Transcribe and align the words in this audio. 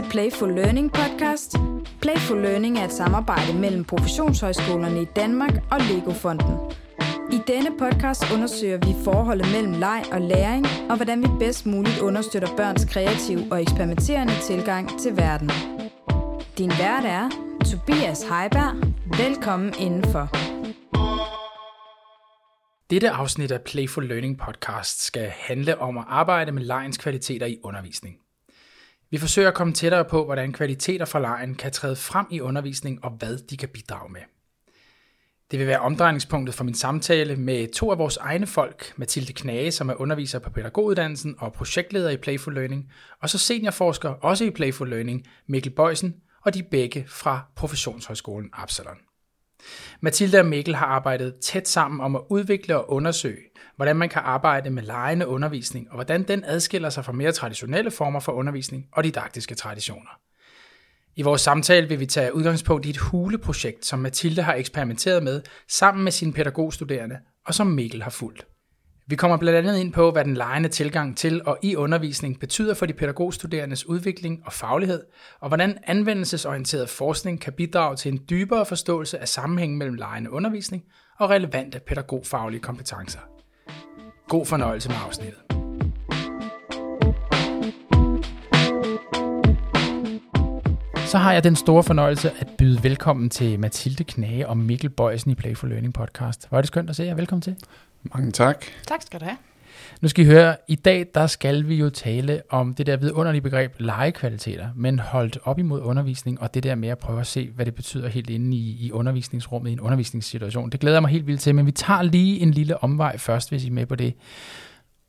til 0.00 0.10
Playful 0.10 0.54
Learning 0.54 0.92
podcast. 0.92 1.56
Playful 2.00 2.42
Learning 2.42 2.78
er 2.78 2.84
et 2.84 2.92
samarbejde 2.92 3.58
mellem 3.58 3.84
professionshøjskolerne 3.84 5.02
i 5.02 5.04
Danmark 5.04 5.54
og 5.70 5.80
Lego-fonden. 5.80 6.54
I 7.32 7.40
denne 7.46 7.70
podcast 7.78 8.32
undersøger 8.34 8.78
vi 8.78 8.94
forholdet 9.04 9.46
mellem 9.52 9.72
leg 9.72 10.04
og 10.12 10.20
læring, 10.20 10.66
og 10.90 10.96
hvordan 10.96 11.22
vi 11.22 11.28
bedst 11.38 11.66
muligt 11.66 11.98
understøtter 11.98 12.56
børns 12.56 12.84
kreative 12.84 13.46
og 13.50 13.62
eksperimenterende 13.62 14.32
tilgang 14.42 15.00
til 15.00 15.16
verden. 15.16 15.50
Din 16.58 16.70
vært 16.70 17.04
er 17.04 17.28
Tobias 17.70 18.22
Heiberg. 18.22 18.74
Velkommen 19.18 19.74
indenfor. 19.78 20.28
Dette 22.90 23.10
afsnit 23.10 23.50
af 23.50 23.60
Playful 23.62 24.08
Learning 24.08 24.38
podcast 24.38 25.04
skal 25.04 25.28
handle 25.28 25.78
om 25.78 25.98
at 25.98 26.04
arbejde 26.08 26.52
med 26.52 26.62
legens 26.62 26.98
kvaliteter 26.98 27.46
i 27.46 27.58
undervisning. 27.62 28.16
Vi 29.10 29.18
forsøger 29.18 29.48
at 29.48 29.54
komme 29.54 29.72
tættere 29.72 30.04
på, 30.04 30.24
hvordan 30.24 30.52
kvaliteter 30.52 31.04
fra 31.04 31.20
lejen 31.20 31.54
kan 31.54 31.72
træde 31.72 31.96
frem 31.96 32.26
i 32.30 32.40
undervisning 32.40 33.04
og 33.04 33.10
hvad 33.10 33.38
de 33.38 33.56
kan 33.56 33.68
bidrage 33.68 34.12
med. 34.12 34.20
Det 35.50 35.58
vil 35.58 35.66
være 35.66 35.80
omdrejningspunktet 35.80 36.54
for 36.54 36.64
min 36.64 36.74
samtale 36.74 37.36
med 37.36 37.68
to 37.72 37.90
af 37.90 37.98
vores 37.98 38.16
egne 38.16 38.46
folk, 38.46 38.92
Mathilde 38.96 39.32
Knage, 39.32 39.70
som 39.70 39.88
er 39.88 40.00
underviser 40.00 40.38
på 40.38 40.50
pædagoguddannelsen 40.50 41.34
og 41.38 41.52
projektleder 41.52 42.10
i 42.10 42.16
Playful 42.16 42.54
Learning, 42.54 42.92
og 43.22 43.30
så 43.30 43.38
seniorforsker 43.38 44.08
også 44.08 44.44
i 44.44 44.50
Playful 44.50 44.90
Learning, 44.90 45.26
Mikkel 45.46 45.72
Bøjsen, 45.72 46.14
og 46.44 46.54
de 46.54 46.62
begge 46.62 47.04
fra 47.08 47.40
Professionshøjskolen 47.56 48.50
Absalon. 48.52 48.96
Mathilde 50.00 50.38
og 50.38 50.46
Mikkel 50.46 50.74
har 50.74 50.86
arbejdet 50.86 51.34
tæt 51.42 51.68
sammen 51.68 52.00
om 52.00 52.16
at 52.16 52.22
udvikle 52.28 52.76
og 52.76 52.90
undersøge, 52.90 53.49
hvordan 53.80 53.96
man 53.96 54.08
kan 54.08 54.22
arbejde 54.24 54.70
med 54.70 54.82
lejende 54.82 55.26
undervisning, 55.26 55.86
og 55.90 55.94
hvordan 55.94 56.22
den 56.22 56.44
adskiller 56.44 56.90
sig 56.90 57.04
fra 57.04 57.12
mere 57.12 57.32
traditionelle 57.32 57.90
former 57.90 58.20
for 58.20 58.32
undervisning 58.32 58.86
og 58.92 59.04
didaktiske 59.04 59.54
traditioner. 59.54 60.10
I 61.16 61.22
vores 61.22 61.40
samtale 61.40 61.88
vil 61.88 62.00
vi 62.00 62.06
tage 62.06 62.34
udgangspunkt 62.34 62.86
i 62.86 62.90
et 62.90 62.96
huleprojekt, 62.96 63.86
som 63.86 63.98
Mathilde 63.98 64.42
har 64.42 64.54
eksperimenteret 64.54 65.22
med 65.22 65.42
sammen 65.68 66.04
med 66.04 66.12
sine 66.12 66.32
pædagogstuderende, 66.32 67.16
og 67.46 67.54
som 67.54 67.66
Mikkel 67.66 68.02
har 68.02 68.10
fulgt. 68.10 68.46
Vi 69.06 69.16
kommer 69.16 69.36
blandt 69.36 69.58
andet 69.58 69.78
ind 69.78 69.92
på, 69.92 70.10
hvad 70.10 70.24
den 70.24 70.34
lejende 70.34 70.68
tilgang 70.68 71.16
til 71.16 71.44
og 71.44 71.58
i 71.62 71.76
undervisning 71.76 72.40
betyder 72.40 72.74
for 72.74 72.86
de 72.86 72.92
pædagogstuderendes 72.92 73.86
udvikling 73.86 74.42
og 74.46 74.52
faglighed, 74.52 75.02
og 75.40 75.48
hvordan 75.48 75.78
anvendelsesorienteret 75.86 76.88
forskning 76.88 77.40
kan 77.40 77.52
bidrage 77.52 77.96
til 77.96 78.12
en 78.12 78.20
dybere 78.30 78.66
forståelse 78.66 79.18
af 79.18 79.28
sammenhængen 79.28 79.78
mellem 79.78 79.94
lejende 79.94 80.30
undervisning 80.30 80.84
og 81.18 81.30
relevante 81.30 81.80
pædagogfaglige 81.86 82.60
kompetencer. 82.60 83.39
God 84.30 84.46
fornøjelse 84.46 84.88
med 84.88 84.96
afsnittet. 85.06 85.40
Så 91.10 91.18
har 91.18 91.32
jeg 91.32 91.44
den 91.44 91.56
store 91.56 91.82
fornøjelse 91.82 92.30
at 92.38 92.48
byde 92.58 92.82
velkommen 92.82 93.30
til 93.30 93.60
Mathilde 93.60 94.04
Knage 94.04 94.48
og 94.48 94.56
Mikkel 94.56 94.90
Bøjsen 94.90 95.30
i 95.30 95.34
Playful 95.34 95.68
Learning 95.70 95.94
podcast. 95.94 96.48
Hvor 96.48 96.58
er 96.58 96.62
det 96.62 96.68
skønt 96.68 96.90
at 96.90 96.96
se 96.96 97.04
jer. 97.04 97.14
Velkommen 97.14 97.42
til. 97.42 97.56
Mange 98.02 98.32
tak. 98.32 98.64
Tak 98.86 99.02
skal 99.02 99.20
du 99.20 99.24
have. 99.24 99.36
Nu 100.00 100.08
skal 100.08 100.24
I 100.24 100.28
høre, 100.28 100.56
i 100.68 100.74
dag 100.74 101.06
der 101.14 101.26
skal 101.26 101.68
vi 101.68 101.74
jo 101.74 101.90
tale 101.90 102.42
om 102.50 102.74
det 102.74 102.86
der 102.86 102.96
vidunderlige 102.96 103.42
begreb 103.42 103.74
legekvaliteter, 103.78 104.68
men 104.76 104.98
holdt 104.98 105.38
op 105.44 105.58
imod 105.58 105.80
undervisning, 105.80 106.40
og 106.40 106.54
det 106.54 106.62
der 106.62 106.74
med 106.74 106.88
at 106.88 106.98
prøve 106.98 107.20
at 107.20 107.26
se, 107.26 107.50
hvad 107.54 107.66
det 107.66 107.74
betyder 107.74 108.08
helt 108.08 108.30
inde 108.30 108.56
i, 108.56 108.76
i 108.80 108.92
undervisningsrummet, 108.92 109.70
i 109.70 109.72
en 109.72 109.80
undervisningssituation. 109.80 110.70
Det 110.70 110.80
glæder 110.80 110.96
jeg 110.96 111.02
mig 111.02 111.10
helt 111.10 111.26
vildt 111.26 111.40
til, 111.40 111.54
men 111.54 111.66
vi 111.66 111.72
tager 111.72 112.02
lige 112.02 112.40
en 112.40 112.50
lille 112.50 112.84
omvej 112.84 113.18
først, 113.18 113.50
hvis 113.50 113.64
I 113.64 113.68
er 113.68 113.72
med 113.72 113.86
på 113.86 113.94
det. 113.94 114.14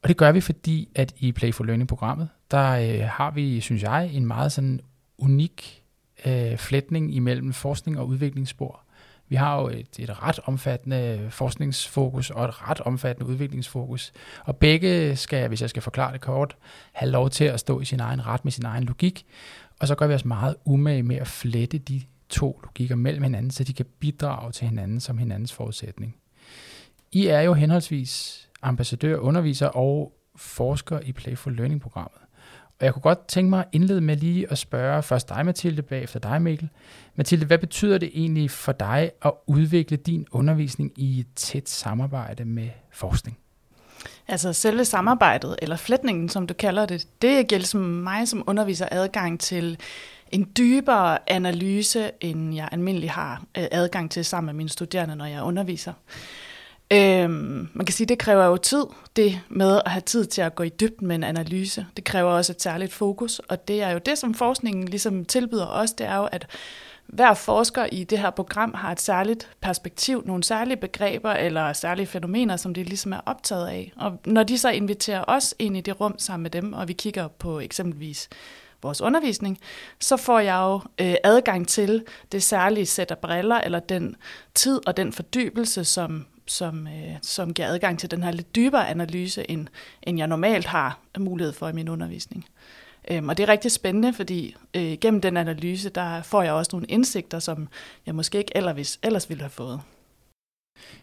Og 0.03 0.09
det 0.09 0.17
gør 0.17 0.31
vi, 0.31 0.41
fordi 0.41 0.89
at 0.95 1.13
i 1.19 1.31
Playful 1.31 1.65
Learning-programmet, 1.65 2.29
der 2.51 2.71
øh, 2.71 3.09
har 3.09 3.31
vi, 3.31 3.61
synes 3.61 3.83
jeg, 3.83 4.09
en 4.13 4.25
meget 4.25 4.51
sådan 4.51 4.79
unik 5.17 5.83
øh, 6.25 6.57
flætning 6.57 7.15
imellem 7.15 7.53
forskning 7.53 7.99
og 7.99 8.07
udviklingsspor. 8.07 8.85
Vi 9.31 9.35
har 9.35 9.61
jo 9.61 9.67
et, 9.67 9.99
et 9.99 10.23
ret 10.23 10.39
omfattende 10.45 11.27
forskningsfokus 11.29 12.29
og 12.29 12.45
et 12.45 12.69
ret 12.69 12.81
omfattende 12.81 13.29
udviklingsfokus. 13.29 14.11
Og 14.45 14.57
begge 14.57 15.15
skal, 15.15 15.47
hvis 15.47 15.61
jeg 15.61 15.69
skal 15.69 15.81
forklare 15.81 16.13
det 16.13 16.21
kort, 16.21 16.55
have 16.91 17.11
lov 17.11 17.29
til 17.29 17.43
at 17.43 17.59
stå 17.59 17.79
i 17.79 17.85
sin 17.85 17.99
egen 17.99 18.25
ret 18.25 18.45
med 18.45 18.51
sin 18.51 18.65
egen 18.65 18.83
logik. 18.83 19.25
Og 19.79 19.87
så 19.87 19.95
gør 19.95 20.07
vi 20.07 20.13
os 20.13 20.25
meget 20.25 20.55
umage 20.65 21.03
med 21.03 21.15
at 21.15 21.27
flette 21.27 21.77
de 21.77 22.01
to 22.29 22.61
logikker 22.63 22.95
mellem 22.95 23.23
hinanden, 23.23 23.51
så 23.51 23.63
de 23.63 23.73
kan 23.73 23.85
bidrage 23.99 24.51
til 24.51 24.67
hinanden 24.67 24.99
som 24.99 25.17
hinandens 25.17 25.53
forudsætning. 25.53 26.15
I 27.11 27.27
er 27.27 27.41
jo 27.41 27.53
henholdsvis 27.53 28.49
ambassadør, 28.61 29.17
underviser 29.17 29.67
og 29.67 30.13
forsker 30.35 30.99
i 30.99 31.11
Playful 31.11 31.55
Learning-programmet. 31.55 32.21
Og 32.79 32.85
jeg 32.85 32.93
kunne 32.93 33.01
godt 33.01 33.27
tænke 33.27 33.49
mig 33.49 33.59
at 33.59 33.67
indlede 33.71 34.01
med 34.01 34.15
lige 34.15 34.51
at 34.51 34.57
spørge 34.57 35.03
først 35.03 35.29
dig, 35.29 35.45
Mathilde, 35.45 35.81
bagefter 35.81 36.19
dig, 36.19 36.41
Mikkel. 36.41 36.69
Mathilde, 37.15 37.45
hvad 37.45 37.57
betyder 37.57 37.97
det 37.97 38.11
egentlig 38.13 38.51
for 38.51 38.71
dig 38.71 39.11
at 39.25 39.31
udvikle 39.47 39.97
din 39.97 40.27
undervisning 40.31 40.91
i 40.95 41.19
et 41.19 41.27
tæt 41.35 41.69
samarbejde 41.69 42.45
med 42.45 42.69
forskning? 42.91 43.37
Altså 44.27 44.53
selve 44.53 44.85
samarbejdet, 44.85 45.55
eller 45.61 45.77
flætningen, 45.77 46.29
som 46.29 46.47
du 46.47 46.53
kalder 46.53 46.85
det, 46.85 47.07
det 47.21 47.47
giver 47.47 47.61
som 47.61 47.81
mig 47.81 48.27
som 48.27 48.43
underviser 48.47 48.87
adgang 48.91 49.39
til 49.39 49.77
en 50.31 50.51
dybere 50.57 51.31
analyse, 51.31 52.11
end 52.21 52.55
jeg 52.55 52.69
almindelig 52.71 53.11
har 53.11 53.43
øh, 53.57 53.63
adgang 53.71 54.11
til 54.11 54.25
sammen 54.25 54.45
med 54.45 54.53
mine 54.53 54.69
studerende, 54.69 55.15
når 55.15 55.25
jeg 55.25 55.43
underviser. 55.43 55.93
Øhm, 56.93 57.69
man 57.73 57.85
kan 57.85 57.93
sige, 57.93 58.07
det 58.07 58.19
kræver 58.19 58.45
jo 58.45 58.57
tid, 58.57 58.85
det 59.15 59.39
med 59.49 59.81
at 59.85 59.91
have 59.91 60.01
tid 60.01 60.25
til 60.25 60.41
at 60.41 60.55
gå 60.55 60.63
i 60.63 60.69
dybden 60.69 61.07
med 61.07 61.15
en 61.15 61.23
analyse. 61.23 61.85
Det 61.95 62.03
kræver 62.03 62.31
også 62.31 62.51
et 62.51 62.61
særligt 62.61 62.93
fokus, 62.93 63.39
og 63.39 63.67
det 63.67 63.81
er 63.81 63.89
jo 63.89 63.99
det, 64.05 64.17
som 64.17 64.33
forskningen 64.33 64.87
ligesom 64.87 65.25
tilbyder 65.25 65.67
os, 65.67 65.91
det 65.91 66.07
er 66.07 66.15
jo, 66.15 66.25
at 66.31 66.47
hver 67.11 67.33
forsker 67.33 67.85
i 67.91 68.03
det 68.03 68.19
her 68.19 68.29
program 68.29 68.73
har 68.73 68.91
et 68.91 69.01
særligt 69.01 69.49
perspektiv, 69.61 70.23
nogle 70.25 70.43
særlige 70.43 70.77
begreber 70.77 71.31
eller 71.31 71.73
særlige 71.73 72.07
fænomener, 72.07 72.57
som 72.57 72.73
de 72.73 72.83
ligesom 72.83 73.13
er 73.13 73.19
optaget 73.25 73.67
af. 73.67 73.93
Og 73.95 74.19
når 74.25 74.43
de 74.43 74.57
så 74.57 74.69
inviterer 74.69 75.23
os 75.27 75.55
ind 75.59 75.77
i 75.77 75.81
det 75.81 75.99
rum 76.01 76.19
sammen 76.19 76.43
med 76.43 76.51
dem, 76.51 76.73
og 76.73 76.87
vi 76.87 76.93
kigger 76.93 77.27
på 77.27 77.59
eksempelvis 77.59 78.29
vores 78.81 79.01
undervisning, 79.01 79.59
så 79.99 80.17
får 80.17 80.39
jeg 80.39 80.55
jo 80.55 80.81
øh, 81.05 81.15
adgang 81.23 81.67
til 81.67 82.03
det 82.31 82.43
særlige 82.43 82.85
sæt 82.85 83.11
af 83.11 83.17
briller, 83.17 83.57
eller 83.57 83.79
den 83.79 84.15
tid 84.55 84.87
og 84.87 84.97
den 84.97 85.13
fordybelse, 85.13 85.85
som 85.85 86.25
som, 86.45 86.87
øh, 86.87 87.15
som 87.21 87.53
giver 87.53 87.67
adgang 87.67 87.99
til 87.99 88.11
den 88.11 88.23
her 88.23 88.31
lidt 88.31 88.55
dybere 88.55 88.89
analyse, 88.89 89.51
end, 89.51 89.67
end 90.03 90.17
jeg 90.17 90.27
normalt 90.27 90.65
har 90.65 90.99
mulighed 91.19 91.53
for 91.53 91.67
i 91.67 91.73
min 91.73 91.89
undervisning. 91.89 92.45
Øhm, 93.11 93.29
og 93.29 93.37
det 93.37 93.43
er 93.43 93.49
rigtig 93.49 93.71
spændende, 93.71 94.13
fordi 94.13 94.55
øh, 94.73 94.97
gennem 95.01 95.21
den 95.21 95.37
analyse, 95.37 95.89
der 95.89 96.21
får 96.21 96.41
jeg 96.43 96.53
også 96.53 96.69
nogle 96.73 96.87
indsigter, 96.87 97.39
som 97.39 97.67
jeg 98.05 98.15
måske 98.15 98.37
ikke 98.37 98.51
ellers, 98.55 98.99
ellers 99.03 99.29
ville 99.29 99.41
have 99.41 99.49
fået. 99.49 99.81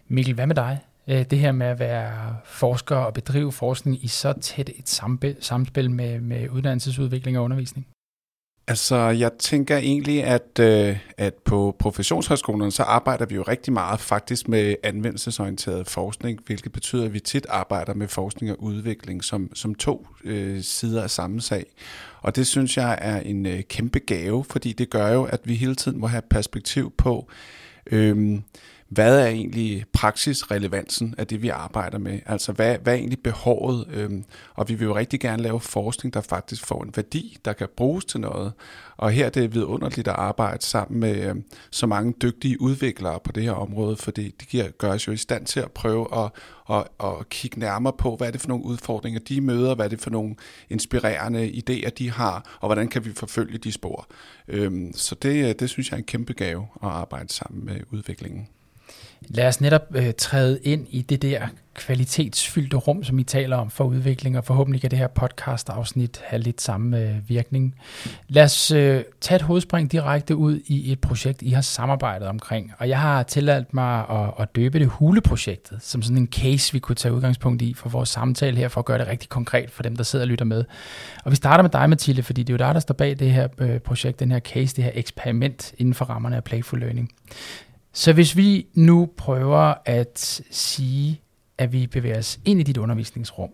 Mikkel, 0.09 0.35
hvad 0.35 0.47
med 0.47 0.55
dig? 0.55 0.79
Øh, 1.09 1.31
det 1.31 1.39
her 1.39 1.53
med 1.53 1.67
at 1.67 1.79
være 1.79 2.37
forsker 2.45 2.97
og 2.97 3.15
bedrive 3.15 3.53
forskning 3.53 4.05
i 4.05 4.09
så 4.09 4.33
tæt 4.33 4.69
et 4.69 4.89
samspil 5.41 5.91
med, 5.91 6.21
med 6.21 6.49
uddannelsesudvikling 6.49 7.39
og 7.39 7.45
undervisning? 7.45 7.87
Altså, 8.69 8.97
jeg 8.97 9.33
tænker 9.39 9.77
egentlig, 9.77 10.25
at, 10.25 10.59
øh, 10.61 10.97
at 11.19 11.35
på 11.35 11.77
professionshøjskolerne, 11.79 12.73
så 12.73 12.83
arbejder 12.83 13.27
vi 13.27 13.35
jo 13.35 13.43
rigtig 13.43 13.73
meget 13.73 14.01
faktisk 14.01 14.49
med 14.49 14.75
anvendelsesorienteret 14.83 15.89
forskning, 15.89 16.41
hvilket 16.47 16.73
betyder, 16.73 17.05
at 17.05 17.13
vi 17.13 17.21
tit 17.21 17.47
arbejder 17.49 17.95
med 17.95 18.09
forskning 18.09 18.53
og 18.53 18.63
udvikling 18.63 19.25
som, 19.25 19.51
som 19.55 19.75
to 19.75 20.07
øh, 20.25 20.63
sider 20.63 21.03
af 21.03 21.11
samme 21.11 21.41
sag. 21.41 21.67
Og 22.21 22.37
det 22.37 22.47
synes 22.47 22.77
jeg 22.77 22.99
er 23.01 23.21
en 23.21 23.47
øh, 23.47 23.63
kæmpe 23.63 23.99
gave, 23.99 24.45
fordi 24.45 24.73
det 24.73 24.91
gør 24.91 25.13
jo, 25.13 25.25
at 25.25 25.41
vi 25.45 25.55
hele 25.55 25.75
tiden 25.75 26.01
må 26.01 26.07
have 26.07 26.23
perspektiv 26.31 26.93
på, 26.99 27.29
øh, 27.91 28.41
hvad 28.89 29.21
er 29.21 29.27
egentlig 29.27 29.85
praksisrelevansen 29.93 31.15
af 31.19 31.27
det, 31.27 31.43
vi 31.43 31.49
arbejder 31.49 31.99
med? 31.99 32.21
Altså, 32.27 32.53
hvad, 32.53 32.79
hvad 32.79 32.93
er 32.93 32.97
egentlig 32.97 33.23
behovet? 33.23 33.87
Øhm, 33.91 34.25
og 34.55 34.69
vi 34.69 34.75
vil 34.75 34.85
jo 34.85 34.97
rigtig 34.97 35.21
gerne 35.21 35.43
lave 35.43 35.61
forskning, 35.61 36.15
der 36.15 36.21
faktisk 36.21 36.67
får 36.67 36.83
en 36.83 36.93
værdi, 36.97 37.37
der 37.45 37.53
kan 37.53 37.69
bruges 37.77 38.05
til 38.05 38.21
noget. 38.21 38.53
Og 38.97 39.11
her 39.11 39.31
det 39.31 39.37
er 39.37 39.41
det 39.41 39.55
vidunderligt 39.55 40.09
at 40.09 40.15
arbejde 40.15 40.65
sammen 40.65 41.01
med 41.01 41.29
øhm, 41.29 41.45
så 41.71 41.87
mange 41.87 42.15
dygtige 42.23 42.61
udviklere 42.61 43.21
på 43.25 43.33
det 43.33 43.43
her 43.43 43.53
område, 43.53 43.97
fordi 43.97 44.35
det 44.41 44.49
giver, 44.49 44.69
gør 44.71 44.93
os 44.93 45.07
jo 45.07 45.13
i 45.13 45.17
stand 45.17 45.47
til 45.47 45.61
at 45.61 45.73
prøve 45.73 46.07
at, 46.25 46.31
at, 46.71 46.85
at 47.01 47.29
kigge 47.29 47.61
nærmere 47.61 47.93
på, 47.99 48.17
hvad 48.17 48.27
er 48.27 48.31
det 48.31 48.41
for 48.41 48.49
nogle 48.49 48.65
udfordringer, 48.65 49.21
de 49.21 49.41
møder, 49.41 49.75
hvad 49.75 49.85
er 49.85 49.89
det 49.89 50.01
for 50.01 50.11
nogle 50.11 50.35
inspirerende 50.71 51.49
idéer, 51.49 51.91
de 51.91 52.11
har, 52.11 52.59
og 52.61 52.69
hvordan 52.69 52.89
kan 52.89 53.05
vi 53.05 53.13
forfølge 53.13 53.59
de 53.59 53.73
spor. 53.73 54.07
Øhm, 54.49 54.93
så 54.95 55.15
det, 55.15 55.49
øh, 55.49 55.55
det 55.59 55.71
synes 55.71 55.91
jeg 55.91 55.97
er 55.97 55.99
en 55.99 56.05
kæmpe 56.05 56.33
gave 56.33 56.63
at 56.83 56.89
arbejde 56.89 57.33
sammen 57.33 57.65
med 57.65 57.81
udviklingen. 57.91 58.49
Lad 59.21 59.49
os 59.49 59.61
netop 59.61 59.83
øh, 59.95 60.13
træde 60.19 60.59
ind 60.63 60.87
i 60.91 61.03
det 61.03 61.23
der 61.23 61.49
kvalitetsfyldte 61.75 62.77
rum, 62.77 63.05
som 63.05 63.19
I 63.19 63.25
taler 63.25 63.57
om 63.57 63.71
for 63.71 63.85
udvikling, 63.85 64.39
og 64.39 64.45
forhåbentlig 64.45 64.81
kan 64.81 64.91
det 64.91 64.99
her 64.99 65.07
podcast-afsnit 65.07 66.21
have 66.25 66.43
lidt 66.43 66.61
samme 66.61 66.99
øh, 66.99 67.29
virkning. 67.29 67.75
Lad 68.29 68.45
os 68.45 68.71
øh, 68.71 69.05
tage 69.21 69.37
et 69.37 69.43
hovedspring 69.43 69.93
direkte 69.93 70.37
ud 70.37 70.61
i 70.67 70.93
et 70.93 71.01
projekt, 71.01 71.43
I 71.43 71.51
har 71.51 71.61
samarbejdet 71.61 72.29
omkring, 72.29 72.73
og 72.79 72.89
jeg 72.89 73.01
har 73.01 73.23
tilladt 73.23 73.75
mig 73.75 74.11
at, 74.11 74.31
at 74.41 74.57
døbe 74.57 74.79
det 74.79 74.87
Huleprojektet, 74.87 75.83
som 75.83 76.03
sådan 76.03 76.19
en 76.19 76.29
case, 76.33 76.73
vi 76.73 76.79
kunne 76.79 76.97
tage 76.97 77.15
udgangspunkt 77.15 77.63
i 77.63 77.75
for 77.75 77.89
vores 77.89 78.09
samtale 78.09 78.57
her, 78.57 78.69
for 78.69 78.81
at 78.81 78.85
gøre 78.85 78.99
det 78.99 79.07
rigtig 79.07 79.29
konkret 79.29 79.71
for 79.71 79.83
dem, 79.83 79.97
der 79.97 80.05
sidder 80.05 80.25
og 80.25 80.29
lytter 80.29 80.45
med. 80.45 80.65
Og 81.25 81.31
vi 81.31 81.37
starter 81.37 81.63
med 81.63 81.71
dig, 81.71 81.91
Mathilde, 81.91 82.23
fordi 82.23 82.43
det 82.43 82.53
er 82.53 82.55
jo 82.55 82.69
dig, 82.69 82.75
der 82.75 82.81
står 82.81 82.95
bag 82.95 83.19
det 83.19 83.31
her 83.31 83.49
øh, 83.59 83.79
projekt, 83.79 84.21
den 84.21 84.31
her 84.31 84.41
case, 84.41 84.77
det 84.77 84.85
her 84.85 84.91
eksperiment 84.95 85.75
inden 85.79 85.95
for 85.95 86.05
rammerne 86.05 86.37
af 86.37 86.45
Playful 86.45 86.81
Learning. 86.81 87.13
Så 87.99 88.13
hvis 88.13 88.37
vi 88.37 88.67
nu 88.75 89.09
prøver 89.17 89.75
at 89.85 90.43
sige, 90.51 91.21
at 91.59 91.73
vi 91.73 91.87
bevæger 91.87 92.19
os 92.19 92.41
ind 92.45 92.61
i 92.61 92.63
dit 92.63 92.77
undervisningsrum. 92.77 93.51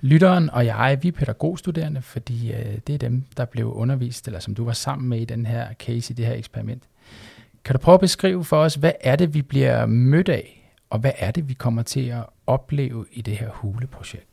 Lytteren 0.00 0.50
og 0.50 0.66
jeg, 0.66 0.98
vi 1.02 1.08
er 1.08 1.12
pædagogstuderende, 1.12 2.02
fordi 2.02 2.52
øh, 2.52 2.78
det 2.86 2.94
er 2.94 2.98
dem, 2.98 3.24
der 3.36 3.44
blev 3.44 3.72
undervist, 3.72 4.26
eller 4.26 4.40
som 4.40 4.54
du 4.54 4.64
var 4.64 4.72
sammen 4.72 5.08
med 5.08 5.20
i 5.20 5.24
den 5.24 5.46
her 5.46 5.74
case, 5.74 6.12
i 6.12 6.14
det 6.14 6.26
her 6.26 6.34
eksperiment. 6.34 6.82
Kan 7.64 7.72
du 7.72 7.78
prøve 7.78 7.94
at 7.94 8.00
beskrive 8.00 8.44
for 8.44 8.56
os, 8.56 8.74
hvad 8.74 8.92
er 9.00 9.16
det, 9.16 9.34
vi 9.34 9.42
bliver 9.42 9.86
mødt 9.86 10.28
af, 10.28 10.72
og 10.90 10.98
hvad 10.98 11.12
er 11.18 11.30
det, 11.30 11.48
vi 11.48 11.54
kommer 11.54 11.82
til 11.82 12.08
at 12.08 12.24
opleve 12.46 13.06
i 13.12 13.22
det 13.22 13.36
her 13.36 13.50
huleprojekt? 13.50 14.29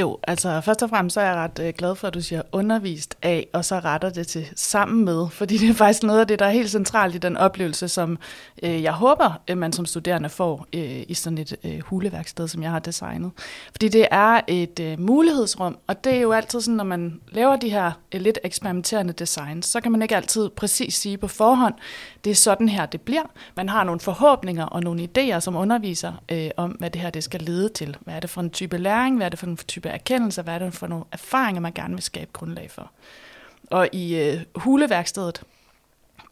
Jo, 0.00 0.18
altså 0.22 0.60
først 0.60 0.82
og 0.82 0.90
fremmest 0.90 1.14
så 1.14 1.20
er 1.20 1.24
jeg 1.24 1.34
ret 1.34 1.58
øh, 1.58 1.74
glad 1.78 1.94
for, 1.94 2.08
at 2.08 2.14
du 2.14 2.20
siger 2.20 2.42
undervist 2.52 3.16
af, 3.22 3.46
og 3.52 3.64
så 3.64 3.78
retter 3.78 4.10
det 4.10 4.26
til 4.26 4.48
sammen 4.56 5.04
med, 5.04 5.28
fordi 5.38 5.58
det 5.58 5.68
er 5.70 5.74
faktisk 5.74 6.02
noget 6.02 6.20
af 6.20 6.26
det, 6.26 6.38
der 6.38 6.46
er 6.46 6.50
helt 6.50 6.70
centralt 6.70 7.14
i 7.14 7.18
den 7.18 7.36
oplevelse, 7.36 7.88
som 7.88 8.18
øh, 8.62 8.82
jeg 8.82 8.92
håber, 8.92 9.40
at 9.46 9.58
man 9.58 9.72
som 9.72 9.86
studerende 9.86 10.28
får 10.28 10.66
øh, 10.72 11.02
i 11.08 11.14
sådan 11.14 11.38
et 11.38 11.56
øh, 11.64 11.80
huleværksted, 11.80 12.48
som 12.48 12.62
jeg 12.62 12.70
har 12.70 12.78
designet. 12.78 13.30
Fordi 13.70 13.88
det 13.88 14.06
er 14.10 14.40
et 14.46 14.80
øh, 14.80 15.00
mulighedsrum, 15.00 15.78
og 15.86 16.04
det 16.04 16.14
er 16.14 16.20
jo 16.20 16.32
altid 16.32 16.60
sådan, 16.60 16.76
når 16.76 16.84
man 16.84 17.20
laver 17.28 17.56
de 17.56 17.70
her 17.70 17.92
øh, 18.14 18.20
lidt 18.20 18.38
eksperimenterende 18.44 19.12
designs, 19.12 19.66
så 19.66 19.80
kan 19.80 19.92
man 19.92 20.02
ikke 20.02 20.16
altid 20.16 20.48
præcis 20.48 20.94
sige 20.94 21.18
på 21.18 21.28
forhånd, 21.28 21.74
det 22.24 22.30
er 22.30 22.34
sådan 22.34 22.68
her, 22.68 22.86
det 22.86 23.00
bliver. 23.00 23.22
Man 23.56 23.68
har 23.68 23.84
nogle 23.84 24.00
forhåbninger 24.00 24.64
og 24.64 24.82
nogle 24.82 25.08
idéer 25.08 25.40
som 25.40 25.56
underviser 25.56 26.12
øh, 26.32 26.50
om, 26.56 26.70
hvad 26.70 26.90
det 26.90 27.00
her 27.00 27.10
det 27.10 27.24
skal 27.24 27.40
lede 27.40 27.68
til. 27.68 27.96
Hvad 28.00 28.14
er 28.14 28.20
det 28.20 28.30
for 28.30 28.40
en 28.40 28.50
type 28.50 28.78
læring, 28.78 29.16
hvad 29.16 29.26
er 29.26 29.30
det 29.30 29.38
for 29.38 29.46
en 29.46 29.56
type 29.56 29.85
type 29.86 29.94
erkendelser, 29.94 30.42
hvad 30.42 30.54
er 30.54 30.58
det 30.58 30.74
for 30.74 30.86
nogle 30.86 31.04
erfaringer, 31.12 31.60
man 31.60 31.72
gerne 31.72 31.94
vil 31.94 32.02
skabe 32.02 32.30
grundlag 32.32 32.70
for. 32.70 32.90
Og 33.70 33.88
i 33.92 34.16
øh, 34.16 34.40
huleværkstedet, 34.54 35.42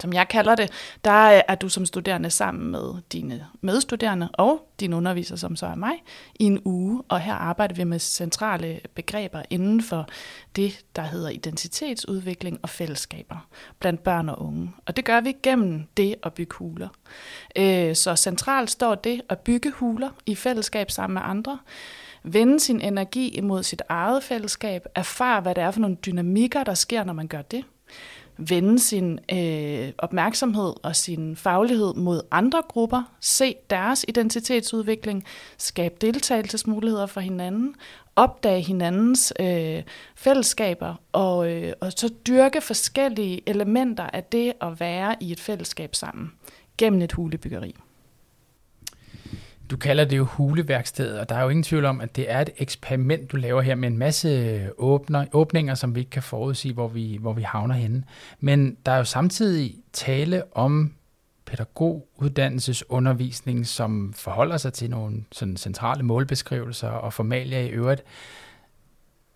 som 0.01 0.13
jeg 0.13 0.29
kalder 0.29 0.55
det, 0.55 0.71
der 1.05 1.37
øh, 1.37 1.41
er 1.49 1.55
du 1.55 1.69
som 1.69 1.87
studerende 1.87 2.31
sammen 2.31 2.71
med 2.71 3.03
dine 3.13 3.47
medstuderende 3.61 4.29
og 4.33 4.69
din 4.81 4.93
underviser, 4.93 5.37
som 5.37 5.57
så 5.57 5.67
er 5.67 5.75
mig, 5.75 5.95
i 6.35 6.45
en 6.45 6.61
uge. 6.65 7.03
Og 7.09 7.21
her 7.21 7.35
arbejder 7.35 7.75
vi 7.75 7.85
med 7.85 7.99
centrale 7.99 8.81
begreber 8.95 9.43
inden 9.51 9.83
for 9.83 10.09
det, 10.57 10.85
der 10.97 11.03
hedder 11.03 11.29
identitetsudvikling 11.29 12.59
og 12.63 12.69
fællesskaber 12.69 13.49
blandt 13.79 14.03
børn 14.03 14.29
og 14.29 14.43
unge. 14.43 14.73
Og 14.87 14.97
det 14.97 15.05
gør 15.05 15.21
vi 15.21 15.37
gennem 15.43 15.87
det 15.97 16.15
at 16.23 16.35
bygge 16.35 16.55
huler. 16.55 16.89
Øh, 17.57 17.95
så 17.95 18.17
centralt 18.17 18.71
står 18.71 18.95
det 18.95 19.21
at 19.29 19.39
bygge 19.39 19.71
huler 19.71 20.11
i 20.27 20.35
fællesskab 20.35 20.91
sammen 20.91 21.15
med 21.15 21.23
andre 21.25 21.59
vende 22.25 22.61
sin 22.61 22.81
energi 22.81 23.29
imod 23.29 23.63
sit 23.63 23.83
eget 23.89 24.23
fællesskab, 24.23 24.87
erfare, 24.95 25.41
hvad 25.41 25.55
det 25.55 25.63
er 25.65 25.71
for 25.71 25.81
nogle 25.81 25.97
dynamikker, 25.97 26.65
der 26.65 26.75
sker, 26.75 27.05
når 27.05 27.13
man 27.13 27.27
gør 27.27 27.43
det, 27.43 27.65
vende 28.37 28.79
sin 28.79 29.19
øh, 29.33 29.93
opmærksomhed 29.99 30.73
og 30.83 30.97
sin 30.97 31.37
faglighed 31.37 31.95
mod 31.95 32.21
andre 32.31 32.63
grupper, 32.69 33.03
se 33.21 33.55
deres 33.71 34.05
identitetsudvikling, 34.09 35.25
skabe 35.59 35.95
deltagelsesmuligheder 36.01 37.07
for 37.07 37.21
hinanden, 37.21 37.75
opdage 38.17 38.61
hinandens 38.61 39.33
øh, 39.41 39.83
fællesskaber. 40.17 40.95
Og, 41.13 41.51
øh, 41.51 41.73
og 41.81 41.93
så 41.93 42.09
dyrke 42.27 42.61
forskellige 42.61 43.43
elementer 43.47 44.05
af 44.05 44.25
det 44.25 44.53
at 44.61 44.81
være 44.81 45.17
i 45.21 45.33
et 45.33 45.41
fællesskab 45.41 45.95
sammen 45.95 46.33
gennem 46.79 47.03
et 47.03 47.13
hulebyggeri. 47.13 47.75
Du 49.71 49.77
kalder 49.77 50.05
det 50.05 50.17
jo 50.17 50.25
huleværkstedet, 50.25 51.21
og 51.21 51.29
der 51.29 51.35
er 51.35 51.43
jo 51.43 51.49
ingen 51.49 51.63
tvivl 51.63 51.85
om, 51.85 52.01
at 52.01 52.17
det 52.17 52.31
er 52.31 52.41
et 52.41 52.51
eksperiment, 52.59 53.33
du 53.33 53.37
laver 53.37 53.63
her 53.63 53.75
med 53.75 53.89
en 53.89 53.99
masse 53.99 54.71
åbner, 54.79 55.27
åbninger, 55.33 55.75
som 55.75 55.95
vi 55.95 56.01
ikke 56.01 56.11
kan 56.11 56.23
forudsige, 56.23 56.75
hvor 56.75 56.89
vi, 56.89 57.19
hvor 57.21 57.33
vi 57.33 57.43
havner 57.43 57.75
henne. 57.75 58.05
Men 58.41 58.77
der 58.87 58.93
er 58.93 58.97
jo 58.97 59.05
samtidig 59.05 59.75
tale 59.93 60.57
om 60.57 60.93
pædagoguddannelsesundervisning, 61.47 63.67
som 63.67 64.13
forholder 64.17 64.57
sig 64.57 64.73
til 64.73 64.91
nogle 64.91 65.25
sådan 65.33 65.57
centrale 65.57 66.03
målbeskrivelser 66.03 66.89
og 66.89 67.13
formalia 67.13 67.61
i 67.61 67.69
øvrigt. 67.69 68.03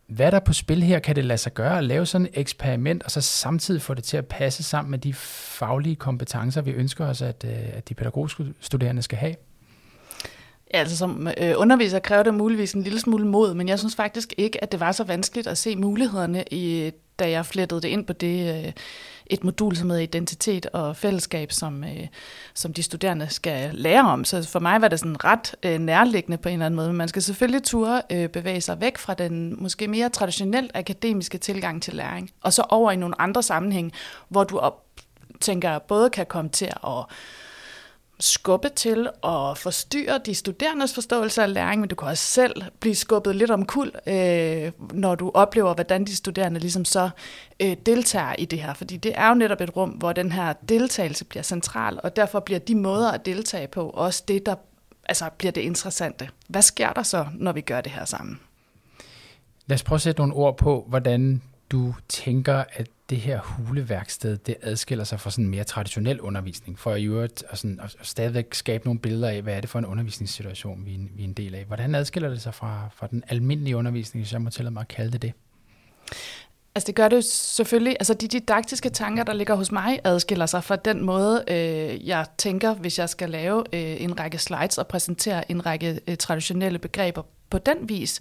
Hvad 0.07 0.27
er 0.27 0.31
der 0.31 0.41
på 0.41 0.53
spil 0.53 0.83
her? 0.83 0.99
Kan 0.99 1.17
det 1.17 1.25
lade 1.25 1.39
sig 1.39 1.55
gøre 1.55 1.79
at 1.79 1.85
lave 1.85 2.07
sådan 2.07 2.27
et 2.27 2.33
eksperiment, 2.35 3.03
og 3.03 3.11
så 3.11 3.21
samtidig 3.21 3.83
få 3.83 3.95
det 3.95 4.05
til 4.05 4.17
at 4.17 4.27
passe 4.27 4.63
sammen 4.63 4.91
med 4.91 4.99
de 4.99 5.15
faglige 5.15 5.97
kompetencer, 5.97 6.63
vi 6.63 6.71
ønsker 6.71 7.07
os, 7.07 7.23
at, 7.23 7.45
øh, 7.45 7.53
at 7.73 7.89
de 7.89 7.95
pædagogstuderende 7.95 9.03
skal 9.03 9.19
have? 9.19 9.35
Ja, 10.75 10.79
altså 10.79 10.97
som 10.97 11.29
øh, 11.41 11.55
underviser 11.57 11.99
kræver 11.99 12.23
det 12.23 12.35
muligvis 12.35 12.73
en 12.73 12.83
lille 12.83 13.01
smule 13.01 13.27
mod, 13.27 13.55
men 13.55 13.69
jeg 13.69 13.79
synes 13.79 13.97
faktisk 13.97 14.35
ikke, 14.37 14.63
at 14.63 14.73
det 14.73 14.81
var 14.81 14.93
så 14.93 15.05
vanskeligt 15.05 15.47
at 15.47 15.59
se 15.59 15.77
mulighederne, 15.77 16.45
i, 16.51 16.91
da 17.19 17.31
jeg 17.31 17.47
flettede 17.47 17.81
det 17.81 17.89
ind 17.89 18.07
på 18.07 18.13
det 18.13 18.65
øh, 18.67 18.73
et 19.27 19.45
modul, 19.45 19.77
som 19.77 19.91
hedder 19.91 20.03
identitet 20.03 20.67
og 20.67 20.97
fællesskab, 20.97 21.53
som, 21.53 21.85
øh, 21.85 22.07
som 22.55 22.73
de 22.73 22.83
studerende 22.83 23.27
skal 23.31 23.71
lære 23.75 24.03
om. 24.03 24.25
Så 24.25 24.49
for 24.49 24.61
mig 24.61 24.81
var 24.81 24.89
det 24.89 24.99
sådan 24.99 25.25
ret 25.25 25.55
øh, 25.63 25.79
nærliggende 25.79 26.39
på 26.39 26.49
en 26.49 26.53
eller 26.53 26.67
anden 26.67 26.77
måde. 26.77 26.89
Men 26.89 26.97
man 26.97 27.09
skal 27.09 27.23
selvfølgelig 27.23 27.63
ture 27.63 28.03
øh, 28.13 28.29
bevæge 28.29 28.61
sig 28.61 28.81
væk 28.81 28.99
fra 28.99 29.15
den 29.15 29.63
måske 29.63 29.89
mere 29.89 30.09
traditionelt 30.09 30.71
akademiske 30.75 31.39
tilgang 31.39 31.83
til 31.83 31.95
læring, 31.95 32.31
og 32.43 32.53
så 32.53 32.65
over 32.69 32.91
i 32.91 32.97
nogle 32.97 33.21
andre 33.21 33.43
sammenhæng, 33.43 33.93
hvor 34.29 34.45
du 34.45 34.59
op, 34.59 34.85
tænker 35.41 35.79
både 35.79 36.11
kan 36.11 36.27
komme 36.27 36.51
til 36.51 36.71
at 36.85 37.05
skubbe 38.21 38.69
til 38.69 39.09
at 39.25 39.59
forstyrre 39.59 40.21
de 40.27 40.35
studerendes 40.35 40.95
forståelse 40.95 41.43
af 41.43 41.55
læring, 41.55 41.81
men 41.81 41.89
du 41.89 41.95
kan 41.95 42.09
også 42.09 42.25
selv 42.25 42.63
blive 42.81 42.95
skubbet 42.95 43.37
lidt 43.37 43.51
om 43.51 43.67
kul, 43.67 43.93
øh, 44.07 44.73
når 44.93 45.15
du 45.15 45.31
oplever, 45.35 45.75
hvordan 45.75 46.05
de 46.05 46.17
studerende 46.17 46.61
ligesom 46.61 46.85
så 46.85 47.11
øh, 47.61 47.77
deltager 47.87 48.35
i 48.39 48.45
det 48.45 48.63
her. 48.63 48.75
Fordi 48.75 48.97
det 48.97 49.13
er 49.15 49.29
jo 49.29 49.35
netop 49.35 49.61
et 49.61 49.77
rum, 49.77 49.91
hvor 49.91 50.13
den 50.13 50.33
her 50.33 50.53
deltagelse 50.53 51.25
bliver 51.25 51.43
central, 51.43 52.01
og 52.03 52.17
derfor 52.17 52.41
bliver 52.41 52.59
de 52.59 52.75
måder 52.75 53.11
at 53.11 53.27
deltage 53.27 53.67
på 53.67 53.91
også 53.91 54.25
det, 54.29 54.47
der 54.47 54.55
altså, 55.05 55.31
bliver 55.39 55.53
det 55.53 55.61
interessante. 55.61 56.29
Hvad 56.49 56.63
sker 56.63 56.93
der 56.93 57.03
så, 57.03 57.27
når 57.35 57.53
vi 57.53 57.61
gør 57.61 57.81
det 57.81 57.93
her 57.93 58.05
sammen? 58.05 58.41
Lad 59.67 59.75
os 59.75 59.83
prøve 59.83 59.97
at 59.97 60.03
sætte 60.03 60.21
nogle 60.21 60.35
ord 60.35 60.57
på, 60.57 60.85
hvordan 60.89 61.43
du 61.71 61.95
tænker, 62.09 62.65
at 62.73 62.89
det 63.11 63.19
her 63.19 63.41
huleværksted, 63.41 64.37
det 64.37 64.57
adskiller 64.63 65.05
sig 65.05 65.21
fra 65.21 65.31
sådan 65.31 65.49
mere 65.49 65.65
traditionel 65.65 66.21
undervisning, 66.21 66.79
for 66.79 66.95
i 66.95 67.05
øvrigt 67.05 67.45
at, 67.51 67.59
sådan, 67.59 67.81
at 67.83 67.97
stadigvæk 68.03 68.55
skabe 68.55 68.85
nogle 68.85 69.01
billeder 69.01 69.29
af, 69.29 69.43
hvad 69.43 69.55
er 69.55 69.61
det 69.61 69.71
for 69.71 69.79
en 69.79 69.87
undervisningssituation, 69.87 70.87
vi 70.87 70.99
vi 71.15 71.23
er 71.23 71.29
en 71.29 71.33
del 71.33 71.55
af. 71.55 71.65
Hvordan 71.65 71.95
adskiller 71.95 72.29
det 72.29 72.43
sig 72.43 72.55
fra, 72.55 72.89
fra 72.95 73.07
den 73.07 73.25
almindelige 73.29 73.77
undervisning, 73.77 74.25
hvis 74.25 74.33
jeg 74.33 74.43
må 74.43 74.51
tillade 74.51 74.73
mig 74.73 74.81
at 74.81 74.89
kalde 74.89 75.13
det 75.13 75.23
det? 75.23 75.33
Altså 76.75 76.87
det 76.87 76.95
gør 76.95 77.09
det 77.09 77.25
selvfølgelig, 77.25 77.97
altså 78.01 78.15
de 78.15 78.29
didaktiske 78.29 78.89
tanker, 78.89 79.25
der 79.25 79.33
ligger 79.33 79.55
hos 79.55 79.73
mig, 79.73 80.01
adskiller 80.05 80.47
sig 80.47 80.65
fra 80.65 80.77
den 80.77 81.05
måde, 81.05 81.45
øh, 81.49 82.09
jeg 82.09 82.27
tænker, 82.39 82.75
hvis 82.75 82.99
jeg 82.99 83.09
skal 83.09 83.31
lave 83.31 83.65
øh, 83.73 84.03
en 84.03 84.21
række 84.21 84.39
slides 84.39 84.79
og 84.79 84.87
præsentere 84.87 85.51
en 85.51 85.67
række 85.67 86.01
øh, 86.07 86.17
traditionelle 86.17 86.79
begreber 86.79 87.23
på 87.51 87.59
den 87.59 87.89
vis. 87.89 88.21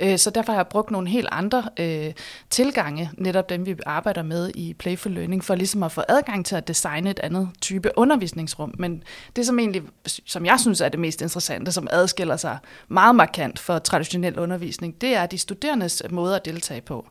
Øh, 0.00 0.18
så 0.18 0.30
derfor 0.30 0.52
har 0.52 0.58
jeg 0.58 0.66
brugt 0.66 0.90
nogle 0.90 1.08
helt 1.08 1.28
andre 1.32 1.68
øh, 1.76 2.12
tilgange, 2.50 3.10
netop 3.18 3.48
dem 3.48 3.66
vi 3.66 3.76
arbejder 3.86 4.22
med 4.22 4.50
i 4.54 4.74
Playful 4.74 5.12
Learning, 5.12 5.44
for 5.44 5.54
ligesom 5.54 5.82
at 5.82 5.92
få 5.92 6.02
adgang 6.08 6.46
til 6.46 6.56
at 6.56 6.68
designe 6.68 7.10
et 7.10 7.18
andet 7.18 7.48
type 7.60 7.90
undervisningsrum. 7.96 8.74
Men 8.78 9.02
det 9.36 9.46
som 9.46 9.58
egentlig, 9.58 9.82
som 10.06 10.46
jeg 10.46 10.60
synes 10.60 10.80
er 10.80 10.88
det 10.88 11.00
mest 11.00 11.22
interessante, 11.22 11.72
som 11.72 11.88
adskiller 11.90 12.36
sig 12.36 12.58
meget 12.88 13.14
markant 13.14 13.58
for 13.58 13.78
traditionel 13.78 14.38
undervisning, 14.38 15.00
det 15.00 15.14
er 15.14 15.26
de 15.26 15.38
studerendes 15.38 16.02
måde 16.10 16.36
at 16.36 16.44
deltage 16.44 16.80
på. 16.80 17.06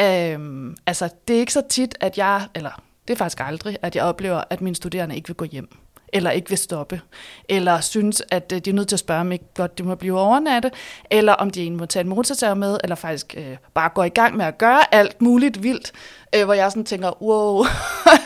Øhm, 0.00 0.76
altså, 0.86 1.08
det 1.28 1.36
er 1.36 1.40
ikke 1.40 1.52
så 1.52 1.62
tit, 1.68 1.94
at 2.00 2.18
jeg, 2.18 2.48
eller 2.54 2.82
det 3.08 3.14
er 3.14 3.18
faktisk 3.18 3.40
aldrig, 3.40 3.76
at 3.82 3.96
jeg 3.96 4.04
oplever, 4.04 4.42
at 4.50 4.60
mine 4.60 4.76
studerende 4.76 5.16
ikke 5.16 5.28
vil 5.28 5.36
gå 5.36 5.44
hjem 5.44 5.68
eller 6.12 6.30
ikke 6.30 6.48
vil 6.48 6.58
stoppe, 6.58 7.00
eller 7.48 7.80
synes, 7.80 8.22
at 8.30 8.52
øh, 8.52 8.60
de 8.60 8.70
er 8.70 8.74
nødt 8.74 8.88
til 8.88 8.96
at 8.96 9.00
spørge, 9.00 9.20
om 9.20 9.32
ikke 9.32 9.44
godt 9.54 9.78
de 9.78 9.82
må 9.82 9.94
blive 9.94 10.20
overnatte, 10.20 10.70
eller 11.10 11.32
om 11.32 11.50
de 11.50 11.60
egentlig 11.60 11.78
må 11.78 11.86
tage 11.86 12.00
en 12.00 12.08
motorsav 12.08 12.56
med, 12.56 12.78
eller 12.82 12.96
faktisk 12.96 13.34
øh, 13.38 13.56
bare 13.74 13.88
går 13.88 14.04
i 14.04 14.08
gang 14.08 14.36
med 14.36 14.44
at 14.44 14.58
gøre 14.58 14.94
alt 14.94 15.22
muligt 15.22 15.62
vildt, 15.62 15.92
øh, 16.36 16.44
hvor 16.44 16.54
jeg 16.54 16.70
sådan 16.70 16.84
tænker, 16.84 17.22
wow, 17.22 17.64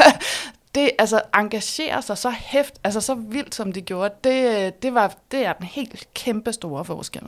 det 0.75 0.91
altså 0.99 1.23
engagerer 1.35 2.01
sig 2.01 2.19
så 2.19 2.31
hæft, 2.31 2.75
altså 2.85 3.01
så 3.01 3.15
vildt 3.15 3.55
som 3.55 3.73
de 3.73 3.81
gjorde, 3.81 4.15
det, 4.25 4.67
øh, 4.67 4.73
det, 4.83 4.95
var, 4.95 5.15
det 5.31 5.47
er 5.47 5.53
den 5.53 5.67
helt 5.67 6.09
kæmpe 6.15 6.53
store 6.53 6.85
forskel. 6.85 7.23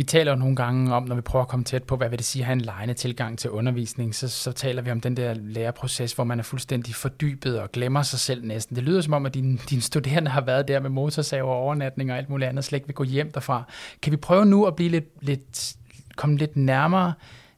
Vi 0.00 0.04
taler 0.04 0.32
jo 0.32 0.38
nogle 0.38 0.56
gange 0.56 0.94
om, 0.94 1.02
når 1.02 1.14
vi 1.14 1.20
prøver 1.20 1.42
at 1.42 1.48
komme 1.48 1.64
tæt 1.64 1.82
på, 1.82 1.96
hvad 1.96 2.08
vil 2.08 2.18
det 2.18 2.26
sige 2.26 2.42
at 2.42 2.46
have 2.46 2.52
en 2.52 2.60
lejende 2.60 2.94
tilgang 2.94 3.38
til 3.38 3.50
undervisning, 3.50 4.14
så, 4.14 4.28
så 4.28 4.52
taler 4.52 4.82
vi 4.82 4.90
om 4.90 5.00
den 5.00 5.16
der 5.16 5.34
læreproces, 5.34 6.12
hvor 6.12 6.24
man 6.24 6.38
er 6.38 6.42
fuldstændig 6.42 6.94
fordybet 6.94 7.60
og 7.60 7.72
glemmer 7.72 8.02
sig 8.02 8.18
selv 8.18 8.44
næsten. 8.44 8.76
Det 8.76 8.84
lyder 8.84 9.00
som 9.00 9.12
om, 9.12 9.26
at 9.26 9.34
dine, 9.34 9.58
din 9.70 9.80
studerende 9.80 10.30
har 10.30 10.40
været 10.40 10.68
der 10.68 10.80
med 10.80 10.90
motorsaver 10.90 11.50
og 11.50 11.56
overnatning 11.56 12.12
og 12.12 12.18
alt 12.18 12.28
muligt 12.28 12.48
andet, 12.48 12.64
slet 12.64 12.76
ikke 12.76 12.86
vil 12.86 12.94
gå 12.94 13.04
hjem 13.04 13.32
derfra. 13.32 13.62
Kan 14.02 14.12
vi 14.12 14.16
prøve 14.16 14.46
nu 14.46 14.64
at 14.64 14.76
blive 14.76 14.90
lidt, 14.90 15.08
lidt, 15.20 15.74
komme 16.16 16.36
lidt 16.36 16.56
nærmere, 16.56 17.12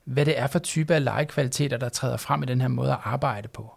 hvad 0.05 0.27
det 0.27 0.39
er 0.39 0.47
for 0.47 0.59
type 0.59 0.95
af 0.95 1.05
legekvaliteter, 1.05 1.77
der 1.77 1.89
træder 1.89 2.17
frem 2.17 2.43
i 2.43 2.47
den 2.47 2.61
her 2.61 2.69
måde 2.69 2.93
at 2.93 2.99
arbejde 3.05 3.49
på? 3.49 3.75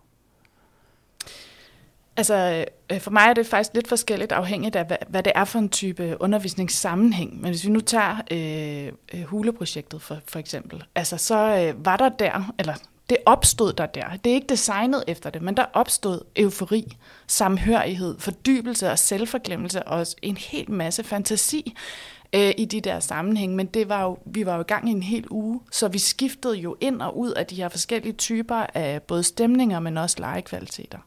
Altså, 2.18 2.66
øh, 2.92 3.00
for 3.00 3.12
mig 3.12 3.22
er 3.30 3.34
det 3.34 3.48
faktisk 3.48 3.74
lidt 3.74 3.88
forskelligt 3.88 4.32
afhængigt 4.32 4.76
af, 4.76 4.86
hvad, 4.86 4.98
hvad 5.08 5.24
det 5.24 5.32
er 5.36 5.46
for 5.46 5.60
en 5.60 5.70
type 5.70 6.18
undervisningssammenhæng. 6.20 7.42
Men 7.42 7.52
hvis 7.52 7.66
vi 7.66 7.70
nu 7.70 7.80
tager 7.80 8.18
øh, 8.32 8.92
øh, 9.14 9.24
huleprojektet 9.24 10.02
for, 10.02 10.18
for 10.28 10.40
eksempel, 10.40 10.84
altså 10.96 11.18
så 11.18 11.38
øh, 11.38 11.86
var 11.86 11.98
der 11.98 12.10
der, 12.10 12.54
eller 12.60 12.74
det 13.10 13.18
opstod 13.26 13.74
der 13.74 13.86
der. 13.86 14.10
Det 14.24 14.30
er 14.30 14.34
ikke 14.34 14.48
designet 14.48 15.04
efter 15.08 15.30
det, 15.30 15.42
men 15.42 15.58
der 15.58 15.66
opstod 15.74 16.22
eufori, 16.36 16.98
samhørighed, 17.28 18.20
fordybelse 18.20 18.92
og 18.92 19.00
selvforglemmelse 19.00 19.84
og 19.84 20.06
en 20.22 20.38
hel 20.38 20.72
masse 20.72 21.04
fantasi 21.04 21.76
øh, 22.34 22.54
i 22.58 22.66
de 22.66 22.82
der 22.82 23.00
sammenhæng. 23.00 23.56
Men 23.56 23.66
det 23.66 23.90
var 23.90 24.04
jo, 24.04 24.18
vi 24.26 24.46
var 24.46 24.56
jo 24.56 24.62
i 24.62 24.64
gang 24.68 24.90
i 24.90 24.92
en 24.92 25.04
hel 25.04 25.26
uge, 25.30 25.60
så 25.72 25.88
vi 25.88 26.00
skiftede 26.00 26.56
jo 26.56 26.78
ind 26.82 27.02
og 27.02 27.18
ud 27.18 27.32
af 27.32 27.46
de 27.46 27.56
her 27.56 27.70
forskellige 27.70 28.14
typer 28.14 28.66
af 28.74 29.02
både 29.02 29.24
stemninger, 29.24 29.80
men 29.80 29.98
også 29.98 30.16
legekvaliteter. 30.20 30.98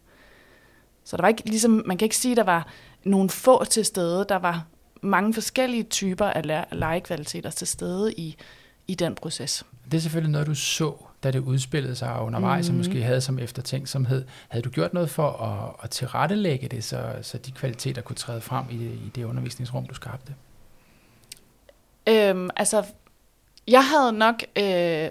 Så 1.09 1.17
der 1.17 1.23
var 1.23 1.29
ikke 1.29 1.45
ligesom, 1.45 1.83
man 1.87 1.99
kan 1.99 2.07
ikke 2.07 2.17
sige, 2.17 2.33
at 2.33 2.37
der 2.37 2.43
var 2.43 2.67
nogle 3.05 3.31
få 3.31 3.65
til 3.65 3.85
stede. 3.85 4.27
Der 4.29 4.37
var 4.37 4.67
mange 5.01 5.35
forskellige 5.35 5.83
typer 5.83 6.27
af 6.27 6.67
legekvaliteter 6.73 7.51
til 7.51 7.67
stede 7.67 8.13
i, 8.13 8.37
i 8.89 8.95
den 8.95 9.15
proces. 9.15 9.65
Det 9.85 9.95
er 9.95 10.01
selvfølgelig 10.01 10.33
noget, 10.33 10.47
du 10.47 10.55
så, 10.55 10.95
da 11.23 11.31
det 11.31 11.39
udspillede 11.39 11.95
sig 11.95 12.21
undervejs, 12.21 12.69
mm. 12.69 12.75
og 12.75 12.79
måske 12.79 13.03
havde 13.03 13.21
som 13.21 13.39
eftertænksomhed. 13.39 14.25
Havde 14.49 14.63
du 14.63 14.71
gjort 14.71 14.95
noget 14.95 15.11
for 15.11 15.31
at, 15.31 15.85
at 15.85 15.91
tilrettelægge 15.91 16.69
det, 16.69 16.85
så, 16.85 17.15
så 17.23 17.39
de 17.39 17.53
kvaliteter 17.53 18.03
kunne 18.03 18.17
træde 18.17 18.41
frem 18.41 18.65
i 18.71 18.77
det, 18.77 18.91
i 18.91 19.11
det 19.15 19.25
undervisningsrum, 19.25 19.87
du 19.87 19.95
skabte? 19.95 20.35
Øhm, 22.09 22.51
altså, 22.57 22.85
jeg 23.69 23.85
havde 23.89 24.13
nok 24.13 24.35
øh, 24.57 25.09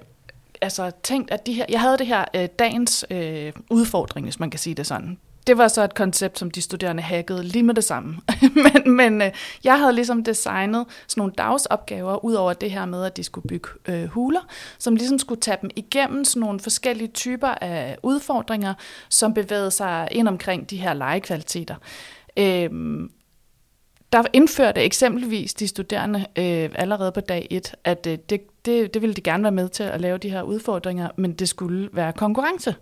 altså, 0.61 0.91
tænkt, 1.03 1.31
at 1.31 1.45
de 1.45 1.53
her, 1.53 1.65
jeg 1.69 1.81
havde 1.81 1.97
det 1.97 2.07
her 2.07 2.25
øh, 2.35 2.47
dagens 2.59 3.05
øh, 3.11 3.53
udfordring, 3.69 4.25
hvis 4.25 4.39
man 4.39 4.49
kan 4.49 4.59
sige 4.59 4.75
det 4.75 4.87
sådan 4.87 5.17
det 5.47 5.57
var 5.57 5.67
så 5.67 5.83
et 5.83 5.93
koncept, 5.93 6.39
som 6.39 6.51
de 6.51 6.61
studerende 6.61 7.03
hackede 7.03 7.43
lige 7.43 7.63
med 7.63 7.73
det 7.73 7.83
samme. 7.83 8.17
men 8.65 8.91
men 8.95 9.21
øh, 9.21 9.31
jeg 9.63 9.79
havde 9.79 9.93
ligesom 9.93 10.23
designet 10.23 10.85
sådan 11.07 11.21
nogle 11.21 11.33
dagsopgaver, 11.37 12.25
ud 12.25 12.33
over 12.33 12.53
det 12.53 12.71
her 12.71 12.85
med, 12.85 13.05
at 13.05 13.17
de 13.17 13.23
skulle 13.23 13.47
bygge 13.47 13.69
øh, 13.87 14.05
huler, 14.05 14.41
som 14.77 14.95
ligesom 14.95 15.19
skulle 15.19 15.41
tage 15.41 15.57
dem 15.61 15.69
igennem 15.75 16.25
sådan 16.25 16.39
nogle 16.39 16.59
forskellige 16.59 17.07
typer 17.07 17.47
af 17.47 17.97
udfordringer, 18.03 18.73
som 19.09 19.33
bevægede 19.33 19.71
sig 19.71 20.07
ind 20.11 20.27
omkring 20.27 20.69
de 20.69 20.77
her 20.77 20.93
legekvaliteter. 20.93 21.75
Øh, 22.37 22.69
der 24.11 24.23
indførte 24.33 24.81
eksempelvis 24.81 25.53
de 25.53 25.67
studerende 25.67 26.19
øh, 26.19 26.69
allerede 26.75 27.11
på 27.11 27.21
dag 27.21 27.47
1, 27.51 27.75
at 27.83 28.07
øh, 28.07 28.17
det, 28.29 28.41
det, 28.65 28.93
det 28.93 29.01
ville 29.01 29.13
de 29.13 29.21
gerne 29.21 29.43
være 29.43 29.51
med 29.51 29.69
til 29.69 29.83
at 29.83 30.01
lave 30.01 30.17
de 30.17 30.29
her 30.29 30.41
udfordringer, 30.41 31.09
men 31.17 31.33
det 31.33 31.49
skulle 31.49 31.89
være 31.93 32.13
konkurrence 32.13 32.75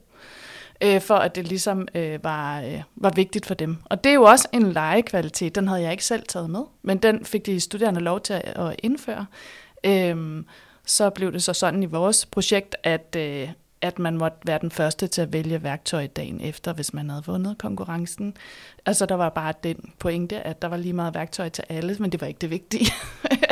øh, 0.81 1.01
for 1.01 1.15
at 1.15 1.35
det 1.35 1.47
ligesom 1.47 1.87
øh, 1.95 2.23
var, 2.23 2.61
øh, 2.61 2.81
var 2.95 3.11
vigtigt 3.15 3.45
for 3.45 3.53
dem. 3.53 3.77
Og 3.85 4.03
det 4.03 4.09
er 4.09 4.13
jo 4.13 4.23
også 4.23 4.47
en 4.53 4.71
legekvalitet, 4.71 5.55
den 5.55 5.67
havde 5.67 5.81
jeg 5.81 5.91
ikke 5.91 6.05
selv 6.05 6.23
taget 6.27 6.49
med, 6.49 6.61
men 6.81 6.97
den 6.97 7.25
fik 7.25 7.45
de 7.45 7.59
studerende 7.59 8.01
lov 8.01 8.21
til 8.21 8.33
at, 8.33 8.43
at 8.43 8.75
indføre. 8.83 9.25
Øh, 9.83 10.43
så 10.85 11.09
blev 11.09 11.31
det 11.33 11.43
så 11.43 11.53
sådan 11.53 11.83
i 11.83 11.85
vores 11.85 12.25
projekt, 12.25 12.75
at, 12.83 13.15
øh, 13.17 13.49
at 13.81 13.99
man 13.99 14.17
måtte 14.17 14.37
være 14.45 14.59
den 14.61 14.71
første 14.71 15.07
til 15.07 15.21
at 15.21 15.33
vælge 15.33 15.63
værktøj 15.63 16.07
dagen 16.07 16.41
efter, 16.41 16.73
hvis 16.73 16.93
man 16.93 17.09
havde 17.09 17.23
vundet 17.25 17.57
konkurrencen. 17.57 18.37
Altså 18.85 19.05
der 19.05 19.15
var 19.15 19.29
bare 19.29 19.53
den 19.63 19.93
pointe, 19.99 20.41
at 20.41 20.61
der 20.61 20.67
var 20.67 20.77
lige 20.77 20.93
meget 20.93 21.13
værktøj 21.13 21.49
til 21.49 21.63
alle, 21.69 21.97
men 21.99 22.11
det 22.11 22.21
var 22.21 22.27
ikke 22.27 22.39
det 22.41 22.49
vigtige. 22.49 22.91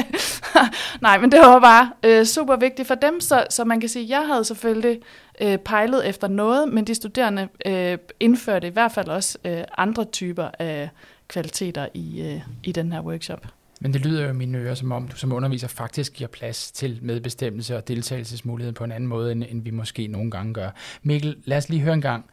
Nej, 1.01 1.19
men 1.19 1.31
det 1.31 1.39
var 1.39 1.59
bare 1.59 1.91
øh, 2.03 2.25
super 2.25 2.55
vigtigt 2.55 2.87
for 2.87 2.95
dem, 2.95 3.21
så, 3.21 3.45
så 3.49 3.63
man 3.63 3.79
kan 3.79 3.89
sige, 3.89 4.03
at 4.03 4.09
jeg 4.09 4.27
havde 4.27 4.45
selvfølgelig 4.45 4.99
øh, 5.41 5.57
pejlet 5.57 6.09
efter 6.09 6.27
noget, 6.27 6.69
men 6.69 6.87
de 6.87 6.95
studerende 6.95 7.47
øh, 7.65 7.97
indførte 8.19 8.67
i 8.67 8.71
hvert 8.71 8.91
fald 8.91 9.07
også 9.07 9.37
øh, 9.45 9.63
andre 9.77 10.05
typer 10.05 10.49
af 10.59 10.89
kvaliteter 11.27 11.87
i, 11.93 12.21
øh, 12.21 12.41
i 12.63 12.71
den 12.71 12.91
her 12.91 13.01
workshop. 13.01 13.47
Men 13.81 13.93
det 13.93 14.01
lyder 14.01 14.23
jo 14.23 14.29
i 14.29 14.33
mine 14.33 14.57
ører, 14.57 14.75
som 14.75 14.91
om 14.91 15.07
du 15.07 15.15
som 15.15 15.31
underviser 15.31 15.67
faktisk 15.67 16.13
giver 16.13 16.27
plads 16.27 16.71
til 16.71 16.99
medbestemmelse 17.01 17.77
og 17.77 17.87
deltagelsesmuligheden 17.87 18.73
på 18.73 18.83
en 18.83 18.91
anden 18.91 19.07
måde, 19.07 19.31
end, 19.31 19.43
end 19.49 19.63
vi 19.63 19.71
måske 19.71 20.07
nogle 20.07 20.31
gange 20.31 20.53
gør. 20.53 20.69
Mikkel, 21.01 21.37
lad 21.45 21.57
os 21.57 21.69
lige 21.69 21.81
høre 21.81 21.93
en 21.93 22.01
gang. 22.01 22.25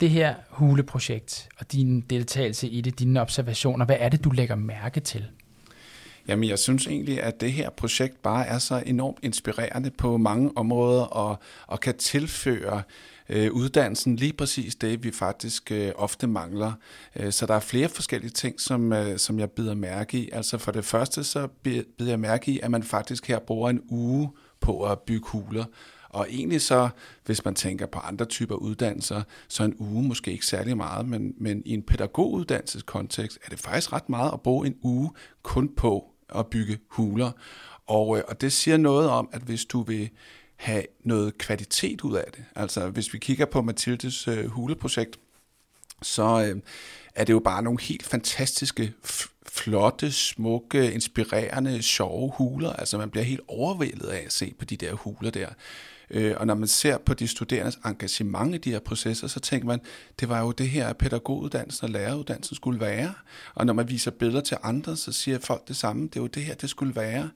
Det 0.00 0.10
her 0.10 0.34
huleprojekt 0.50 1.48
og 1.58 1.72
din 1.72 2.00
deltagelse 2.00 2.68
i 2.68 2.80
det, 2.80 2.98
dine 2.98 3.20
observationer, 3.20 3.86
hvad 3.86 3.96
er 3.98 4.08
det, 4.08 4.24
du 4.24 4.30
lægger 4.30 4.54
mærke 4.54 5.00
til? 5.00 5.24
Jamen, 6.28 6.48
jeg 6.48 6.58
synes 6.58 6.86
egentlig, 6.86 7.22
at 7.22 7.40
det 7.40 7.52
her 7.52 7.70
projekt 7.70 8.22
bare 8.22 8.46
er 8.46 8.58
så 8.58 8.82
enormt 8.86 9.18
inspirerende 9.22 9.90
på 9.90 10.16
mange 10.16 10.50
områder 10.56 11.02
og, 11.02 11.36
og 11.66 11.80
kan 11.80 11.96
tilføre 11.96 12.82
øh, 13.28 13.52
uddannelsen 13.52 14.16
lige 14.16 14.32
præcis 14.32 14.74
det, 14.74 15.04
vi 15.04 15.10
faktisk 15.10 15.72
øh, 15.72 15.92
ofte 15.96 16.26
mangler. 16.26 16.72
Øh, 17.16 17.32
så 17.32 17.46
der 17.46 17.54
er 17.54 17.60
flere 17.60 17.88
forskellige 17.88 18.30
ting, 18.30 18.60
som, 18.60 18.92
øh, 18.92 19.18
som 19.18 19.38
jeg 19.38 19.50
bider 19.50 19.74
mærke 19.74 20.18
i. 20.18 20.30
Altså 20.32 20.58
for 20.58 20.72
det 20.72 20.84
første, 20.84 21.24
så 21.24 21.46
bider 21.62 21.84
jeg 21.98 22.20
mærke 22.20 22.50
i, 22.50 22.60
at 22.62 22.70
man 22.70 22.82
faktisk 22.82 23.28
her 23.28 23.38
bruger 23.38 23.70
en 23.70 23.82
uge 23.88 24.30
på 24.60 24.82
at 24.82 24.98
bygge 25.00 25.28
huler. 25.28 25.64
Og 26.08 26.26
egentlig 26.30 26.60
så, 26.60 26.88
hvis 27.26 27.44
man 27.44 27.54
tænker 27.54 27.86
på 27.86 27.98
andre 27.98 28.24
typer 28.24 28.54
uddannelser, 28.54 29.22
så 29.48 29.64
en 29.64 29.74
uge 29.78 30.02
måske 30.02 30.32
ikke 30.32 30.46
særlig 30.46 30.76
meget, 30.76 31.08
men, 31.08 31.34
men 31.38 31.62
i 31.64 31.74
en 31.74 31.82
pædagoguddannelseskontekst 31.82 33.38
er 33.44 33.48
det 33.48 33.58
faktisk 33.58 33.92
ret 33.92 34.08
meget 34.08 34.32
at 34.32 34.40
bruge 34.40 34.66
en 34.66 34.74
uge 34.82 35.10
kun 35.42 35.74
på 35.76 36.11
at 36.34 36.46
bygge 36.46 36.78
huler. 36.88 37.32
Og, 37.86 38.18
øh, 38.18 38.24
og 38.28 38.40
det 38.40 38.52
siger 38.52 38.76
noget 38.76 39.08
om, 39.08 39.28
at 39.32 39.42
hvis 39.42 39.64
du 39.64 39.82
vil 39.82 40.10
have 40.56 40.84
noget 41.04 41.38
kvalitet 41.38 42.00
ud 42.00 42.16
af 42.16 42.24
det, 42.32 42.44
altså 42.56 42.88
hvis 42.88 43.12
vi 43.12 43.18
kigger 43.18 43.46
på 43.46 43.62
Mathildes 43.62 44.28
øh, 44.28 44.46
huleprojekt, 44.46 45.18
så 46.02 46.44
øh, 46.44 46.62
er 47.14 47.24
det 47.24 47.32
jo 47.32 47.38
bare 47.38 47.62
nogle 47.62 47.80
helt 47.80 48.06
fantastiske, 48.06 48.92
flotte, 49.48 50.12
smukke, 50.12 50.92
inspirerende, 50.92 51.82
sjove 51.82 52.32
huler. 52.36 52.72
Altså 52.72 52.98
man 52.98 53.10
bliver 53.10 53.24
helt 53.24 53.40
overvældet 53.48 54.06
af 54.08 54.22
at 54.26 54.32
se 54.32 54.54
på 54.58 54.64
de 54.64 54.76
der 54.76 54.92
huler 54.92 55.30
der. 55.30 55.48
Øh, 56.12 56.34
og 56.36 56.46
når 56.46 56.54
man 56.54 56.68
ser 56.68 56.98
på 56.98 57.14
de 57.14 57.28
studerendes 57.28 57.78
engagement 57.84 58.54
i 58.54 58.58
de 58.58 58.70
her 58.70 58.80
processer, 58.80 59.26
så 59.26 59.40
tænker 59.40 59.66
man, 59.66 59.80
det 60.20 60.28
var 60.28 60.40
jo 60.40 60.52
det 60.52 60.68
her, 60.68 60.92
pædagoguddannelsen 60.92 61.84
og 61.84 61.90
læreruddannelsen 61.90 62.56
skulle 62.56 62.80
være. 62.80 63.14
Og 63.54 63.66
når 63.66 63.72
man 63.72 63.88
viser 63.88 64.10
billeder 64.10 64.40
til 64.40 64.56
andre, 64.62 64.96
så 64.96 65.12
siger 65.12 65.38
folk 65.38 65.68
det 65.68 65.76
samme, 65.76 66.02
det 66.02 66.16
er 66.16 66.20
jo 66.20 66.26
det 66.26 66.42
her, 66.44 66.54
det 66.54 66.70
skulle 66.70 66.96
være. 66.96 67.30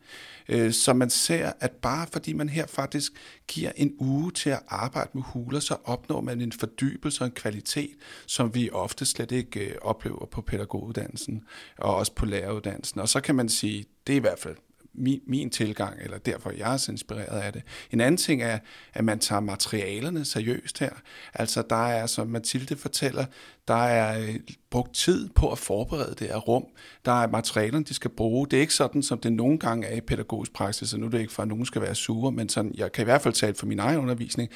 Øh, 0.48 0.72
så 0.72 0.92
man 0.92 1.10
ser, 1.10 1.52
at 1.60 1.70
bare 1.70 2.06
fordi 2.12 2.32
man 2.32 2.48
her 2.48 2.66
faktisk 2.66 3.12
giver 3.48 3.72
en 3.76 3.94
uge 3.98 4.32
til 4.32 4.50
at 4.50 4.62
arbejde 4.68 5.10
med 5.12 5.22
huler, 5.22 5.60
så 5.60 5.76
opnår 5.84 6.20
man 6.20 6.40
en 6.40 6.52
fordybelse 6.52 7.20
og 7.22 7.26
en 7.26 7.32
kvalitet, 7.32 7.90
som 8.26 8.54
vi 8.54 8.70
ofte 8.70 9.06
slet 9.06 9.32
ikke 9.32 9.60
øh, 9.60 9.74
oplever 9.82 10.26
på 10.26 10.40
pædagoguddannelsen 10.40 11.44
og 11.78 11.96
også 11.96 12.12
på 12.12 12.26
læreruddannelsen. 12.26 13.00
Og 13.00 13.08
så 13.08 13.20
kan 13.20 13.34
man 13.34 13.48
sige, 13.48 13.84
det 14.06 14.12
er 14.12 14.16
i 14.16 14.20
hvert 14.20 14.38
fald 14.38 14.56
min, 14.98 15.20
min 15.26 15.50
tilgang, 15.50 15.98
eller 16.02 16.18
derfor 16.18 16.50
jeg 16.50 16.72
er 16.72 16.76
så 16.76 16.92
inspireret 16.92 17.40
af 17.40 17.52
det. 17.52 17.62
En 17.90 18.00
anden 18.00 18.16
ting 18.16 18.42
er, 18.42 18.58
at 18.94 19.04
man 19.04 19.18
tager 19.18 19.40
materialerne 19.40 20.24
seriøst 20.24 20.78
her. 20.78 20.90
Altså 21.34 21.62
der 21.70 21.86
er, 21.86 22.06
som 22.06 22.26
Mathilde 22.26 22.76
fortæller, 22.76 23.24
der 23.68 23.74
er 23.74 24.20
øh, 24.20 24.34
brugt 24.70 24.94
tid 24.94 25.28
på 25.28 25.52
at 25.52 25.58
forberede 25.58 26.14
det 26.18 26.26
her 26.26 26.36
rum. 26.36 26.64
Der 27.04 27.22
er 27.22 27.28
materialerne, 27.28 27.84
de 27.84 27.94
skal 27.94 28.10
bruge. 28.10 28.46
Det 28.46 28.56
er 28.56 28.60
ikke 28.60 28.74
sådan, 28.74 29.02
som 29.02 29.18
det 29.18 29.32
nogle 29.32 29.58
gange 29.58 29.86
er 29.86 29.96
i 29.96 30.00
pædagogisk 30.00 30.52
praksis, 30.52 30.92
og 30.92 31.00
nu 31.00 31.06
er 31.06 31.10
det 31.10 31.20
ikke 31.20 31.32
for, 31.32 31.42
at 31.42 31.48
nogen 31.48 31.66
skal 31.66 31.82
være 31.82 31.94
sure, 31.94 32.32
men 32.32 32.48
sådan, 32.48 32.72
jeg 32.74 32.92
kan 32.92 33.02
i 33.02 33.04
hvert 33.04 33.22
fald 33.22 33.34
tale 33.34 33.54
for 33.54 33.66
min 33.66 33.78
egen 33.78 33.98
undervisning. 33.98 34.50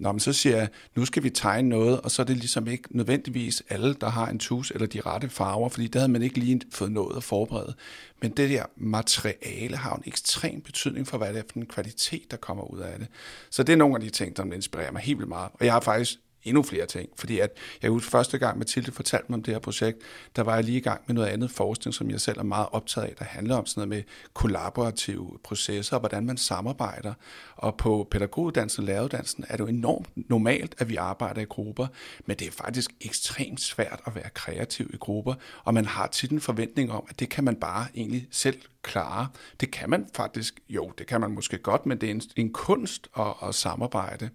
Nå, 0.00 0.12
men 0.12 0.20
så 0.20 0.32
siger 0.32 0.56
jeg, 0.56 0.68
nu 0.96 1.04
skal 1.04 1.22
vi 1.22 1.30
tegne 1.30 1.68
noget, 1.68 2.00
og 2.00 2.10
så 2.10 2.22
er 2.22 2.26
det 2.26 2.36
ligesom 2.36 2.66
ikke 2.66 2.96
nødvendigvis 2.96 3.62
alle, 3.68 3.94
der 3.94 4.08
har 4.08 4.28
en 4.28 4.38
tus 4.38 4.70
eller 4.70 4.86
de 4.86 5.00
rette 5.00 5.28
farver, 5.28 5.68
fordi 5.68 5.86
det 5.86 5.94
havde 5.94 6.12
man 6.12 6.22
ikke 6.22 6.38
lige 6.38 6.60
fået 6.72 6.92
noget 6.92 7.16
at 7.16 7.24
forberede. 7.24 7.74
Men 8.22 8.30
det 8.30 8.50
der 8.50 8.64
materiale 8.76 9.76
har 9.76 9.96
en 9.96 10.02
ekstrem 10.06 10.60
betydning 10.60 11.06
for, 11.06 11.18
hvad 11.18 11.32
det 11.32 11.38
er 11.38 11.42
for 11.52 11.58
en 11.58 11.66
kvalitet, 11.66 12.30
der 12.30 12.36
kommer 12.36 12.64
ud 12.64 12.78
af 12.78 12.98
det. 12.98 13.08
Så 13.50 13.62
det 13.62 13.72
er 13.72 13.76
nogle 13.76 13.94
af 13.94 14.00
de 14.00 14.10
ting, 14.10 14.36
der 14.36 14.44
inspirerer 14.44 14.92
mig 14.92 15.02
helt 15.02 15.18
vildt 15.18 15.28
meget. 15.28 15.50
Og 15.54 15.64
jeg 15.64 15.72
har 15.72 15.80
faktisk 15.80 16.18
endnu 16.44 16.62
flere 16.62 16.86
ting. 16.86 17.08
Fordi 17.16 17.38
at 17.38 17.50
jeg 17.82 17.90
husker 17.90 18.10
første 18.10 18.38
gang, 18.38 18.58
Mathilde 18.58 18.92
fortalte 18.92 19.26
mig 19.28 19.36
om 19.36 19.42
det 19.42 19.54
her 19.54 19.58
projekt, 19.58 19.98
der 20.36 20.42
var 20.42 20.54
jeg 20.54 20.64
lige 20.64 20.78
i 20.78 20.80
gang 20.80 21.00
med 21.06 21.14
noget 21.14 21.28
andet 21.28 21.50
forskning, 21.50 21.94
som 21.94 22.10
jeg 22.10 22.20
selv 22.20 22.38
er 22.38 22.42
meget 22.42 22.68
optaget 22.72 23.06
af, 23.06 23.14
der 23.18 23.24
handler 23.24 23.56
om 23.56 23.66
sådan 23.66 23.88
noget 23.88 23.88
med 23.88 24.02
kollaborative 24.34 25.38
processer, 25.44 25.96
og 25.96 26.00
hvordan 26.00 26.26
man 26.26 26.36
samarbejder. 26.36 27.14
Og 27.56 27.76
på 27.76 28.08
pædagoguddannelsen 28.10 28.82
og 28.82 28.86
læreruddannelsen 28.86 29.44
er 29.48 29.56
det 29.56 29.60
jo 29.60 29.68
enormt 29.68 30.30
normalt, 30.30 30.74
at 30.78 30.88
vi 30.88 30.96
arbejder 30.96 31.40
i 31.40 31.44
grupper, 31.44 31.86
men 32.26 32.36
det 32.36 32.46
er 32.46 32.52
faktisk 32.52 32.90
ekstremt 33.00 33.60
svært 33.60 34.00
at 34.06 34.14
være 34.14 34.30
kreativ 34.34 34.90
i 34.94 34.96
grupper, 34.96 35.34
og 35.64 35.74
man 35.74 35.84
har 35.84 36.06
tit 36.06 36.30
en 36.30 36.40
forventning 36.40 36.92
om, 36.92 37.06
at 37.08 37.20
det 37.20 37.28
kan 37.28 37.44
man 37.44 37.56
bare 37.56 37.86
egentlig 37.94 38.28
selv 38.30 38.60
klare. 38.82 39.28
Det 39.60 39.70
kan 39.70 39.90
man 39.90 40.06
faktisk, 40.14 40.60
jo, 40.68 40.92
det 40.98 41.06
kan 41.06 41.20
man 41.20 41.30
måske 41.30 41.58
godt, 41.58 41.86
men 41.86 42.00
det 42.00 42.06
er 42.06 42.10
en, 42.10 42.22
en 42.36 42.52
kunst 42.52 43.08
at, 43.18 43.34
at 43.42 43.54
samarbejde. 43.54 44.30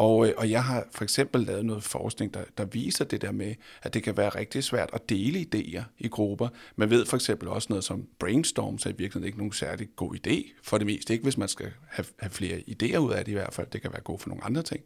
Og, 0.00 0.28
øh, 0.28 0.34
og 0.36 0.50
jeg 0.50 0.64
har 0.64 0.84
for 0.90 1.04
eksempel 1.04 1.40
lavet 1.40 1.64
noget 1.64 1.84
forskning, 1.84 2.34
der, 2.34 2.44
der 2.58 2.64
viser 2.64 3.04
det 3.04 3.22
der 3.22 3.32
med, 3.32 3.54
at 3.82 3.94
det 3.94 4.02
kan 4.02 4.16
være 4.16 4.28
rigtig 4.28 4.64
svært 4.64 4.90
at 4.92 5.08
dele 5.08 5.46
idéer 5.54 5.82
i 5.98 6.08
grupper. 6.08 6.48
Man 6.76 6.90
ved 6.90 7.06
for 7.06 7.16
eksempel 7.16 7.48
også 7.48 7.66
noget 7.70 7.84
som 7.84 8.06
brainstorm, 8.18 8.78
så 8.78 8.88
er 8.88 8.92
i 8.92 8.96
virkeligheden 8.96 9.26
ikke 9.26 9.38
nogen 9.38 9.52
særlig 9.52 9.88
god 9.96 10.14
idé 10.14 10.52
for 10.62 10.78
det 10.78 10.86
meste. 10.86 11.12
Ikke 11.12 11.22
hvis 11.22 11.36
man 11.36 11.48
skal 11.48 11.72
have, 11.88 12.06
have 12.18 12.30
flere 12.30 12.62
idéer 12.68 12.96
ud 12.96 13.12
af 13.12 13.24
det 13.24 13.32
i 13.32 13.34
hvert 13.34 13.54
fald. 13.54 13.66
Det 13.72 13.82
kan 13.82 13.92
være 13.92 14.02
godt 14.02 14.22
for 14.22 14.28
nogle 14.28 14.44
andre 14.44 14.62
ting. 14.62 14.80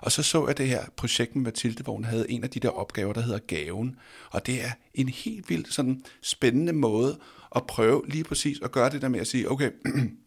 Og 0.00 0.12
så 0.12 0.22
så 0.22 0.46
jeg 0.46 0.58
det 0.58 0.68
her 0.68 0.84
projekt 0.96 1.36
med 1.36 1.42
Mathilde, 1.42 1.82
hvor 1.82 1.92
hun 1.92 2.04
havde 2.04 2.30
en 2.30 2.44
af 2.44 2.50
de 2.50 2.60
der 2.60 2.68
opgaver, 2.68 3.12
der 3.12 3.20
hedder 3.20 3.38
gaven. 3.38 3.96
Og 4.30 4.46
det 4.46 4.64
er 4.64 4.70
en 4.94 5.08
helt 5.08 5.50
vildt 5.50 5.72
sådan 5.72 6.02
spændende 6.22 6.72
måde 6.72 7.18
at 7.56 7.66
prøve 7.66 8.02
lige 8.08 8.24
præcis 8.24 8.58
at 8.62 8.72
gøre 8.72 8.90
det 8.90 9.02
der 9.02 9.08
med 9.08 9.20
at 9.20 9.26
sige, 9.26 9.50
okay, 9.50 9.70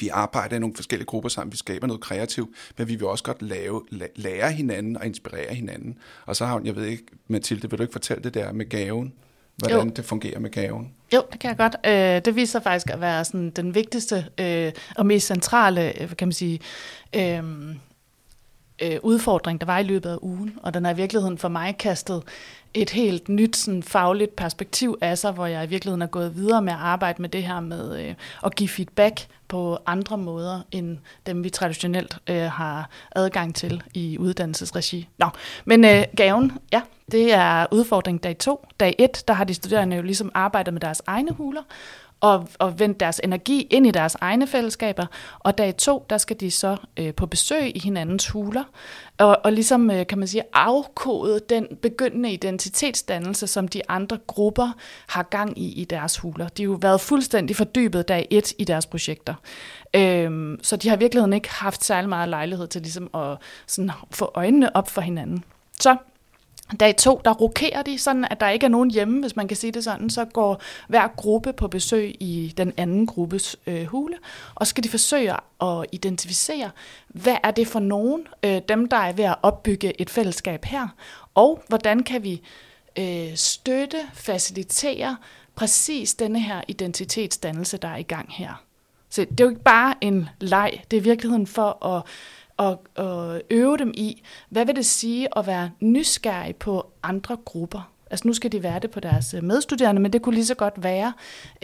vi 0.00 0.08
arbejder 0.08 0.56
i 0.56 0.58
nogle 0.58 0.74
forskellige 0.76 1.06
grupper 1.06 1.28
sammen, 1.28 1.52
vi 1.52 1.56
skaber 1.56 1.86
noget 1.86 2.02
kreativt, 2.02 2.50
men 2.78 2.88
vi 2.88 2.94
vil 2.94 3.06
også 3.06 3.24
godt 3.24 3.42
lave, 3.42 3.82
lære 4.16 4.52
hinanden 4.52 4.96
og 4.96 5.06
inspirere 5.06 5.54
hinanden. 5.54 5.98
Og 6.26 6.36
så 6.36 6.46
har 6.46 6.52
hun, 6.52 6.66
jeg 6.66 6.76
ved 6.76 6.84
ikke, 6.84 7.04
Mathilde, 7.28 7.70
vil 7.70 7.78
du 7.78 7.82
ikke 7.82 7.92
fortælle 7.92 8.22
det 8.22 8.34
der 8.34 8.52
med 8.52 8.68
gaven? 8.68 9.12
Hvordan 9.56 9.88
jo. 9.88 9.92
det 9.96 10.04
fungerer 10.04 10.38
med 10.38 10.50
gaven? 10.50 10.92
Jo, 11.14 11.22
det 11.32 11.40
kan 11.40 11.48
jeg 11.48 11.56
godt. 11.56 11.76
Øh, 11.86 12.24
det 12.24 12.36
viser 12.36 12.60
faktisk 12.60 12.90
at 12.90 13.00
være 13.00 13.24
sådan 13.24 13.50
den 13.50 13.74
vigtigste 13.74 14.26
øh, 14.40 14.72
og 14.96 15.06
mest 15.06 15.26
centrale, 15.26 16.02
øh, 16.02 16.16
kan 16.16 16.28
man 16.28 16.32
sige, 16.32 16.60
udfordring, 19.02 19.60
der 19.60 19.66
var 19.66 19.78
i 19.78 19.82
løbet 19.82 20.10
af 20.10 20.18
ugen. 20.22 20.58
Og 20.62 20.74
den 20.74 20.86
er 20.86 20.90
i 20.90 20.96
virkeligheden 20.96 21.38
for 21.38 21.48
mig 21.48 21.76
kastet 21.78 22.22
et 22.74 22.90
helt 22.90 23.28
nyt 23.28 23.56
sådan, 23.56 23.82
fagligt 23.82 24.36
perspektiv 24.36 24.98
af 25.00 25.18
sig, 25.18 25.32
hvor 25.32 25.46
jeg 25.46 25.64
i 25.64 25.68
virkeligheden 25.68 26.02
er 26.02 26.06
gået 26.06 26.36
videre 26.36 26.62
med 26.62 26.72
at 26.72 26.78
arbejde 26.78 27.22
med 27.22 27.28
det 27.28 27.42
her 27.42 27.60
med 27.60 28.04
øh, 28.04 28.14
at 28.44 28.54
give 28.54 28.68
feedback 28.68 29.26
på 29.48 29.78
andre 29.86 30.18
måder, 30.18 30.60
end 30.72 30.98
dem 31.26 31.44
vi 31.44 31.50
traditionelt 31.50 32.18
øh, 32.30 32.42
har 32.42 32.90
adgang 33.12 33.54
til 33.54 33.82
i 33.94 34.18
uddannelsesregi. 34.18 35.08
Nå, 35.18 35.26
men 35.64 35.84
øh, 35.84 36.04
gaven, 36.16 36.52
ja, 36.72 36.82
det 37.12 37.34
er 37.34 37.66
udfordring 37.72 38.22
dag 38.22 38.38
2. 38.38 38.66
Dag 38.80 38.94
1, 38.98 39.24
der 39.28 39.34
har 39.34 39.44
de 39.44 39.54
studerende 39.54 39.96
jo 39.96 40.02
ligesom 40.02 40.30
arbejdet 40.34 40.74
med 40.74 40.80
deres 40.80 41.02
egne 41.06 41.32
huler, 41.32 41.62
og, 42.24 42.48
og 42.58 42.78
vendt 42.78 43.00
deres 43.00 43.20
energi 43.24 43.66
ind 43.70 43.86
i 43.86 43.90
deres 43.90 44.16
egne 44.20 44.46
fællesskaber. 44.46 45.06
Og 45.38 45.58
dag 45.58 45.76
to, 45.76 46.06
der 46.10 46.18
skal 46.18 46.40
de 46.40 46.50
så 46.50 46.76
øh, 46.96 47.14
på 47.14 47.26
besøg 47.26 47.76
i 47.76 47.78
hinandens 47.78 48.28
huler, 48.28 48.64
og, 49.18 49.38
og 49.44 49.52
ligesom, 49.52 49.90
øh, 49.90 50.06
kan 50.06 50.18
man 50.18 50.28
sige, 50.28 50.42
afkode 50.52 51.40
den 51.48 51.66
begyndende 51.82 52.32
identitetsdannelse, 52.32 53.46
som 53.46 53.68
de 53.68 53.82
andre 53.88 54.18
grupper 54.26 54.72
har 55.06 55.22
gang 55.22 55.58
i 55.58 55.72
i 55.72 55.84
deres 55.84 56.18
huler. 56.18 56.48
De 56.48 56.62
har 56.62 56.70
jo 56.70 56.78
været 56.80 57.00
fuldstændig 57.00 57.56
fordybet 57.56 58.08
dag 58.08 58.26
et 58.30 58.52
i 58.58 58.64
deres 58.64 58.86
projekter. 58.86 59.34
Øhm, 59.94 60.58
så 60.62 60.76
de 60.76 60.88
har 60.88 60.96
i 60.96 60.98
virkeligheden 60.98 61.32
ikke 61.32 61.50
haft 61.50 61.84
særlig 61.84 62.08
meget 62.08 62.28
lejlighed 62.28 62.66
til 62.66 62.82
ligesom 62.82 63.10
at 63.14 63.36
sådan, 63.66 63.90
få 64.10 64.30
øjnene 64.34 64.76
op 64.76 64.90
for 64.90 65.00
hinanden. 65.00 65.44
Så 65.80 65.96
Dag 66.80 66.96
to, 66.96 67.20
der 67.24 67.32
rokerer 67.32 67.82
de, 67.82 67.98
sådan 67.98 68.26
at 68.30 68.40
der 68.40 68.48
ikke 68.48 68.66
er 68.66 68.70
nogen 68.70 68.90
hjemme, 68.90 69.20
hvis 69.20 69.36
man 69.36 69.48
kan 69.48 69.56
sige 69.56 69.72
det 69.72 69.84
sådan. 69.84 70.10
Så 70.10 70.24
går 70.24 70.62
hver 70.88 71.08
gruppe 71.16 71.52
på 71.52 71.68
besøg 71.68 72.14
i 72.20 72.54
den 72.56 72.72
anden 72.76 73.06
gruppes 73.06 73.56
øh, 73.66 73.84
hule, 73.84 74.16
og 74.54 74.66
skal 74.66 74.84
de 74.84 74.88
forsøge 74.88 75.32
at 75.62 75.86
identificere, 75.92 76.70
hvad 77.08 77.36
er 77.42 77.50
det 77.50 77.66
for 77.66 77.80
nogen, 77.80 78.26
øh, 78.44 78.60
dem 78.68 78.88
der 78.88 78.96
er 78.96 79.12
ved 79.12 79.24
at 79.24 79.36
opbygge 79.42 80.00
et 80.00 80.10
fællesskab 80.10 80.64
her, 80.64 80.88
og 81.34 81.62
hvordan 81.68 82.02
kan 82.02 82.22
vi 82.22 82.42
øh, 82.98 83.36
støtte, 83.36 83.98
facilitere 84.14 85.16
præcis 85.54 86.14
denne 86.14 86.40
her 86.40 86.60
identitetsdannelse, 86.68 87.76
der 87.76 87.88
er 87.88 87.96
i 87.96 88.02
gang 88.02 88.32
her. 88.32 88.64
Så 89.10 89.20
det 89.20 89.40
er 89.40 89.44
jo 89.44 89.50
ikke 89.50 89.62
bare 89.62 89.94
en 90.00 90.28
leg, 90.40 90.82
det 90.90 90.96
er 90.96 91.00
i 91.00 91.04
virkeligheden 91.04 91.46
for 91.46 91.86
at 91.86 92.02
og, 92.56 92.84
og 92.94 93.40
øve 93.50 93.76
dem 93.76 93.92
i, 93.94 94.22
hvad 94.48 94.66
vil 94.66 94.76
det 94.76 94.86
sige 94.86 95.38
at 95.38 95.46
være 95.46 95.70
nysgerrig 95.80 96.56
på 96.56 96.92
andre 97.02 97.36
grupper. 97.44 97.90
Altså 98.10 98.28
nu 98.28 98.34
skal 98.34 98.52
de 98.52 98.62
være 98.62 98.78
det 98.78 98.90
på 98.90 99.00
deres 99.00 99.34
øh, 99.34 99.44
medstuderende, 99.44 100.02
men 100.02 100.12
det 100.12 100.22
kunne 100.22 100.34
lige 100.34 100.46
så 100.46 100.54
godt 100.54 100.82
være 100.82 101.12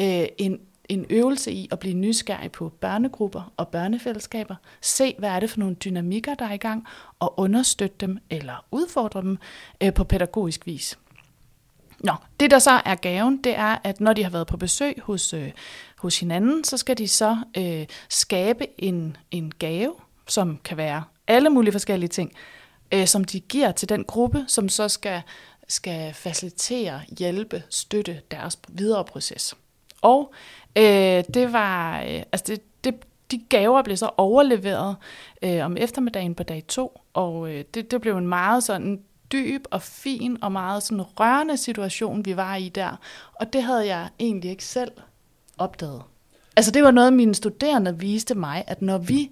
øh, 0.00 0.26
en, 0.38 0.60
en 0.88 1.06
øvelse 1.10 1.52
i 1.52 1.68
at 1.72 1.78
blive 1.78 1.94
nysgerrig 1.94 2.52
på 2.52 2.68
børnegrupper 2.68 3.52
og 3.56 3.68
børnefællesskaber. 3.68 4.54
Se, 4.80 5.14
hvad 5.18 5.30
er 5.30 5.40
det 5.40 5.50
for 5.50 5.58
nogle 5.58 5.74
dynamikker, 5.74 6.34
der 6.34 6.44
er 6.44 6.52
i 6.52 6.56
gang, 6.56 6.86
og 7.18 7.40
understøtte 7.40 7.96
dem 8.00 8.18
eller 8.30 8.64
udfordre 8.70 9.22
dem 9.22 9.38
øh, 9.80 9.94
på 9.94 10.04
pædagogisk 10.04 10.66
vis. 10.66 10.98
Nå, 12.04 12.12
det 12.40 12.50
der 12.50 12.58
så 12.58 12.80
er 12.84 12.94
gaven, 12.94 13.36
det 13.36 13.56
er, 13.56 13.78
at 13.84 14.00
når 14.00 14.12
de 14.12 14.22
har 14.22 14.30
været 14.30 14.46
på 14.46 14.56
besøg 14.56 15.00
hos, 15.02 15.32
øh, 15.32 15.50
hos 15.98 16.20
hinanden, 16.20 16.64
så 16.64 16.76
skal 16.76 16.98
de 16.98 17.08
så 17.08 17.36
øh, 17.56 17.86
skabe 18.08 18.66
en, 18.78 19.16
en 19.30 19.52
gave, 19.58 19.94
som 20.30 20.58
kan 20.64 20.76
være 20.76 21.04
alle 21.26 21.50
mulige 21.50 21.72
forskellige 21.72 22.08
ting, 22.08 22.32
øh, 22.92 23.06
som 23.06 23.24
de 23.24 23.40
giver 23.40 23.72
til 23.72 23.88
den 23.88 24.04
gruppe, 24.04 24.44
som 24.48 24.68
så 24.68 24.88
skal, 24.88 25.22
skal 25.68 26.14
facilitere, 26.14 27.00
hjælpe, 27.18 27.62
støtte 27.70 28.20
deres 28.30 28.58
videre 28.68 29.04
proces. 29.04 29.54
Og 30.02 30.32
øh, 30.76 31.24
det 31.34 31.52
var, 31.52 32.00
øh, 32.00 32.22
altså 32.32 32.44
det, 32.46 32.84
det, 32.84 32.94
de 33.30 33.40
gaver 33.48 33.82
blev 33.82 33.96
så 33.96 34.10
overleveret 34.16 34.96
øh, 35.42 35.64
om 35.64 35.76
eftermiddagen 35.76 36.34
på 36.34 36.42
dag 36.42 36.64
to, 36.68 37.00
og 37.14 37.50
øh, 37.50 37.64
det, 37.74 37.90
det 37.90 38.00
blev 38.00 38.16
en 38.16 38.28
meget 38.28 38.64
sådan 38.64 39.00
dyb 39.32 39.64
og 39.70 39.82
fin 39.82 40.38
og 40.42 40.52
meget 40.52 40.82
sådan 40.82 41.02
rørende 41.02 41.56
situation, 41.56 42.24
vi 42.24 42.36
var 42.36 42.56
i 42.56 42.68
der. 42.68 42.96
Og 43.34 43.52
det 43.52 43.62
havde 43.62 43.86
jeg 43.86 44.08
egentlig 44.18 44.50
ikke 44.50 44.64
selv 44.64 44.92
opdaget. 45.58 46.02
Altså 46.56 46.70
det 46.70 46.82
var 46.82 46.90
noget, 46.90 47.12
mine 47.12 47.34
studerende 47.34 47.98
viste 47.98 48.34
mig, 48.34 48.64
at 48.66 48.82
når 48.82 48.98
vi 48.98 49.30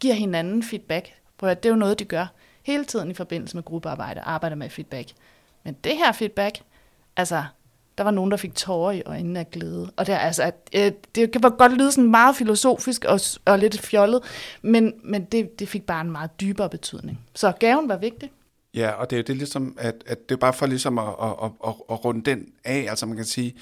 giver 0.00 0.14
hinanden 0.14 0.62
feedback. 0.62 1.14
Prøv 1.38 1.50
at 1.50 1.62
det 1.62 1.68
er 1.68 1.72
jo 1.72 1.78
noget, 1.78 1.98
de 1.98 2.04
gør 2.04 2.26
hele 2.62 2.84
tiden 2.84 3.10
i 3.10 3.14
forbindelse 3.14 3.56
med 3.56 3.64
gruppearbejde, 3.64 4.20
arbejder 4.20 4.56
med 4.56 4.70
feedback. 4.70 5.08
Men 5.64 5.76
det 5.84 5.96
her 5.96 6.12
feedback, 6.12 6.60
altså, 7.16 7.44
der 7.98 8.04
var 8.04 8.10
nogen, 8.10 8.30
der 8.30 8.36
fik 8.36 8.54
tårer 8.54 8.92
i 8.92 9.02
øjnene 9.06 9.40
af 9.40 9.50
glæde. 9.50 9.90
Og 9.96 10.06
det, 10.06 10.14
er, 10.14 10.18
altså, 10.18 10.52
øh, 10.74 10.92
det 11.14 11.32
kan 11.32 11.40
godt 11.40 11.72
lyde 11.72 11.92
sådan 11.92 12.10
meget 12.10 12.36
filosofisk 12.36 13.04
og, 13.04 13.20
og 13.44 13.58
lidt 13.58 13.80
fjollet, 13.80 14.20
men, 14.62 14.92
men 15.04 15.24
det, 15.24 15.58
det 15.58 15.68
fik 15.68 15.86
bare 15.86 16.00
en 16.00 16.10
meget 16.10 16.40
dybere 16.40 16.68
betydning. 16.68 17.20
Så 17.34 17.52
gaven 17.52 17.88
var 17.88 17.96
vigtig. 17.96 18.30
Ja, 18.74 18.90
og 18.90 19.10
det 19.10 19.16
er 19.16 19.20
jo 19.20 19.24
det 19.26 19.36
ligesom, 19.36 19.76
at, 19.78 19.94
at 20.06 20.28
det 20.28 20.34
er 20.34 20.38
bare 20.38 20.52
for 20.52 20.66
ligesom 20.66 20.98
at, 20.98 21.04
at, 21.22 21.30
at, 21.42 21.50
at, 21.66 21.74
at 21.90 22.04
runde 22.04 22.30
den 22.30 22.48
af, 22.64 22.86
altså 22.88 23.06
man 23.06 23.16
kan 23.16 23.24
sige, 23.24 23.54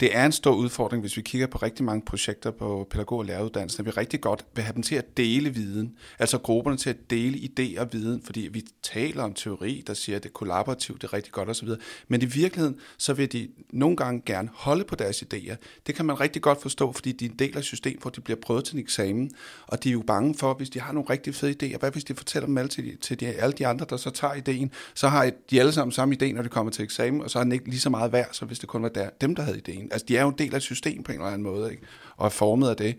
det 0.00 0.16
er 0.16 0.26
en 0.26 0.32
stor 0.32 0.54
udfordring, 0.54 1.00
hvis 1.00 1.16
vi 1.16 1.22
kigger 1.22 1.46
på 1.46 1.58
rigtig 1.58 1.84
mange 1.84 2.02
projekter 2.02 2.50
på 2.50 2.86
pædagog- 2.90 3.18
og 3.18 3.24
læreruddannelsen, 3.24 3.80
at 3.80 3.86
vi 3.86 3.90
rigtig 3.90 4.20
godt 4.20 4.46
vil 4.54 4.64
have 4.64 4.74
dem 4.74 4.82
til 4.82 4.94
at 4.94 5.16
dele 5.16 5.50
viden, 5.50 5.96
altså 6.18 6.38
grupperne 6.38 6.76
til 6.76 6.90
at 6.90 7.10
dele 7.10 7.38
idéer 7.38 7.80
og 7.80 7.92
viden, 7.92 8.22
fordi 8.22 8.48
vi 8.52 8.62
taler 8.82 9.22
om 9.22 9.34
teori, 9.34 9.82
der 9.86 9.94
siger, 9.94 10.16
at 10.16 10.22
det 10.22 10.28
er 10.28 10.32
kollaborativt, 10.32 11.02
det 11.02 11.08
er 11.08 11.12
rigtig 11.12 11.32
godt 11.32 11.48
osv., 11.48 11.68
men 12.08 12.22
i 12.22 12.24
virkeligheden, 12.24 12.76
så 12.98 13.14
vil 13.14 13.32
de 13.32 13.48
nogle 13.72 13.96
gange 13.96 14.22
gerne 14.26 14.48
holde 14.54 14.84
på 14.84 14.94
deres 14.94 15.22
idéer. 15.22 15.56
Det 15.86 15.94
kan 15.94 16.04
man 16.04 16.20
rigtig 16.20 16.42
godt 16.42 16.62
forstå, 16.62 16.92
fordi 16.92 17.12
de 17.12 17.24
er 17.24 17.30
en 17.30 17.36
del 17.36 17.56
af 17.56 17.62
systemet, 17.62 17.80
system, 17.80 18.00
hvor 18.02 18.10
de 18.10 18.20
bliver 18.20 18.40
prøvet 18.42 18.64
til 18.64 18.74
en 18.74 18.80
eksamen, 18.80 19.30
og 19.66 19.84
de 19.84 19.88
er 19.88 19.92
jo 19.92 20.02
bange 20.06 20.34
for, 20.34 20.54
hvis 20.54 20.70
de 20.70 20.80
har 20.80 20.92
nogle 20.92 21.10
rigtig 21.10 21.34
fede 21.34 21.54
idéer, 21.62 21.78
hvad 21.78 21.90
hvis 21.90 22.04
de 22.04 22.14
fortæller 22.14 22.46
dem 22.46 22.58
alle 22.58 22.68
til, 22.68 22.98
til 22.98 23.20
de, 23.20 23.26
alle 23.26 23.52
de 23.52 23.66
andre, 23.66 23.86
der 23.90 23.96
så 23.96 24.10
tager 24.10 24.34
ideen, 24.34 24.72
så 24.94 25.08
har 25.08 25.30
de 25.50 25.60
alle 25.60 25.72
sammen 25.72 25.92
samme 25.92 26.16
idé, 26.22 26.32
når 26.32 26.42
de 26.42 26.48
kommer 26.48 26.72
til 26.72 26.82
eksamen, 26.82 27.20
og 27.20 27.30
så 27.30 27.38
er 27.38 27.42
den 27.42 27.52
ikke 27.52 27.68
lige 27.68 27.80
så 27.80 27.90
meget 27.90 28.12
værd, 28.12 28.28
så 28.32 28.44
hvis 28.44 28.58
det 28.58 28.68
kun 28.68 28.82
var 28.82 28.88
der, 28.88 29.10
dem, 29.20 29.34
der 29.34 29.42
havde 29.42 29.58
ideen. 29.58 29.89
Altså, 29.90 30.06
de 30.08 30.16
er 30.16 30.22
jo 30.22 30.28
en 30.28 30.38
del 30.38 30.52
af 30.52 30.56
et 30.56 30.62
system 30.62 31.02
på 31.02 31.12
en 31.12 31.18
eller 31.18 31.30
anden 31.30 31.42
måde, 31.42 31.70
ikke? 31.70 31.82
og 32.16 32.26
er 32.26 32.30
formet 32.30 32.68
af 32.68 32.76
det. 32.76 32.96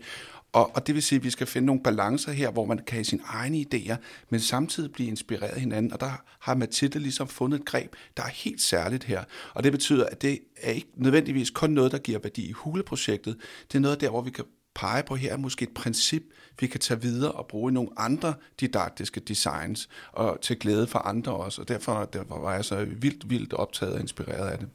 Og, 0.52 0.76
og 0.76 0.86
det 0.86 0.94
vil 0.94 1.02
sige, 1.02 1.16
at 1.16 1.24
vi 1.24 1.30
skal 1.30 1.46
finde 1.46 1.66
nogle 1.66 1.82
balancer 1.82 2.32
her, 2.32 2.50
hvor 2.50 2.64
man 2.64 2.78
kan 2.78 2.94
have 2.94 3.04
sine 3.04 3.22
egne 3.26 3.66
idéer, 3.74 3.96
men 4.30 4.40
samtidig 4.40 4.92
blive 4.92 5.08
inspireret 5.08 5.50
af 5.50 5.60
hinanden. 5.60 5.92
Og 5.92 6.00
der 6.00 6.22
har 6.40 6.54
Mathilde 6.54 6.98
ligesom 6.98 7.28
fundet 7.28 7.60
et 7.60 7.66
greb, 7.66 7.96
der 8.16 8.22
er 8.22 8.28
helt 8.28 8.60
særligt 8.60 9.04
her. 9.04 9.24
Og 9.54 9.64
det 9.64 9.72
betyder, 9.72 10.06
at 10.06 10.22
det 10.22 10.38
er 10.56 10.70
ikke 10.70 10.88
nødvendigvis 10.96 11.50
kun 11.50 11.70
noget, 11.70 11.92
der 11.92 11.98
giver 11.98 12.18
værdi 12.18 12.48
i 12.48 12.52
huleprojektet. 12.52 13.36
Det 13.72 13.78
er 13.78 13.82
noget 13.82 14.00
der, 14.00 14.10
hvor 14.10 14.20
vi 14.20 14.30
kan 14.30 14.44
pege 14.74 15.02
på 15.02 15.14
her 15.14 15.36
måske 15.36 15.62
et 15.62 15.74
princip, 15.74 16.22
vi 16.60 16.66
kan 16.66 16.80
tage 16.80 17.02
videre 17.02 17.32
og 17.32 17.46
bruge 17.46 17.70
i 17.70 17.74
nogle 17.74 17.90
andre 17.96 18.34
didaktiske 18.60 19.20
designs, 19.20 19.88
og 20.12 20.38
til 20.40 20.58
glæde 20.58 20.86
for 20.86 20.98
andre 20.98 21.32
også. 21.32 21.60
Og 21.60 21.68
derfor, 21.68 22.04
derfor 22.04 22.40
var 22.40 22.54
jeg 22.54 22.64
så 22.64 22.84
vildt, 22.84 23.30
vildt 23.30 23.52
optaget 23.52 23.94
og 23.94 24.00
inspireret 24.00 24.48
af 24.48 24.58
det 24.58 24.68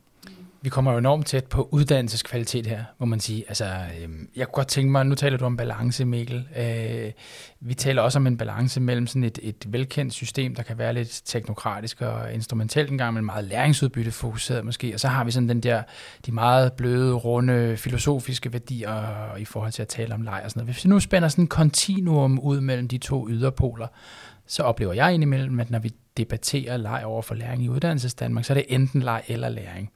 vi 0.68 0.70
kommer 0.70 0.92
jo 0.92 0.98
enormt 0.98 1.26
tæt 1.26 1.46
på 1.46 1.70
uddannelseskvalitet 1.72 2.68
her, 2.68 2.84
må 3.00 3.06
man 3.06 3.20
sige. 3.20 3.44
Altså, 3.48 3.66
øh, 3.66 4.10
jeg 4.36 4.48
kunne 4.48 4.54
godt 4.54 4.68
tænke 4.68 4.92
mig, 4.92 5.06
nu 5.06 5.16
taler 5.16 5.38
du 5.38 5.46
om 5.46 5.58
balance, 5.58 6.06
Mikkel. 6.06 6.48
Øh, 6.58 7.12
vi 7.60 7.74
taler 7.74 8.02
også 8.02 8.20
om 8.20 8.28
en 8.28 8.38
balance 8.38 8.82
mellem 8.82 9.08
sådan 9.08 9.24
et, 9.24 9.40
et 9.42 9.66
velkendt 9.68 10.14
system, 10.14 10.56
der 10.56 10.64
kan 10.64 10.78
være 10.78 10.94
lidt 10.94 11.22
teknokratisk 11.26 12.02
og 12.02 12.34
instrumentelt 12.34 12.92
engang, 12.92 13.14
men 13.14 13.26
meget 13.26 13.46
læringsudbytte 13.46 14.12
fokuseret 14.12 14.66
måske. 14.66 14.94
Og 14.94 15.00
så 15.00 15.08
har 15.08 15.24
vi 15.24 15.32
sådan 15.32 15.50
den 15.50 15.64
der, 15.64 15.84
de 16.26 16.32
meget 16.32 16.74
bløde, 16.74 17.14
runde, 17.14 17.78
filosofiske 17.78 18.54
værdier 18.54 19.36
i 19.36 19.46
forhold 19.46 19.72
til 19.72 19.82
at 19.82 19.88
tale 19.88 20.14
om 20.14 20.22
leg 20.22 20.42
og 20.44 20.52
sådan 20.52 20.60
noget. 20.60 20.74
Hvis 20.74 20.86
vi 20.86 20.90
nu 20.90 21.00
spænder 21.00 21.28
sådan 21.28 21.44
en 21.44 21.48
kontinuum 21.48 22.40
ud 22.40 22.62
mellem 22.62 22.88
de 22.88 22.98
to 22.98 23.30
yderpoler, 23.30 23.88
så 24.48 24.64
oplever 24.64 24.94
jeg 24.94 25.14
indimellem, 25.14 25.60
at 25.60 25.72
når 25.72 25.80
vi 25.80 25.92
debatterer 26.18 26.78
leg 26.78 27.02
over 27.06 27.22
for 27.22 27.36
læring 27.36 27.64
i 27.64 27.70
uddannelsesdanmark, 27.70 28.46
så 28.46 28.54
er 28.54 28.56
det 28.56 28.66
enten 28.70 29.02
leg 29.02 29.24
eller 29.28 29.50
læring. 29.50 29.92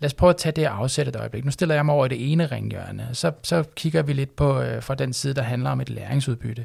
Lad 0.00 0.06
os 0.06 0.14
prøve 0.14 0.30
at 0.30 0.36
tage 0.36 0.52
det 0.52 0.68
og 0.68 0.78
afsætte 0.78 1.08
et 1.08 1.16
øjeblik. 1.16 1.44
Nu 1.44 1.50
stiller 1.50 1.74
jeg 1.74 1.86
mig 1.86 1.94
over 1.94 2.06
i 2.06 2.08
det 2.08 2.32
ene 2.32 2.46
ringhjørne, 2.46 3.08
så, 3.12 3.32
så 3.42 3.64
kigger 3.76 4.02
vi 4.02 4.12
lidt 4.12 4.36
på 4.36 4.60
øh, 4.60 4.82
fra 4.82 4.94
den 4.94 5.12
side, 5.12 5.34
der 5.34 5.42
handler 5.42 5.70
om 5.70 5.80
et 5.80 5.90
læringsudbytte. 5.90 6.64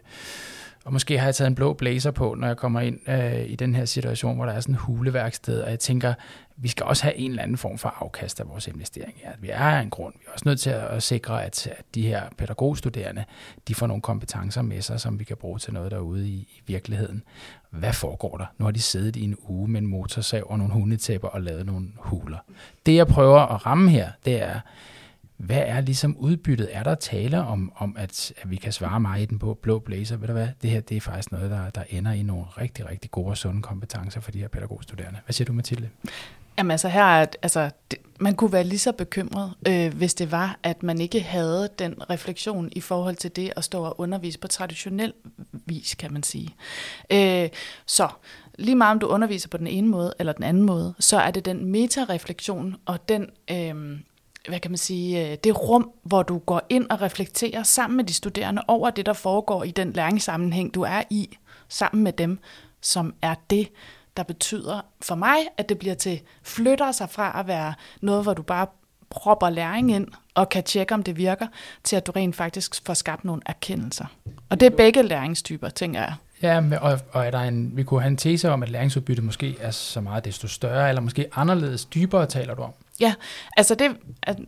Og 0.84 0.94
måske 0.94 1.18
har 1.20 1.28
jeg 1.28 1.36
taget 1.36 1.48
en 1.48 1.56
blå 1.56 1.74
blazer 1.74 2.12
på, 2.12 2.36
når 2.36 2.48
jeg 2.48 2.58
kommer 2.58 2.82
ind 2.82 3.10
øh, 3.10 3.46
i 3.50 3.56
den 3.56 3.76
her 3.76 3.86
situation, 3.86 4.36
hvor 4.36 4.46
der 4.46 4.54
er 4.54 4.60
sådan 4.60 4.76
en 4.76 4.80
huleværksted, 4.80 5.62
og 5.62 5.70
jeg 5.70 5.80
tænker, 5.80 6.14
vi 6.56 6.68
skal 6.68 6.86
også 6.86 7.04
have 7.04 7.16
en 7.16 7.30
eller 7.30 7.44
anden 7.44 7.58
form 7.58 7.78
for 7.78 7.96
afkast 8.00 8.40
af 8.40 8.50
vores 8.50 8.68
investering. 8.68 9.14
Ja, 9.24 9.30
vi 9.40 9.50
er 9.52 9.80
en 9.80 9.90
grund. 9.90 10.14
Vi 10.20 10.26
er 10.28 10.32
også 10.34 10.44
nødt 10.46 10.60
til 10.60 10.70
at 10.70 11.04
sikre, 11.04 11.44
at, 11.44 11.68
at 11.68 11.86
de 11.96 12.02
her 12.02 12.22
pædagogstuderende, 12.38 13.24
de 13.68 13.76
får 13.76 13.88
nogle 13.88 14.02
kompetencer 14.02 14.62
med 14.62 14.82
sig, 14.82 15.00
som 15.00 15.20
vi 15.20 15.24
kan 15.24 15.38
bruge 15.38 15.60
til 15.60 15.74
noget 15.74 15.92
derude 15.92 16.28
i, 16.28 16.34
i 16.34 16.62
virkeligheden. 16.68 17.24
Hvad 17.70 17.94
foregår 17.94 18.38
der? 18.38 18.46
Nu 18.58 18.66
har 18.66 18.72
de 18.72 18.82
siddet 18.82 19.16
i 19.16 19.24
en 19.24 19.38
uge 19.48 19.68
med 19.68 19.82
en 19.82 19.88
motorsav 19.88 20.44
og 20.50 20.58
nogle 20.58 20.74
hundetæpper 20.74 21.28
og 21.28 21.42
lavet 21.42 21.66
nogle 21.66 21.88
huler. 21.96 22.38
Det 22.86 22.96
jeg 22.96 23.08
prøver 23.08 23.40
at 23.40 23.66
ramme 23.66 23.90
her, 23.90 24.10
det 24.26 24.42
er, 24.42 24.60
hvad 25.38 25.64
er 25.66 25.82
ligesom 25.82 26.18
udbyttet? 26.18 26.70
Er 26.72 26.84
der 26.84 26.96
tale 26.96 27.44
om, 27.44 27.72
om 27.76 27.96
at, 28.00 28.34
at 28.38 28.52
vi 28.52 28.56
kan 28.56 28.72
svare 28.72 29.00
mig 29.00 29.22
i 29.22 29.26
den 29.26 29.40
på 29.40 29.60
blå 29.62 29.80
blazer? 29.80 30.18
Ved 30.18 30.28
du 30.28 30.34
hvad? 30.34 30.48
Det 30.62 30.70
her 30.70 30.80
det 30.80 30.98
er 30.98 31.02
faktisk 31.02 31.32
noget, 31.32 31.52
der, 31.52 31.70
der 31.70 31.84
ender 31.90 32.12
i 32.12 32.24
nogle 32.24 32.44
rigtig, 32.44 32.90
rigtig 32.90 33.12
gode 33.12 33.28
og 33.28 33.38
sunde 33.38 33.62
kompetencer 33.62 34.22
for 34.22 34.32
de 34.32 34.40
her 34.40 34.48
pædagogstuderende. 34.48 35.20
Hvad 35.26 35.34
siger 35.34 35.46
du, 35.46 35.54
Mathilde? 35.54 35.90
Jamen 36.58 36.72
altså 36.72 36.88
her, 36.88 37.04
altså, 37.42 37.70
det, 37.92 38.00
man 38.20 38.36
kunne 38.36 38.52
være 38.52 38.64
lige 38.64 38.80
så 38.80 38.92
bekymret, 38.92 39.54
øh, 39.68 39.94
hvis 39.94 40.14
det 40.14 40.32
var, 40.32 40.60
at 40.64 40.84
man 40.84 41.02
ikke 41.02 41.22
havde 41.22 41.70
den 41.80 42.10
refleksion 42.10 42.70
i 42.72 42.82
forhold 42.82 43.16
til 43.16 43.36
det 43.36 43.54
at 43.56 43.64
stå 43.64 43.84
og 43.84 44.00
undervise 44.00 44.40
på 44.40 44.48
traditionel 44.48 45.14
vis, 45.52 45.96
kan 45.96 46.14
man 46.14 46.24
sige. 46.24 46.56
Øh, 47.12 47.50
så 47.86 48.10
lige 48.60 48.76
meget 48.76 48.92
om 48.92 49.00
du 49.00 49.08
underviser 49.08 49.50
på 49.50 49.58
den 49.58 49.68
ene 49.68 49.88
måde 49.88 50.14
eller 50.20 50.34
den 50.34 50.44
anden 50.44 50.64
måde, 50.64 50.94
så 51.00 51.18
er 51.18 51.32
det 51.32 51.46
den 51.46 51.66
metareflektion 51.66 52.76
og 52.86 53.10
den... 53.10 53.30
Øh, 53.52 54.00
hvad 54.48 54.60
kan 54.60 54.72
man 54.72 54.78
sige, 54.78 55.32
øh, 55.32 55.38
det 55.44 55.62
rum, 55.62 55.92
hvor 56.04 56.24
du 56.24 56.38
går 56.38 56.62
ind 56.70 56.90
og 56.90 57.02
reflekterer 57.02 57.64
sammen 57.64 57.98
med 57.98 58.04
de 58.04 58.14
studerende 58.14 58.62
over 58.68 58.90
det, 58.90 59.06
der 59.06 59.14
foregår 59.14 59.64
i 59.64 59.72
den 59.72 59.94
læringssammenhæng, 59.94 60.74
du 60.74 60.82
er 60.82 61.04
i, 61.10 61.38
sammen 61.70 62.04
med 62.04 62.14
dem, 62.14 62.40
som 62.82 63.14
er 63.22 63.36
det, 63.50 63.72
der 64.18 64.24
betyder 64.24 64.82
for 65.02 65.16
mig, 65.16 65.38
at 65.58 65.70
det 65.70 65.80
bliver 65.80 65.96
til, 65.96 66.22
flytter 66.44 66.92
sig 66.92 67.10
fra 67.10 67.40
at 67.40 67.48
være 67.48 67.74
noget, 68.02 68.24
hvor 68.24 68.34
du 68.34 68.42
bare 68.42 68.68
propper 69.10 69.50
læring 69.50 69.92
ind 69.92 70.08
og 70.34 70.50
kan 70.50 70.64
tjekke, 70.64 70.94
om 70.94 71.04
det 71.04 71.18
virker, 71.18 71.48
til 71.84 71.96
at 71.96 72.08
du 72.08 72.12
rent 72.12 72.36
faktisk 72.36 72.86
får 72.86 72.94
skabt 72.94 73.26
nogle 73.26 73.42
erkendelser. 73.46 74.06
Og 74.50 74.60
det 74.60 74.66
er 74.66 74.76
begge 74.78 75.04
læringstyper, 75.04 75.70
tænker 75.70 76.00
jeg. 76.00 76.14
Ja, 76.42 76.64
og, 76.82 77.00
og 77.12 77.26
er 77.26 77.32
der 77.32 77.40
en, 77.40 77.78
vi 77.78 77.84
kunne 77.84 78.02
have 78.02 78.08
en 78.08 78.18
tese 78.18 78.52
om, 78.52 78.64
at 78.64 78.70
læringsudbytte 78.70 79.22
måske 79.22 79.56
er 79.60 79.72
så 79.72 80.02
meget 80.02 80.26
desto 80.26 80.48
større, 80.48 80.90
eller 80.90 81.02
måske 81.02 81.28
anderledes 81.36 81.86
dybere, 81.86 82.26
taler 82.26 82.56
du 82.56 82.62
om? 82.62 82.74
Ja, 83.00 83.14
altså 83.58 83.76
det, 83.76 83.98
at 84.24 84.40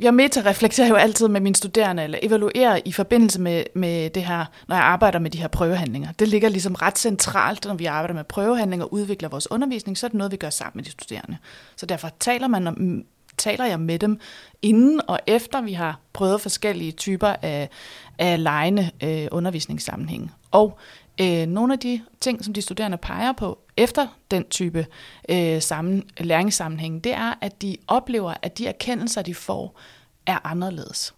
jeg 0.00 0.14
meta-reflekterer 0.14 0.88
jo 0.88 0.94
altid 0.94 1.28
med 1.28 1.40
mine 1.40 1.54
studerende, 1.54 2.02
eller 2.02 2.18
evaluerer 2.22 2.80
i 2.84 2.92
forbindelse 2.92 3.40
med, 3.40 3.64
med 3.74 4.10
det 4.10 4.24
her, 4.24 4.44
når 4.68 4.76
jeg 4.76 4.84
arbejder 4.84 5.18
med 5.18 5.30
de 5.30 5.38
her 5.38 5.48
prøvehandlinger. 5.48 6.12
Det 6.12 6.28
ligger 6.28 6.48
ligesom 6.48 6.74
ret 6.74 6.98
centralt, 6.98 7.64
når 7.64 7.74
vi 7.74 7.84
arbejder 7.84 8.14
med 8.14 8.24
prøvehandlinger 8.24 8.86
og 8.86 8.92
udvikler 8.92 9.28
vores 9.28 9.50
undervisning, 9.50 9.98
så 9.98 10.06
er 10.06 10.08
det 10.08 10.18
noget, 10.18 10.32
vi 10.32 10.36
gør 10.36 10.50
sammen 10.50 10.78
med 10.78 10.84
de 10.84 10.90
studerende. 10.90 11.36
Så 11.76 11.86
derfor 11.86 12.10
taler, 12.20 12.48
man 12.48 12.66
om, 12.66 13.04
taler 13.36 13.64
jeg 13.64 13.80
med 13.80 13.98
dem 13.98 14.20
inden 14.62 15.00
og 15.08 15.20
efter, 15.26 15.60
vi 15.60 15.72
har 15.72 16.00
prøvet 16.12 16.40
forskellige 16.40 16.92
typer 16.92 17.34
af, 17.42 17.68
af 18.18 18.42
lejende 18.42 18.90
øh, 19.02 19.28
undervisningssammenhæng. 19.32 20.32
Og 20.50 20.78
øh, 21.20 21.46
nogle 21.46 21.72
af 21.72 21.78
de 21.78 22.02
ting, 22.20 22.44
som 22.44 22.54
de 22.54 22.62
studerende 22.62 22.96
peger 22.96 23.32
på 23.32 23.58
efter 23.76 24.06
den 24.30 24.44
type 24.44 24.86
øh, 25.28 25.62
sammen, 25.62 26.10
læringssammenhæng, 26.18 27.04
det 27.04 27.12
er, 27.12 27.34
at 27.40 27.62
de 27.62 27.76
oplever, 27.86 28.34
at 28.42 28.58
de 28.58 28.66
erkendelser, 28.66 29.22
de 29.22 29.34
får, 29.34 29.80
er 30.26 30.46
anderledes. 30.46 31.14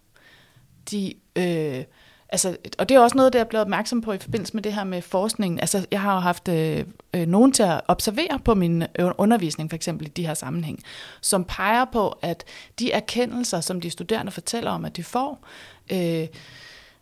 De, 0.91 1.13
øh, 1.35 1.83
altså, 2.29 2.57
og 2.77 2.89
det 2.89 2.95
er 2.95 2.99
også 2.99 3.17
noget, 3.17 3.33
der 3.33 3.39
er 3.39 3.43
blevet 3.43 3.61
opmærksom 3.61 4.01
på 4.01 4.13
i 4.13 4.17
forbindelse 4.17 4.53
med 4.53 4.63
det 4.63 4.73
her 4.73 4.83
med 4.83 5.01
forskningen. 5.01 5.59
Altså, 5.59 5.85
jeg 5.91 6.01
har 6.01 6.13
jo 6.13 6.19
haft 6.19 6.47
øh, 6.47 6.85
øh, 7.13 7.27
nogen 7.27 7.51
til 7.51 7.63
at 7.63 7.81
observere 7.87 8.39
på 8.45 8.53
min 8.53 8.81
øh, 8.81 9.11
undervisning, 9.17 9.69
for 9.69 9.75
eksempel 9.75 10.07
i 10.07 10.09
de 10.09 10.27
her 10.27 10.33
sammenhæng, 10.33 10.83
som 11.21 11.43
peger 11.43 11.85
på, 11.85 12.09
at 12.21 12.43
de 12.79 12.91
erkendelser, 12.91 13.61
som 13.61 13.81
de 13.81 13.89
studerende 13.89 14.31
fortæller 14.31 14.71
om, 14.71 14.85
at 14.85 14.97
de 14.97 15.03
får, 15.03 15.47
øh, 15.91 16.27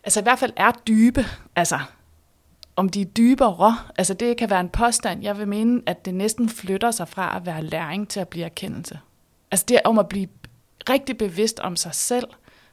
altså 0.03 0.19
i 0.19 0.23
hvert 0.23 0.39
fald 0.39 0.53
er 0.55 0.71
dybe. 0.87 1.25
Altså, 1.55 1.79
om 2.75 2.89
de 2.89 3.01
er 3.01 3.05
dybere, 3.05 3.77
altså 3.97 4.13
det 4.13 4.37
kan 4.37 4.49
være 4.49 4.59
en 4.59 4.69
påstand, 4.69 5.23
jeg 5.23 5.37
vil 5.37 5.47
mene, 5.47 5.81
at 5.85 6.05
det 6.05 6.13
næsten 6.13 6.49
flytter 6.49 6.91
sig 6.91 7.07
fra 7.07 7.37
at 7.37 7.45
være 7.45 7.63
læring 7.63 8.07
til 8.07 8.19
at 8.19 8.27
blive 8.27 8.45
erkendelse. 8.45 8.99
Altså 9.51 9.65
det 9.69 9.75
er 9.75 9.81
om 9.85 9.99
at 9.99 10.09
blive 10.09 10.27
rigtig 10.89 11.17
bevidst 11.17 11.59
om 11.59 11.75
sig 11.75 11.95
selv, 11.95 12.27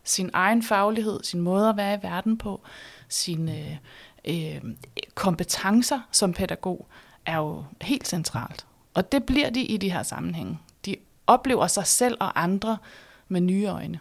sin 0.05 0.31
egen 0.33 0.63
faglighed, 0.63 1.21
sin 1.23 1.41
måde 1.41 1.69
at 1.69 1.77
være 1.77 1.95
i 1.95 1.99
verden 2.03 2.39
på, 2.39 2.61
sine 3.09 3.79
øh, 4.25 4.55
øh, 4.55 4.63
kompetencer 5.15 6.01
som 6.13 6.33
pædagog, 6.33 6.87
er 7.27 7.37
jo 7.37 7.65
helt 7.83 8.09
centralt. 8.09 8.67
Og 8.95 9.13
det 9.13 9.25
bliver 9.25 9.51
de 9.51 9.63
i 9.63 9.77
de 9.77 9.93
her 9.93 10.03
sammenhænge. 10.03 10.59
De 10.87 10.97
oplever 11.27 11.67
sig 11.67 11.87
selv 11.87 12.17
og 12.21 12.43
andre 12.43 12.79
med 13.29 13.41
nye 13.41 13.67
øjne. 13.67 13.99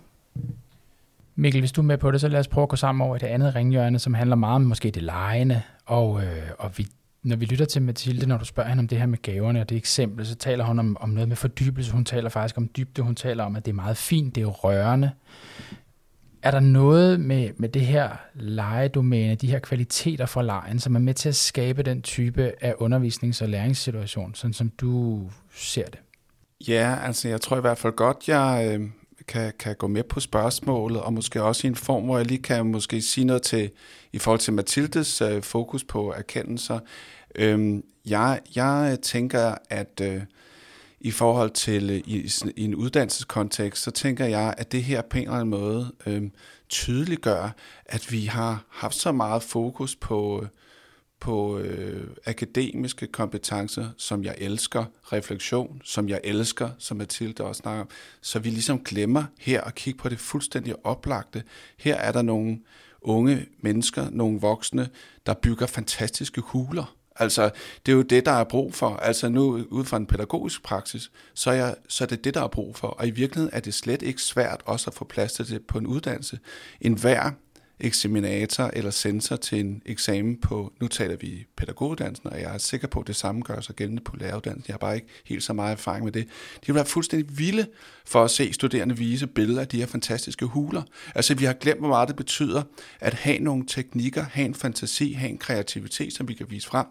Mikkel, 1.35 1.61
hvis 1.61 1.71
du 1.71 1.81
er 1.81 1.85
med 1.85 1.97
på 1.97 2.11
det, 2.11 2.21
så 2.21 2.27
lad 2.27 2.39
os 2.39 2.47
prøve 2.47 2.63
at 2.63 2.69
gå 2.69 2.75
sammen 2.75 3.07
over 3.07 3.15
i 3.15 3.19
det 3.19 3.27
andet 3.27 3.55
ringhjørne, 3.55 3.99
som 3.99 4.13
handler 4.13 4.35
meget 4.35 4.55
om 4.55 4.61
måske 4.61 4.91
det 4.91 5.03
lejende. 5.03 5.61
Og, 5.87 6.23
øh, 6.23 6.49
og 6.59 6.77
vi, 6.77 6.87
når 7.23 7.35
vi 7.35 7.45
lytter 7.45 7.65
til 7.65 7.81
Mathilde, 7.81 8.27
når 8.27 8.37
du 8.37 8.45
spørger 8.45 8.69
hende 8.69 8.81
om 8.81 8.87
det 8.87 8.97
her 8.97 9.05
med 9.05 9.21
gaverne 9.21 9.61
og 9.61 9.69
det 9.69 9.77
eksempel, 9.77 10.25
så 10.25 10.35
taler 10.35 10.63
hun 10.65 10.79
om, 10.79 10.97
om 10.99 11.09
noget 11.09 11.27
med 11.27 11.35
fordybelse. 11.35 11.91
Hun 11.91 12.05
taler 12.05 12.29
faktisk 12.29 12.57
om 12.57 12.69
dybde. 12.77 13.01
Hun 13.01 13.15
taler 13.15 13.43
om, 13.43 13.55
at 13.55 13.65
det 13.65 13.71
er 13.71 13.75
meget 13.75 13.97
fint, 13.97 14.35
det 14.35 14.41
er 14.41 14.47
rørende. 14.47 15.11
Er 16.41 16.51
der 16.51 16.59
noget 16.59 17.19
med, 17.19 17.49
med 17.57 17.69
det 17.69 17.81
her 17.81 18.09
legedomæne, 18.33 19.35
de 19.35 19.47
her 19.47 19.59
kvaliteter 19.59 20.25
for 20.25 20.41
lejen, 20.41 20.79
som 20.79 20.95
er 20.95 20.99
med 20.99 21.13
til 21.13 21.29
at 21.29 21.35
skabe 21.35 21.83
den 21.83 22.01
type 22.01 22.51
af 22.61 22.73
undervisnings- 22.73 23.41
og 23.41 23.49
læringssituation, 23.49 24.35
sådan 24.35 24.53
som 24.53 24.69
du 24.69 25.21
ser 25.55 25.85
det? 25.85 25.99
Ja, 26.67 26.97
altså 27.03 27.29
jeg 27.29 27.41
tror 27.41 27.57
i 27.57 27.61
hvert 27.61 27.77
fald 27.77 27.93
godt, 27.93 28.27
jeg, 28.27 28.71
øh, 28.71 28.89
kan, 29.27 29.53
kan 29.59 29.75
gå 29.75 29.87
med 29.87 30.03
på 30.03 30.19
spørgsmålet, 30.19 31.01
og 31.01 31.13
måske 31.13 31.43
også 31.43 31.67
i 31.67 31.69
en 31.69 31.75
form, 31.75 32.03
hvor 32.03 32.17
jeg 32.17 32.25
lige 32.25 32.43
kan 32.43 32.65
måske 32.65 33.01
sige 33.01 33.25
noget 33.25 33.41
til, 33.41 33.71
i 34.13 34.19
forhold 34.19 34.39
til 34.39 34.53
Mathildes 34.53 35.21
øh, 35.21 35.41
fokus 35.41 35.83
på 35.83 36.11
erkendelser. 36.11 36.79
Øhm, 37.35 37.83
jeg, 38.05 38.39
jeg 38.55 38.97
tænker, 39.01 39.55
at 39.69 40.01
øh, 40.01 40.21
i 40.99 41.11
forhold 41.11 41.51
til 41.51 41.89
øh, 41.89 41.97
i, 41.97 42.31
i 42.55 42.63
en 42.63 42.75
uddannelseskontekst, 42.75 43.83
så 43.83 43.91
tænker 43.91 44.25
jeg, 44.25 44.53
at 44.57 44.71
det 44.71 44.83
her 44.83 45.01
på 45.01 45.17
en 45.17 45.23
eller 45.23 45.33
anden 45.33 45.49
måde 45.49 45.91
øh, 46.05 46.23
tydeliggør, 46.69 47.55
at 47.85 48.11
vi 48.11 48.25
har 48.25 48.65
haft 48.69 48.95
så 48.95 49.11
meget 49.11 49.43
fokus 49.43 49.95
på 49.95 50.41
øh, 50.41 50.47
på 51.19 51.57
øh, 51.57 52.07
akademiske 52.25 53.07
kompetencer, 53.07 53.89
som 53.97 54.23
jeg 54.23 54.35
elsker, 54.37 54.85
refleksion, 55.03 55.81
som 55.83 56.09
jeg 56.09 56.21
elsker, 56.23 56.69
som 56.77 56.97
Mathilde 56.97 57.43
også 57.43 57.59
snakker 57.59 57.81
om, 57.81 57.89
så 58.21 58.39
vi 58.39 58.49
ligesom 58.49 58.83
glemmer 58.83 59.23
her 59.39 59.61
at 59.61 59.75
kigge 59.75 59.99
på 59.99 60.09
det 60.09 60.19
fuldstændig 60.19 60.85
oplagte. 60.85 61.43
Her 61.77 61.95
er 61.95 62.11
der 62.11 62.21
nogle 62.21 62.59
unge 63.01 63.45
mennesker, 63.61 64.09
nogle 64.11 64.39
voksne, 64.39 64.89
der 65.25 65.33
bygger 65.33 65.65
fantastiske 65.65 66.41
huler. 66.41 66.97
Altså, 67.19 67.49
det 67.85 67.91
er 67.91 67.95
jo 67.95 68.01
det, 68.01 68.25
der 68.25 68.31
er 68.31 68.43
brug 68.43 68.73
for. 68.73 68.89
Altså 68.89 69.29
nu, 69.29 69.65
ud 69.69 69.85
fra 69.85 69.97
en 69.97 70.05
pædagogisk 70.05 70.63
praksis, 70.63 71.11
så 71.33 71.49
er, 71.49 71.55
jeg, 71.55 71.75
så 71.87 72.03
er 72.03 72.07
det 72.07 72.23
det, 72.23 72.33
der 72.33 72.43
er 72.43 72.47
brug 72.47 72.75
for. 72.75 72.87
Og 72.87 73.07
i 73.07 73.11
virkeligheden 73.11 73.53
er 73.53 73.59
det 73.59 73.73
slet 73.73 74.01
ikke 74.01 74.21
svært 74.21 74.61
også 74.65 74.89
at 74.89 74.93
få 74.93 75.05
plads 75.05 75.33
til 75.33 75.49
det 75.49 75.65
på 75.67 75.77
en 75.77 75.87
uddannelse. 75.87 76.39
En 76.81 76.93
hver 76.93 77.31
eksaminator 77.79 78.69
eller 78.73 78.91
sensor 78.91 79.35
til 79.35 79.59
en 79.59 79.81
eksamen 79.85 80.37
på, 80.41 80.73
nu 80.81 80.87
taler 80.87 81.15
vi 81.15 81.45
pædagoguddannelsen, 81.57 82.29
og 82.29 82.41
jeg 82.41 82.53
er 82.53 82.57
sikker 82.57 82.87
på, 82.87 82.99
at 82.99 83.07
det 83.07 83.15
samme 83.15 83.41
gør 83.41 83.61
sig 83.61 83.75
gældende 83.75 84.01
på 84.03 84.15
læreruddannelsen. 84.17 84.67
Jeg 84.67 84.73
har 84.73 84.77
bare 84.77 84.95
ikke 84.95 85.07
helt 85.25 85.43
så 85.43 85.53
meget 85.53 85.71
erfaring 85.71 86.03
med 86.03 86.11
det. 86.11 86.23
De 86.61 86.65
vil 86.65 86.75
være 86.75 86.85
fuldstændig 86.85 87.37
vilde 87.37 87.67
for 88.05 88.23
at 88.23 88.31
se 88.31 88.53
studerende 88.53 88.97
vise 88.97 89.27
billeder 89.27 89.61
af 89.61 89.67
de 89.67 89.77
her 89.77 89.85
fantastiske 89.85 90.45
huler. 90.45 90.81
Altså 91.15 91.35
vi 91.35 91.45
har 91.45 91.53
glemt, 91.53 91.79
hvor 91.79 91.87
meget 91.87 92.07
det 92.07 92.15
betyder 92.15 92.63
at 92.99 93.13
have 93.13 93.39
nogle 93.39 93.65
teknikker, 93.67 94.23
have 94.23 94.45
en 94.45 94.55
fantasi, 94.55 95.13
have 95.13 95.29
en 95.29 95.37
kreativitet, 95.37 96.13
som 96.13 96.27
vi 96.27 96.33
kan 96.33 96.45
vise 96.49 96.67
frem. 96.67 96.85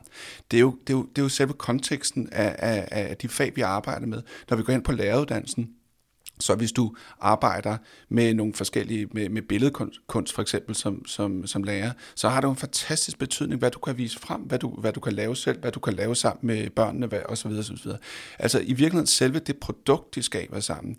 Det 0.50 0.56
er 0.56 0.60
jo, 0.60 0.78
det 0.86 0.92
er 0.92 0.96
jo, 0.96 1.02
det 1.02 1.18
er 1.18 1.22
jo 1.22 1.28
selve 1.28 1.52
konteksten 1.52 2.28
af, 2.32 2.56
af, 2.58 2.88
af 2.90 3.16
de 3.16 3.28
fag, 3.28 3.52
vi 3.56 3.60
arbejder 3.60 4.06
med. 4.06 4.22
Når 4.50 4.56
vi 4.56 4.62
går 4.62 4.72
ind 4.72 4.84
på 4.84 4.92
læreruddannelsen, 4.92 5.70
så 6.40 6.54
hvis 6.54 6.72
du 6.72 6.94
arbejder 7.20 7.76
med 8.08 8.34
nogle 8.34 8.54
forskellige, 8.54 9.06
med, 9.12 9.28
med 9.28 9.42
billedkunst 9.42 10.32
for 10.34 10.42
eksempel 10.42 10.74
som, 10.74 11.06
som, 11.06 11.46
som 11.46 11.62
lærer, 11.62 11.92
så 12.14 12.28
har 12.28 12.40
det 12.40 12.50
en 12.50 12.56
fantastisk 12.56 13.18
betydning, 13.18 13.58
hvad 13.58 13.70
du 13.70 13.78
kan 13.78 13.98
vise 13.98 14.18
frem, 14.18 14.40
hvad 14.40 14.58
du, 14.58 14.68
hvad 14.68 14.92
du 14.92 15.00
kan 15.00 15.12
lave 15.12 15.36
selv, 15.36 15.60
hvad 15.60 15.72
du 15.72 15.80
kan 15.80 15.94
lave 15.94 16.14
sammen 16.14 16.46
med 16.46 16.70
børnene 16.70 17.06
hvad, 17.06 17.20
osv. 17.28 17.50
osv. 17.50 17.90
Altså 18.38 18.58
i 18.60 18.72
virkeligheden 18.72 19.06
selve 19.06 19.38
det 19.38 19.56
produkt, 19.56 20.14
de 20.14 20.22
skaber 20.22 20.60
sammen, 20.60 20.96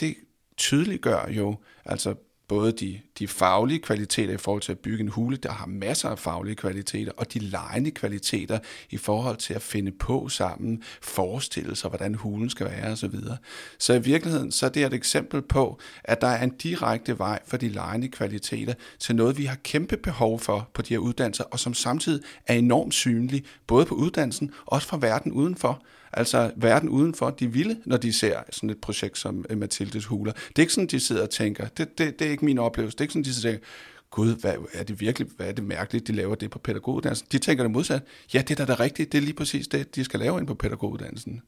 det 0.00 0.14
tydeliggør 0.56 1.28
jo 1.30 1.56
altså 1.84 2.14
både 2.48 2.72
de, 2.72 3.00
de 3.18 3.28
faglige 3.28 3.78
kvaliteter 3.78 4.34
i 4.34 4.36
forhold 4.36 4.62
til 4.62 4.72
at 4.72 4.78
bygge 4.78 5.02
en 5.02 5.08
hule, 5.08 5.36
der 5.36 5.52
har 5.52 5.66
masser 5.66 6.08
af 6.08 6.18
faglige 6.18 6.54
kvaliteter, 6.54 7.12
og 7.16 7.34
de 7.34 7.38
lejende 7.38 7.90
kvaliteter 7.90 8.58
i 8.90 8.96
forhold 8.96 9.36
til 9.36 9.54
at 9.54 9.62
finde 9.62 9.92
på 9.92 10.28
sammen, 10.28 10.82
forestille 11.02 11.76
sig, 11.76 11.88
hvordan 11.88 12.14
hulen 12.14 12.50
skal 12.50 12.66
være 12.66 12.92
osv. 12.92 13.10
Så, 13.10 13.36
så 13.78 13.92
i 13.92 14.02
virkeligheden 14.02 14.52
så 14.52 14.66
er 14.66 14.70
det 14.70 14.84
et 14.84 14.94
eksempel 14.94 15.42
på, 15.42 15.78
at 16.04 16.20
der 16.20 16.26
er 16.26 16.44
en 16.44 16.56
direkte 16.56 17.18
vej 17.18 17.38
for 17.46 17.56
de 17.56 17.68
lejende 17.68 18.08
kvaliteter 18.08 18.74
til 18.98 19.16
noget, 19.16 19.38
vi 19.38 19.44
har 19.44 19.56
kæmpe 19.56 19.96
behov 19.96 20.40
for 20.40 20.68
på 20.74 20.82
de 20.82 20.94
her 20.94 20.98
uddannelser, 20.98 21.44
og 21.44 21.58
som 21.58 21.74
samtidig 21.74 22.22
er 22.46 22.54
enormt 22.54 22.94
synlig, 22.94 23.44
både 23.66 23.86
på 23.86 23.94
uddannelsen 23.94 24.50
og 24.66 24.72
også 24.72 24.88
fra 24.88 24.98
verden 25.00 25.32
udenfor. 25.32 25.82
Altså 26.12 26.50
verden 26.56 26.88
udenfor, 26.88 27.30
de 27.30 27.52
vilde, 27.52 27.76
når 27.84 27.96
de 27.96 28.12
ser 28.12 28.40
sådan 28.50 28.70
et 28.70 28.78
projekt 28.78 29.18
som 29.18 29.44
øh, 29.50 29.58
Mathildes 29.58 30.04
Huler. 30.04 30.32
Det 30.32 30.58
er 30.58 30.60
ikke 30.60 30.72
sådan, 30.72 30.88
de 30.88 31.00
sidder 31.00 31.22
og 31.22 31.30
tænker. 31.30 31.66
Det, 31.66 31.98
det, 31.98 32.18
det 32.18 32.26
er 32.26 32.30
ikke 32.30 32.44
min 32.44 32.58
oplevelse. 32.58 32.96
Det 32.96 33.00
er 33.00 33.04
ikke 33.04 33.12
sådan, 33.12 33.24
de 33.24 33.34
sidder 33.34 33.48
og 33.48 33.52
tænker, 33.52 33.68
gud, 34.10 34.40
hvad 34.40 34.54
er 34.72 34.84
det 34.84 35.00
virkelig, 35.00 35.28
hvad 35.36 35.46
er 35.46 35.52
det 35.52 35.64
mærkeligt, 35.64 36.06
de 36.06 36.12
laver 36.12 36.34
det 36.34 36.50
på 36.50 36.58
pædagoguddannelsen? 36.58 37.26
De 37.32 37.38
tænker 37.38 37.64
det 37.64 37.70
modsat. 37.70 38.02
Ja, 38.34 38.42
det 38.48 38.60
er 38.60 38.64
da 38.64 38.72
det 38.72 38.80
rigtigt. 38.80 39.12
Det 39.12 39.18
er 39.18 39.22
lige 39.22 39.34
præcis 39.34 39.68
det, 39.68 39.94
de 39.94 40.04
skal 40.04 40.20
lave 40.20 40.38
ind 40.38 40.46
på 40.46 40.54
pædagoguddannelsen. 40.54 41.42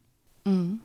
Mm. 0.47 0.81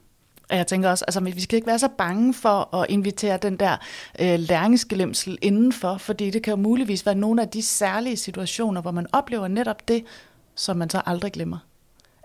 Og 0.49 0.57
jeg 0.57 0.67
tænker 0.67 0.89
også, 0.89 1.05
altså 1.05 1.19
vi 1.19 1.41
skal 1.41 1.55
ikke 1.55 1.67
være 1.67 1.79
så 1.79 1.89
bange 1.97 2.33
for 2.33 2.75
at 2.75 2.85
invitere 2.89 3.37
den 3.37 3.57
der 3.57 3.77
øh, 4.19 4.39
læringsglemsel 4.39 5.37
indenfor, 5.41 5.97
fordi 5.97 6.29
det 6.29 6.43
kan 6.43 6.51
jo 6.51 6.57
muligvis 6.57 7.05
være 7.05 7.15
nogle 7.15 7.41
af 7.41 7.49
de 7.49 7.61
særlige 7.61 8.17
situationer, 8.17 8.81
hvor 8.81 8.91
man 8.91 9.07
oplever 9.11 9.47
netop 9.47 9.87
det, 9.87 10.03
som 10.55 10.77
man 10.77 10.89
så 10.89 11.01
aldrig 11.05 11.31
glemmer 11.31 11.57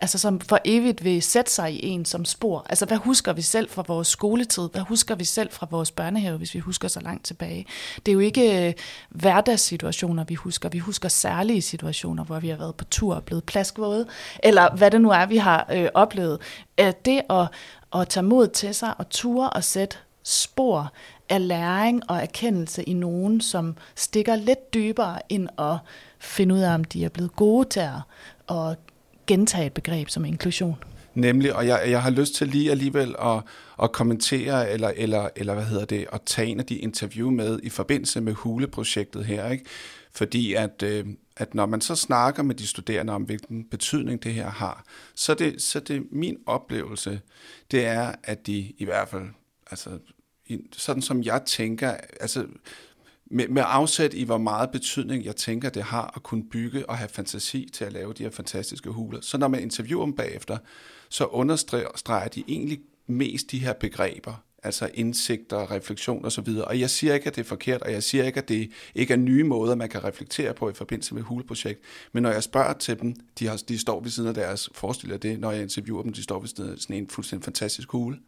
altså 0.01 0.19
som 0.19 0.41
for 0.41 0.59
evigt 0.65 1.05
vil 1.05 1.23
sætte 1.23 1.51
sig 1.51 1.73
i 1.73 1.87
en 1.87 2.05
som 2.05 2.25
spor. 2.25 2.67
Altså 2.69 2.87
hvad 2.87 2.97
husker 2.97 3.33
vi 3.33 3.43
selv 3.43 3.71
fra 3.71 3.85
vores 3.89 4.09
skoletid? 4.09 4.69
Hvad 4.73 4.83
husker 4.83 5.15
vi 5.15 5.25
selv 5.25 5.51
fra 5.51 5.67
vores 5.71 5.91
børnehave, 5.91 6.39
hvis 6.39 6.55
vi 6.55 6.59
husker 6.59 6.89
så 6.89 7.01
langt 7.01 7.25
tilbage? 7.25 7.67
Det 8.07 8.13
er 8.13 8.15
jo 8.15 8.19
ikke 8.19 8.69
øh, 8.69 8.75
hverdagssituationer, 9.09 10.25
vi 10.25 10.35
husker. 10.35 10.69
Vi 10.69 10.79
husker 10.79 11.09
særlige 11.09 11.63
situationer, 11.63 12.25
hvor 12.25 12.41
vi 12.41 12.49
har 12.49 12.57
været 12.57 12.75
på 12.75 12.85
tur 12.85 13.15
og 13.15 13.25
blevet 13.25 13.45
plaskvåde, 13.45 14.07
eller 14.43 14.77
hvad 14.77 14.91
det 14.91 15.01
nu 15.01 15.11
er, 15.11 15.27
vi 15.27 15.37
har 15.37 15.67
øh, 15.73 15.89
oplevet. 15.95 16.41
At 16.77 17.05
det 17.05 17.23
at, 17.31 17.49
at 17.95 18.09
tage 18.09 18.25
mod 18.25 18.49
til 18.49 18.75
sig 18.75 18.95
og 18.99 19.11
ture 19.11 19.51
og 19.51 19.65
sætte 19.65 19.97
spor 20.23 20.93
af 21.29 21.49
læring 21.49 22.11
og 22.11 22.17
erkendelse 22.17 22.83
i 22.83 22.93
nogen, 22.93 23.41
som 23.41 23.77
stikker 23.95 24.37
lidt 24.37 24.75
dybere 24.75 25.19
ind 25.29 25.49
og 25.57 25.79
finde 26.19 26.55
ud 26.55 26.61
af, 26.61 26.75
om 26.75 26.85
de 26.85 27.05
er 27.05 27.09
blevet 27.09 27.37
gode 27.37 27.69
til 27.69 27.81
at, 27.81 28.01
at 28.57 28.79
gentage 29.29 29.67
et 29.67 29.73
begreb 29.73 30.09
som 30.09 30.25
inklusion. 30.25 30.77
Nemlig, 31.15 31.55
og 31.55 31.67
jeg, 31.67 31.83
jeg 31.87 32.03
har 32.03 32.11
lyst 32.11 32.35
til 32.35 32.49
lige 32.49 32.71
alligevel 32.71 33.15
at, 33.23 33.43
at 33.83 33.93
kommentere, 33.93 34.71
eller, 34.71 34.93
eller, 34.97 35.29
eller 35.37 35.55
hvad 35.55 35.65
hedder 35.65 35.85
det, 35.85 36.07
at 36.13 36.23
tage 36.23 36.49
en 36.49 36.61
af 36.61 36.67
de 36.67 36.77
interview 36.77 37.31
med 37.31 37.61
i 37.63 37.69
forbindelse 37.69 38.21
med 38.21 38.33
huleprojektet 38.33 39.25
her, 39.25 39.51
ikke? 39.51 39.65
Fordi 40.13 40.55
at, 40.55 40.83
øh, 40.83 41.07
at 41.37 41.55
når 41.55 41.67
man 41.67 41.81
så 41.81 41.95
snakker 41.95 42.43
med 42.43 42.55
de 42.55 42.67
studerende 42.67 43.13
om, 43.13 43.23
hvilken 43.23 43.65
betydning 43.65 44.23
det 44.23 44.35
her 44.35 44.51
har, 44.51 44.85
så 45.15 45.35
det, 45.35 45.63
så 45.63 45.81
det 45.81 46.03
min 46.13 46.37
oplevelse, 46.47 47.21
det 47.71 47.87
er, 47.87 48.13
at 48.25 48.47
de 48.47 48.73
i 48.79 48.85
hvert 48.85 49.09
fald, 49.09 49.29
altså 49.71 49.91
sådan 50.73 51.03
som 51.03 51.23
jeg 51.23 51.43
tænker, 51.47 51.95
altså 52.21 52.47
med, 53.31 53.49
med 53.49 53.63
afsæt 53.67 54.15
i, 54.15 54.25
hvor 54.25 54.39
meget 54.39 54.71
betydning 54.71 55.25
jeg 55.25 55.37
tænker, 55.37 55.71
det 55.71 55.83
har 55.83 56.13
at 56.17 56.23
kunne 56.23 56.45
bygge 56.45 56.89
og 56.91 56.99
have 56.99 57.09
fantasi 57.09 57.71
til 57.73 57.85
at 57.85 57.93
lave 57.93 58.13
de 58.13 58.23
her 58.23 58.31
fantastiske 58.31 58.91
huler. 58.91 59.21
Så 59.21 59.39
når 59.39 59.49
man 59.49 59.63
interviewer 59.63 60.05
dem 60.05 60.15
bagefter, 60.15 60.59
så 61.09 61.25
understreger 61.25 62.29
de 62.29 62.45
egentlig 62.49 62.81
mest 63.07 63.51
de 63.51 63.59
her 63.59 63.73
begreber, 63.73 64.45
altså 64.63 64.91
indsigter, 64.95 65.71
refleksion 65.71 66.25
og 66.25 66.33
så 66.33 66.41
videre. 66.41 66.65
Og 66.65 66.81
jeg 66.81 66.91
siger 66.91 67.15
ikke, 67.15 67.27
at 67.27 67.37
det 67.37 67.41
er 67.41 67.49
forkert, 67.49 67.83
og 67.83 67.93
jeg 67.93 68.03
siger 68.03 68.25
ikke, 68.25 68.39
at 68.39 68.49
det 68.49 68.71
ikke 68.95 69.13
er 69.13 69.19
nye 69.19 69.45
måder, 69.45 69.75
man 69.75 69.89
kan 69.89 70.05
reflektere 70.05 70.55
på 70.55 70.71
i 70.71 70.73
forbindelse 70.73 71.15
med 71.15 71.23
huleprojekt. 71.23 71.81
Men 72.13 72.23
når 72.23 72.31
jeg 72.31 72.43
spørger 72.43 72.73
til 72.73 73.01
dem, 73.01 73.15
de, 73.39 73.47
har, 73.47 73.63
de 73.69 73.79
står 73.79 74.01
ved 74.01 74.11
siden 74.11 74.29
af 74.29 74.35
deres, 74.35 74.71
forestiller 74.73 75.17
det, 75.17 75.41
når 75.41 75.53
jeg 75.53 75.63
interviewer 75.63 76.03
dem, 76.03 76.13
de 76.13 76.23
står 76.23 76.41
ved 76.41 76.49
siden 76.49 76.73
af 76.73 76.79
sådan 76.79 76.97
en 76.97 77.09
fuldstændig 77.09 77.45
fantastisk 77.45 77.91
hule. 77.91 78.19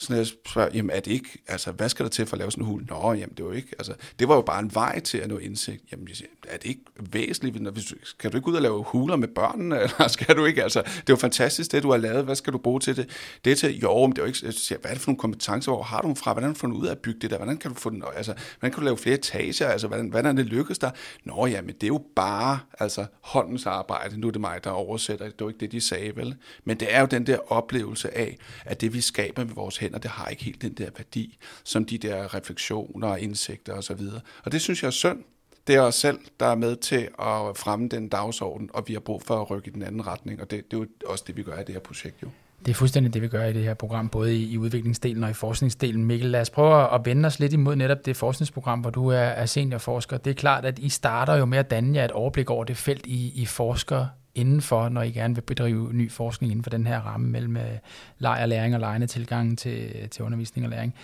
Så 0.00 0.14
jeg 0.14 0.26
spørger, 0.26 0.68
jamen 0.74 0.90
er 0.90 1.00
det 1.00 1.10
ikke, 1.10 1.28
altså 1.48 1.72
hvad 1.72 1.88
skal 1.88 2.04
der 2.04 2.10
til 2.10 2.26
for 2.26 2.34
at 2.34 2.38
lave 2.38 2.50
sådan 2.50 2.64
en 2.64 2.68
hul? 2.68 2.86
Nå, 2.88 3.12
jamen 3.12 3.34
det 3.36 3.44
var 3.44 3.52
ikke, 3.52 3.68
altså 3.78 3.94
det 4.18 4.28
var 4.28 4.34
jo 4.34 4.40
bare 4.40 4.60
en 4.60 4.74
vej 4.74 5.00
til 5.00 5.18
at 5.18 5.28
nå 5.28 5.38
indsigt. 5.38 5.82
Jamen 5.92 6.08
er 6.48 6.56
det 6.56 6.68
ikke 6.68 6.82
væsentligt, 7.12 7.62
når, 7.62 7.70
hvis, 7.70 7.84
du 8.22 8.36
ikke 8.36 8.48
ud 8.48 8.54
og 8.54 8.62
lave 8.62 8.82
huler 8.82 9.16
med 9.16 9.28
børnene, 9.28 9.80
eller 9.82 10.08
skal 10.08 10.36
du 10.36 10.44
ikke, 10.44 10.62
altså 10.62 10.82
det 10.82 10.98
er 10.98 11.02
jo 11.10 11.16
fantastisk 11.16 11.72
det, 11.72 11.82
du 11.82 11.90
har 11.90 11.98
lavet, 11.98 12.24
hvad 12.24 12.36
skal 12.36 12.52
du 12.52 12.58
bruge 12.58 12.80
til 12.80 12.96
det? 12.96 13.08
Det 13.44 13.52
er 13.52 13.56
til, 13.56 13.78
jo, 13.78 14.06
men 14.06 14.10
det 14.10 14.18
er 14.18 14.22
jo 14.22 14.26
ikke, 14.26 14.52
siger, 14.52 14.78
hvad 14.78 14.90
er 14.90 14.94
det 14.94 15.02
for 15.02 15.10
nogle 15.10 15.18
kompetencer, 15.18 15.72
hvor 15.72 15.82
har 15.82 16.00
du 16.00 16.06
dem 16.06 16.16
fra, 16.16 16.32
hvordan 16.32 16.48
har 16.48 16.54
du 16.54 16.58
fundet 16.58 16.76
ud 16.76 16.86
af 16.86 16.90
at 16.90 16.98
bygge 16.98 17.20
det 17.20 17.30
der, 17.30 17.36
hvordan 17.36 17.56
kan 17.56 17.70
du 17.70 17.76
få 17.76 17.90
den, 17.90 18.04
altså, 18.16 18.34
hvordan 18.58 18.72
kan 18.72 18.80
du 18.80 18.84
lave 18.84 18.98
flere 18.98 19.14
etager, 19.14 19.68
altså 19.68 19.88
hvordan, 19.88 20.08
hvordan 20.08 20.36
det 20.36 20.46
lykkes 20.46 20.78
der? 20.78 20.90
Nå, 21.24 21.46
jamen 21.46 21.74
det 21.74 21.82
er 21.82 21.86
jo 21.86 22.04
bare, 22.16 22.58
altså 22.78 23.06
håndens 23.20 23.66
arbejde, 23.66 24.20
nu 24.20 24.26
er 24.26 24.30
det 24.30 24.40
mig, 24.40 24.64
der 24.64 24.70
oversætter, 24.70 25.24
det 25.24 25.40
var 25.40 25.48
ikke 25.48 25.60
det, 25.60 25.72
de 25.72 25.80
sagde, 25.80 26.16
vel? 26.16 26.36
Men 26.64 26.80
det 26.80 26.94
er 26.94 27.00
jo 27.00 27.06
den 27.06 27.26
der 27.26 27.52
oplevelse 27.52 28.18
af, 28.18 28.36
at 28.64 28.80
det 28.80 28.94
vi 28.94 29.00
skaber 29.00 29.44
med 29.44 29.54
vores 29.54 29.78
hænder, 29.88 29.98
det 29.98 30.10
har 30.10 30.28
ikke 30.28 30.44
helt 30.44 30.62
den 30.62 30.72
der 30.72 30.90
værdi, 30.96 31.38
som 31.64 31.84
de 31.84 31.98
der 31.98 32.34
refleksioner 32.34 33.08
og 33.08 33.20
indsigter 33.20 33.72
osv. 33.72 33.92
Og, 33.92 34.20
og 34.44 34.52
det 34.52 34.60
synes 34.60 34.82
jeg 34.82 34.86
er 34.86 34.92
synd. 34.92 35.18
Det 35.66 35.74
er 35.74 35.80
os 35.80 35.94
selv, 35.94 36.18
der 36.40 36.46
er 36.46 36.54
med 36.54 36.76
til 36.76 37.08
at 37.18 37.56
fremme 37.56 37.88
den 37.88 38.08
dagsorden, 38.08 38.70
og 38.74 38.84
vi 38.86 38.92
har 38.92 39.00
brug 39.00 39.22
for 39.22 39.40
at 39.40 39.50
rykke 39.50 39.68
i 39.68 39.72
den 39.72 39.82
anden 39.82 40.06
retning, 40.06 40.40
og 40.40 40.50
det, 40.50 40.70
det 40.70 40.76
er 40.76 40.80
jo 40.80 40.86
også 41.06 41.24
det, 41.26 41.36
vi 41.36 41.42
gør 41.42 41.58
i 41.58 41.64
det 41.64 41.74
her 41.74 41.80
projekt 41.80 42.22
jo. 42.22 42.28
Det 42.66 42.70
er 42.70 42.74
fuldstændig 42.74 43.14
det, 43.14 43.22
vi 43.22 43.28
gør 43.28 43.44
i 43.44 43.52
det 43.52 43.64
her 43.64 43.74
program, 43.74 44.08
både 44.08 44.36
i, 44.36 44.52
i 44.52 44.58
udviklingsdelen 44.58 45.24
og 45.24 45.30
i 45.30 45.32
forskningsdelen. 45.32 46.04
Mikkel, 46.04 46.30
lad 46.30 46.40
os 46.40 46.50
prøve 46.50 46.94
at 46.94 47.00
vende 47.04 47.26
os 47.26 47.40
lidt 47.40 47.52
imod 47.52 47.76
netop 47.76 48.06
det 48.06 48.16
forskningsprogram, 48.16 48.80
hvor 48.80 48.90
du 48.90 49.08
er, 49.08 49.18
er 49.18 49.46
seniorforsker. 49.46 50.16
Det 50.16 50.30
er 50.30 50.34
klart, 50.34 50.64
at 50.64 50.78
I 50.78 50.88
starter 50.88 51.34
jo 51.34 51.44
med 51.44 51.58
at 51.58 51.70
danne 51.70 51.98
jer 51.98 52.04
et 52.04 52.10
overblik 52.10 52.50
over 52.50 52.64
det 52.64 52.76
felt, 52.76 53.06
I, 53.06 53.32
I 53.34 53.46
forsker 53.46 54.06
indenfor, 54.38 54.88
når 54.88 55.02
I 55.02 55.10
gerne 55.10 55.34
vil 55.34 55.42
bedrive 55.42 55.92
ny 55.92 56.10
forskning 56.10 56.52
inden 56.52 56.62
for 56.62 56.70
den 56.70 56.86
her 56.86 57.00
ramme 57.00 57.28
mellem 57.28 57.56
øh, 57.56 57.78
leg 58.18 58.38
og 58.42 58.48
læring 58.48 58.74
og 58.74 58.80
lejende 58.80 59.06
tilgang 59.06 59.58
til, 59.58 60.08
til 60.10 60.24
undervisning 60.24 60.66
og 60.66 60.70
læring. 60.70 60.94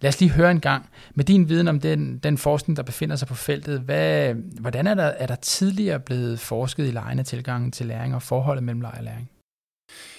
Lad 0.00 0.08
os 0.08 0.20
lige 0.20 0.30
høre 0.30 0.50
en 0.50 0.60
gang, 0.60 0.90
med 1.14 1.24
din 1.24 1.48
viden 1.48 1.68
om 1.68 1.80
den, 1.80 2.18
den 2.18 2.38
forskning, 2.38 2.76
der 2.76 2.82
befinder 2.82 3.16
sig 3.16 3.28
på 3.28 3.34
feltet, 3.34 3.80
hvad, 3.80 4.34
hvordan 4.60 4.86
er 4.86 4.94
der, 4.94 5.04
er 5.04 5.26
der 5.26 5.34
tidligere 5.34 6.00
blevet 6.00 6.40
forsket 6.40 6.86
i 6.86 6.90
lejende 6.90 7.22
tilgang 7.22 7.74
til 7.74 7.86
læring 7.86 8.14
og 8.14 8.22
forholdet 8.22 8.64
mellem 8.64 8.80
leg 8.80 8.94
og 8.98 9.04
læring? 9.04 9.30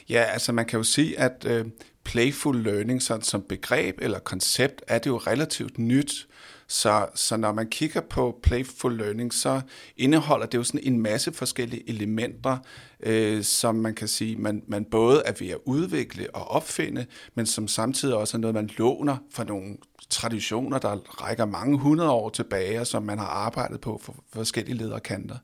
Ja, 0.09 0.21
altså 0.21 0.51
man 0.51 0.65
kan 0.65 0.77
jo 0.77 0.83
sige, 0.83 1.19
at 1.19 1.45
øh, 1.47 1.65
playful 2.03 2.63
learning 2.63 3.01
sådan 3.01 3.23
som 3.23 3.45
begreb 3.49 3.95
eller 4.01 4.19
koncept 4.19 4.81
er 4.87 4.97
det 4.97 5.07
jo 5.07 5.17
relativt 5.17 5.79
nyt. 5.79 6.27
Så, 6.67 7.07
så 7.15 7.37
når 7.37 7.53
man 7.53 7.67
kigger 7.67 8.01
på 8.01 8.39
playful 8.43 8.97
learning, 8.97 9.33
så 9.33 9.61
indeholder 9.97 10.45
det 10.45 10.57
jo 10.57 10.63
sådan 10.63 10.81
en 10.83 10.99
masse 10.99 11.33
forskellige 11.33 11.89
elementer, 11.89 12.57
øh, 12.99 13.43
som 13.43 13.75
man 13.75 13.95
kan 13.95 14.07
sige, 14.07 14.35
man, 14.35 14.63
man 14.67 14.85
både 14.85 15.21
er 15.25 15.33
ved 15.39 15.49
at 15.49 15.57
udvikle 15.65 16.35
og 16.35 16.47
opfinde, 16.47 17.05
men 17.35 17.45
som 17.45 17.67
samtidig 17.67 18.15
også 18.15 18.37
er 18.37 18.39
noget, 18.39 18.53
man 18.53 18.69
låner 18.77 19.17
fra 19.31 19.43
nogle 19.43 19.77
traditioner, 20.09 20.77
der 20.77 20.95
rækker 20.95 21.45
mange 21.45 21.77
hundrede 21.77 22.11
år 22.11 22.29
tilbage, 22.29 22.79
og 22.79 22.87
som 22.87 23.03
man 23.03 23.19
har 23.19 23.25
arbejdet 23.25 23.81
på 23.81 23.99
for 24.03 24.15
forskellige 24.33 24.77
lederkanter. 24.77 25.37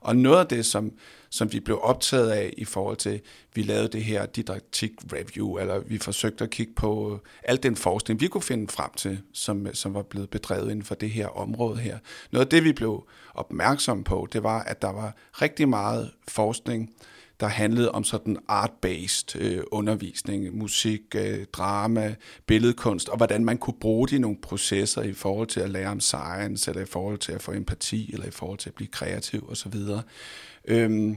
Og 0.00 0.16
noget 0.16 0.38
af 0.38 0.46
det, 0.46 0.66
som, 0.66 0.92
som 1.30 1.52
vi 1.52 1.60
blev 1.60 1.78
optaget 1.82 2.30
af 2.30 2.54
i 2.58 2.64
forhold 2.64 2.96
til, 2.96 3.20
vi 3.54 3.62
lavede 3.62 3.88
det 3.88 4.04
her 4.04 4.26
didaktik 4.26 4.92
review, 5.12 5.56
eller 5.58 5.78
vi 5.78 5.98
forsøgte 5.98 6.44
at 6.44 6.50
kigge 6.50 6.72
på 6.76 7.12
øh, 7.12 7.18
al 7.44 7.62
den 7.62 7.76
forskning, 7.76 8.20
vi 8.20 8.28
kunne 8.28 8.42
finde 8.42 8.68
frem 8.68 8.90
til, 8.96 9.20
som, 9.32 9.66
som 9.74 9.94
var 9.94 10.02
blevet 10.02 10.30
bedrevet 10.30 10.70
inden 10.70 10.84
for 10.84 10.94
det 10.94 11.10
her 11.10 11.28
område 11.28 11.78
her. 11.78 11.98
Noget 12.30 12.44
af 12.46 12.50
det, 12.50 12.64
vi 12.64 12.72
blev 12.72 13.06
opmærksom 13.34 14.04
på, 14.04 14.28
det 14.32 14.42
var, 14.42 14.62
at 14.62 14.82
der 14.82 14.92
var 14.92 15.14
rigtig 15.32 15.68
meget 15.68 16.10
forskning, 16.28 16.90
der 17.40 17.46
handlede 17.46 17.92
om 17.92 18.04
sådan 18.04 18.36
art-based 18.48 19.36
øh, 19.38 19.62
undervisning, 19.72 20.56
musik, 20.58 21.00
øh, 21.14 21.44
drama, 21.52 22.14
billedkunst, 22.46 23.08
og 23.08 23.16
hvordan 23.16 23.44
man 23.44 23.58
kunne 23.58 23.80
bruge 23.80 24.08
de 24.08 24.18
nogle 24.18 24.36
processer 24.42 25.02
i 25.02 25.12
forhold 25.12 25.48
til 25.48 25.60
at 25.60 25.70
lære 25.70 25.88
om 25.88 26.00
science, 26.00 26.70
eller 26.70 26.82
i 26.82 26.86
forhold 26.86 27.18
til 27.18 27.32
at 27.32 27.42
få 27.42 27.52
empati, 27.52 28.12
eller 28.12 28.26
i 28.26 28.30
forhold 28.30 28.58
til 28.58 28.70
at 28.70 28.74
blive 28.74 28.88
kreativ 28.88 29.48
osv. 29.50 29.74
Øhm, 30.68 31.16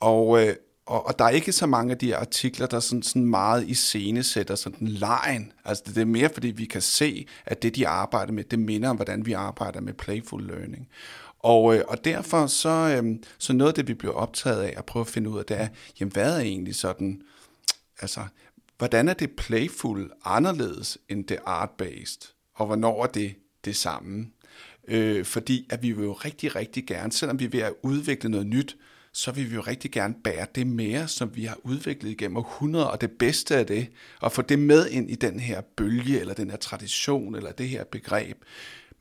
og, 0.00 0.46
øh, 0.46 0.54
og, 0.86 1.06
og 1.06 1.18
der 1.18 1.24
er 1.24 1.30
ikke 1.30 1.52
så 1.52 1.66
mange 1.66 1.92
af 1.92 1.98
de 1.98 2.16
artikler, 2.16 2.66
der 2.66 2.80
sådan, 2.80 3.02
sådan 3.02 3.24
meget 3.24 3.68
i 3.68 3.74
scene 3.74 4.22
sætter 4.22 4.54
sådan 4.54 4.88
lejen. 4.88 5.52
Altså 5.64 5.84
det 5.86 5.98
er 5.98 6.04
mere, 6.04 6.30
fordi 6.34 6.48
vi 6.48 6.64
kan 6.64 6.80
se, 6.80 7.26
at 7.46 7.62
det, 7.62 7.76
de 7.76 7.88
arbejder 7.88 8.32
med, 8.32 8.44
det 8.44 8.58
minder 8.58 8.88
om, 8.88 8.96
hvordan 8.96 9.26
vi 9.26 9.32
arbejder 9.32 9.80
med 9.80 9.94
playful 9.94 10.42
learning. 10.42 10.88
Og, 11.42 11.76
øh, 11.76 11.84
og 11.88 12.04
derfor 12.04 12.46
så, 12.46 13.00
øh, 13.02 13.16
så 13.38 13.52
noget 13.52 13.70
af 13.70 13.74
det, 13.74 13.88
vi 13.88 13.94
bliver 13.94 14.14
optaget 14.14 14.62
af 14.62 14.74
at 14.76 14.84
prøve 14.84 15.00
at 15.00 15.08
finde 15.08 15.30
ud 15.30 15.38
af, 15.38 15.44
det 15.44 15.60
er, 15.60 15.68
jamen 16.00 16.12
hvad 16.12 16.36
er 16.36 16.40
egentlig 16.40 16.74
sådan, 16.74 17.22
altså 18.00 18.20
hvordan 18.78 19.08
er 19.08 19.14
det 19.14 19.30
playful 19.36 20.10
anderledes 20.24 20.98
end 21.08 21.24
det 21.24 21.38
art-based, 21.46 22.34
og 22.54 22.66
hvornår 22.66 23.02
er 23.02 23.06
det 23.06 23.34
det 23.64 23.76
samme? 23.76 24.26
Øh, 24.88 25.24
fordi 25.24 25.66
at 25.70 25.82
vi 25.82 25.92
vil 25.92 26.04
jo 26.04 26.12
rigtig, 26.12 26.56
rigtig 26.56 26.86
gerne, 26.86 27.12
selvom 27.12 27.38
vi 27.38 27.44
er 27.44 27.48
ved 27.48 27.60
at 27.60 27.72
udvikle 27.82 28.30
noget 28.30 28.46
nyt, 28.46 28.76
så 29.12 29.32
vil 29.32 29.50
vi 29.50 29.54
jo 29.54 29.60
rigtig 29.60 29.90
gerne 29.90 30.14
bære 30.24 30.46
det 30.54 30.66
mere, 30.66 31.08
som 31.08 31.36
vi 31.36 31.44
har 31.44 31.58
udviklet 31.62 32.10
igennem 32.10 32.36
århundreder, 32.36 32.86
og 32.86 33.00
det 33.00 33.10
bedste 33.10 33.56
af 33.56 33.66
det, 33.66 33.88
og 34.20 34.32
få 34.32 34.42
det 34.42 34.58
med 34.58 34.88
ind 34.88 35.10
i 35.10 35.14
den 35.14 35.40
her 35.40 35.60
bølge, 35.76 36.20
eller 36.20 36.34
den 36.34 36.50
her 36.50 36.56
tradition, 36.56 37.34
eller 37.34 37.52
det 37.52 37.68
her 37.68 37.84
begreb. 37.84 38.36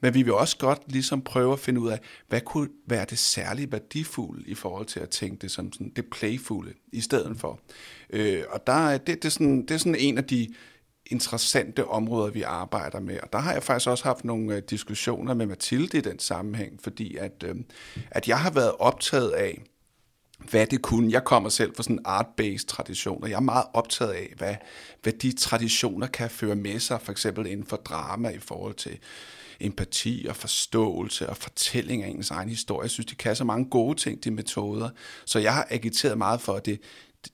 Men 0.01 0.13
vi 0.13 0.21
vil 0.21 0.33
også 0.33 0.57
godt 0.57 0.81
ligesom 0.87 1.21
prøve 1.21 1.53
at 1.53 1.59
finde 1.59 1.81
ud 1.81 1.89
af, 1.89 1.99
hvad 2.27 2.41
kunne 2.41 2.69
være 2.87 3.05
det 3.09 3.19
særligt 3.19 3.71
værdifulde 3.71 4.43
i 4.47 4.55
forhold 4.55 4.85
til 4.85 4.99
at 4.99 5.09
tænke 5.09 5.41
det 5.41 5.51
som 5.51 5.73
sådan 5.73 5.91
det 5.95 6.05
playfulde 6.09 6.73
i 6.91 7.01
stedet 7.01 7.37
for. 7.37 7.59
Øh, 8.09 8.43
og 8.49 8.67
der 8.67 8.87
er, 8.87 8.97
det, 8.97 9.07
det, 9.07 9.25
er 9.25 9.29
sådan, 9.29 9.61
det 9.61 9.71
er 9.71 9.77
sådan 9.77 9.95
en 9.95 10.17
af 10.17 10.23
de 10.23 10.47
interessante 11.05 11.87
områder, 11.87 12.31
vi 12.31 12.41
arbejder 12.41 12.99
med. 12.99 13.19
Og 13.19 13.33
der 13.33 13.39
har 13.39 13.53
jeg 13.53 13.63
faktisk 13.63 13.89
også 13.89 14.03
haft 14.03 14.25
nogle 14.25 14.55
øh, 14.55 14.61
diskussioner 14.69 15.33
med 15.33 15.45
Mathilde 15.45 15.97
i 15.97 16.01
den 16.01 16.19
sammenhæng, 16.19 16.79
fordi 16.83 17.15
at, 17.15 17.43
øh, 17.45 17.55
at 18.11 18.27
jeg 18.27 18.39
har 18.39 18.51
været 18.51 18.71
optaget 18.79 19.31
af, 19.31 19.61
hvad 20.49 20.67
det 20.67 20.81
kunne. 20.81 21.11
Jeg 21.11 21.23
kommer 21.23 21.49
selv 21.49 21.75
fra 21.75 21.83
sådan 21.83 21.95
en 21.95 22.05
art-based 22.05 22.65
tradition, 22.67 23.23
og 23.23 23.29
jeg 23.29 23.35
er 23.35 23.39
meget 23.39 23.65
optaget 23.73 24.11
af, 24.11 24.33
hvad, 24.37 24.55
hvad 25.03 25.13
de 25.13 25.31
traditioner 25.31 26.07
kan 26.07 26.29
føre 26.29 26.55
med 26.55 26.79
sig, 26.79 27.01
for 27.01 27.11
eksempel 27.11 27.47
inden 27.47 27.65
for 27.65 27.77
drama 27.77 28.29
i 28.29 28.39
forhold 28.39 28.73
til 28.73 28.99
empati 29.59 30.25
og 30.29 30.35
forståelse 30.35 31.29
og 31.29 31.37
fortælling 31.37 32.03
af 32.03 32.07
ens 32.07 32.31
egen 32.31 32.49
historie. 32.49 32.83
Jeg 32.83 32.91
synes, 32.91 33.05
de 33.05 33.15
kan 33.15 33.35
så 33.35 33.43
mange 33.43 33.69
gode 33.69 33.99
ting, 33.99 34.23
de 34.23 34.31
metoder. 34.31 34.89
Så 35.25 35.39
jeg 35.39 35.53
har 35.53 35.67
agiteret 35.69 36.17
meget 36.17 36.41
for, 36.41 36.53
at 36.53 36.65
det, 36.65 36.79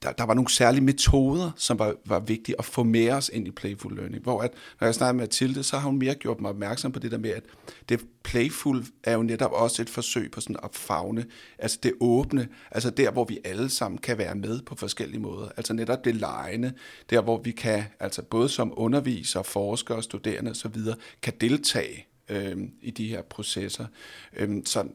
der, 0.03 0.11
der 0.11 0.23
var 0.23 0.33
nogle 0.33 0.49
særlige 0.49 0.83
metoder, 0.83 1.51
som 1.55 1.79
var, 1.79 1.95
var 2.05 2.19
vigtige 2.19 2.55
at 2.59 2.65
få 2.65 2.83
med 2.83 3.09
os 3.09 3.29
ind 3.33 3.47
i 3.47 3.51
Playful 3.51 3.95
Learning. 3.95 4.23
Hvor 4.23 4.41
at, 4.41 4.51
når 4.79 4.87
jeg 4.87 4.95
snakker 4.95 5.13
med 5.13 5.23
Mathilde, 5.23 5.63
så 5.63 5.77
har 5.77 5.89
hun 5.89 5.99
mere 5.99 6.15
gjort 6.15 6.41
mig 6.41 6.49
opmærksom 6.49 6.91
på 6.91 6.99
det 6.99 7.11
der 7.11 7.17
med, 7.17 7.29
at 7.29 7.43
det 7.89 8.01
playful 8.23 8.85
er 9.03 9.13
jo 9.13 9.23
netop 9.23 9.51
også 9.51 9.81
et 9.81 9.89
forsøg 9.89 10.31
på 10.31 10.41
sådan 10.41 10.55
at 10.63 10.69
fagne, 10.73 11.25
altså 11.59 11.79
det 11.83 11.93
åbne, 11.99 12.47
altså 12.71 12.89
der, 12.89 13.11
hvor 13.11 13.25
vi 13.25 13.39
alle 13.45 13.69
sammen 13.69 13.97
kan 13.97 14.17
være 14.17 14.35
med 14.35 14.61
på 14.61 14.75
forskellige 14.75 15.19
måder. 15.19 15.49
Altså 15.57 15.73
netop 15.73 16.05
det 16.05 16.15
lejende, 16.15 16.73
der 17.09 17.21
hvor 17.21 17.41
vi 17.41 17.51
kan, 17.51 17.83
altså 17.99 18.21
både 18.21 18.49
som 18.49 18.73
undervisere, 18.77 19.43
forskere, 19.43 20.03
studerende 20.03 20.51
osv., 20.51 20.75
kan 21.21 21.33
deltage 21.41 22.05
øh, 22.29 22.57
i 22.81 22.91
de 22.91 23.07
her 23.07 23.21
processer. 23.21 23.85
Øh, 24.33 24.61
så 24.65 24.87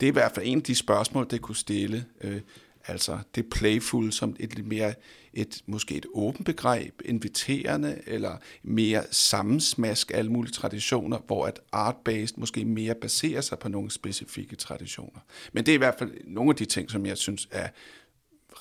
det 0.00 0.06
er 0.06 0.10
i 0.10 0.12
hvert 0.12 0.32
fald 0.32 0.46
en 0.46 0.58
af 0.58 0.64
de 0.64 0.74
spørgsmål, 0.74 1.26
det 1.30 1.40
kunne 1.40 1.56
stille. 1.56 2.04
Øh, 2.20 2.40
altså 2.86 3.18
det 3.34 3.50
playful 3.50 4.12
som 4.12 4.36
et 4.40 4.54
lidt 4.54 4.66
mere, 4.66 4.94
et, 5.32 5.62
måske 5.66 5.96
et 5.96 6.06
åbent 6.14 6.46
begreb, 6.46 7.02
inviterende, 7.04 7.98
eller 8.06 8.36
mere 8.62 9.02
sammensmask 9.10 10.10
af 10.10 10.18
alle 10.18 10.32
mulige 10.32 10.52
traditioner, 10.52 11.18
hvor 11.26 11.46
at 11.46 11.60
art-based 11.72 12.34
måske 12.36 12.64
mere 12.64 12.94
baserer 12.94 13.40
sig 13.40 13.58
på 13.58 13.68
nogle 13.68 13.90
specifikke 13.90 14.56
traditioner. 14.56 15.20
Men 15.52 15.66
det 15.66 15.72
er 15.72 15.74
i 15.74 15.78
hvert 15.78 15.94
fald 15.98 16.12
nogle 16.24 16.50
af 16.50 16.56
de 16.56 16.64
ting, 16.64 16.90
som 16.90 17.06
jeg 17.06 17.18
synes 17.18 17.48
er 17.50 17.68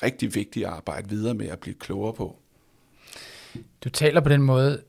rigtig 0.03 0.35
vigtige 0.35 0.67
at 0.67 0.73
arbejde 0.73 1.09
videre 1.09 1.33
med 1.33 1.47
at 1.47 1.59
blive 1.59 1.75
klogere 1.75 2.13
på. 2.13 2.39
Du 3.83 3.89
taler 3.89 4.21
på 4.21 4.29
den 4.29 4.41
måde 4.41 4.83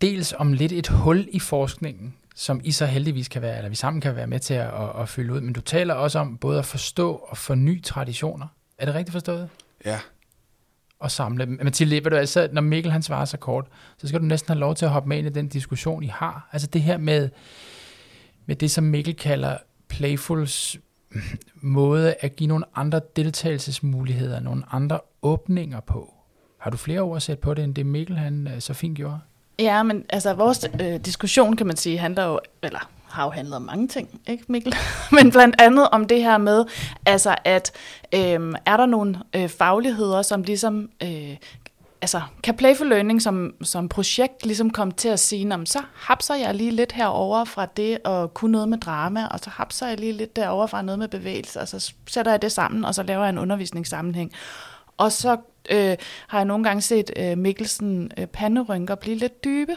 dels 0.00 0.34
om 0.38 0.52
lidt 0.52 0.72
et 0.72 0.88
hul 0.88 1.28
i 1.32 1.38
forskningen, 1.38 2.14
som 2.34 2.60
I 2.64 2.72
så 2.72 2.86
heldigvis 2.86 3.28
kan 3.28 3.42
være, 3.42 3.56
eller 3.56 3.68
vi 3.68 3.76
sammen 3.76 4.00
kan 4.00 4.16
være 4.16 4.26
med 4.26 4.40
til 4.40 4.54
at, 4.54 4.66
at, 4.66 5.02
at 5.02 5.08
fylde 5.08 5.32
ud. 5.32 5.40
Men 5.40 5.52
du 5.52 5.60
taler 5.60 5.94
også 5.94 6.18
om 6.18 6.36
både 6.36 6.58
at 6.58 6.64
forstå 6.64 7.12
og 7.12 7.36
forny 7.36 7.82
traditioner. 7.82 8.46
Er 8.78 8.84
det 8.86 8.94
rigtigt 8.94 9.12
forstået? 9.12 9.48
Ja. 9.84 10.00
Og 10.98 11.10
samle 11.10 11.46
dem. 11.46 11.58
Mathilde, 11.62 12.04
ved 12.04 12.10
du, 12.10 12.16
altså, 12.16 12.48
når 12.52 12.60
Mikkel 12.60 12.92
han 12.92 13.02
svarer 13.02 13.24
så 13.24 13.36
kort, 13.36 13.66
så 13.98 14.08
skal 14.08 14.20
du 14.20 14.24
næsten 14.24 14.52
have 14.52 14.60
lov 14.60 14.74
til 14.74 14.84
at 14.84 14.90
hoppe 14.90 15.08
med 15.08 15.18
ind 15.18 15.26
i 15.26 15.30
den 15.30 15.48
diskussion, 15.48 16.02
I 16.02 16.06
har. 16.06 16.48
Altså 16.52 16.68
det 16.68 16.82
her 16.82 16.98
med, 16.98 17.28
med 18.46 18.56
det, 18.56 18.70
som 18.70 18.84
Mikkel 18.84 19.14
kalder 19.16 19.56
playfuls 19.88 20.76
måde 21.54 22.14
at 22.20 22.36
give 22.36 22.48
nogle 22.48 22.64
andre 22.74 23.00
deltagelsesmuligheder, 23.16 24.40
nogle 24.40 24.62
andre 24.72 25.00
åbninger 25.22 25.80
på. 25.80 26.14
Har 26.58 26.70
du 26.70 26.76
flere 26.76 27.00
ord 27.00 27.16
at 27.16 27.22
sætte 27.22 27.40
på 27.40 27.54
det, 27.54 27.64
end 27.64 27.74
det 27.74 27.86
Mikkel 27.86 28.16
han 28.16 28.48
øh, 28.48 28.60
så 28.60 28.74
fint 28.74 28.96
gjorde? 28.96 29.18
Ja, 29.58 29.82
men 29.82 30.04
altså 30.08 30.34
vores 30.34 30.68
øh, 30.80 31.00
diskussion, 31.04 31.56
kan 31.56 31.66
man 31.66 31.76
sige, 31.76 31.98
handler 31.98 32.24
jo, 32.24 32.40
eller 32.62 32.90
har 33.08 33.24
jo 33.24 33.30
handlet 33.30 33.56
om 33.56 33.62
mange 33.62 33.88
ting, 33.88 34.20
ikke 34.26 34.44
Mikkel? 34.48 34.74
men 35.16 35.30
blandt 35.30 35.56
andet 35.58 35.88
om 35.88 36.04
det 36.04 36.22
her 36.22 36.38
med, 36.38 36.64
altså 37.06 37.34
at 37.44 37.72
øh, 38.14 38.54
er 38.66 38.76
der 38.76 38.86
nogle 38.86 39.18
øh, 39.36 39.48
fagligheder, 39.48 40.22
som 40.22 40.42
ligesom 40.42 40.90
øh, 41.02 41.36
altså, 42.00 42.20
kan 42.42 42.56
Playful 42.56 42.88
Learning 42.88 43.22
som, 43.22 43.54
som 43.62 43.88
projekt 43.88 44.46
ligesom 44.46 44.70
komme 44.70 44.92
til 44.92 45.08
at 45.08 45.20
sige, 45.20 45.54
om 45.54 45.66
så 45.66 45.82
hapser 45.94 46.34
jeg 46.34 46.54
lige 46.54 46.70
lidt 46.70 46.92
herover 46.92 47.44
fra 47.44 47.66
det 47.66 47.98
at 48.04 48.34
kunne 48.34 48.52
noget 48.52 48.68
med 48.68 48.78
drama, 48.78 49.26
og 49.26 49.40
så 49.40 49.50
hapser 49.50 49.86
jeg 49.88 50.00
lige 50.00 50.12
lidt 50.12 50.36
derover 50.36 50.66
fra 50.66 50.82
noget 50.82 50.98
med 50.98 51.08
bevægelse, 51.08 51.60
og 51.60 51.68
så 51.68 51.92
sætter 52.06 52.32
jeg 52.32 52.42
det 52.42 52.52
sammen, 52.52 52.84
og 52.84 52.94
så 52.94 53.02
laver 53.02 53.22
jeg 53.22 53.30
en 53.30 53.38
undervisningssammenhæng. 53.38 54.32
Og 54.96 55.12
så 55.12 55.36
øh, 55.70 55.96
har 56.28 56.38
jeg 56.38 56.44
nogle 56.44 56.64
gange 56.64 56.82
set 56.82 57.10
øh, 57.16 57.38
Mikkelsen 57.38 58.10
øh, 58.18 58.26
panderynker 58.26 58.94
blive 58.94 59.16
lidt 59.16 59.44
dybe 59.44 59.76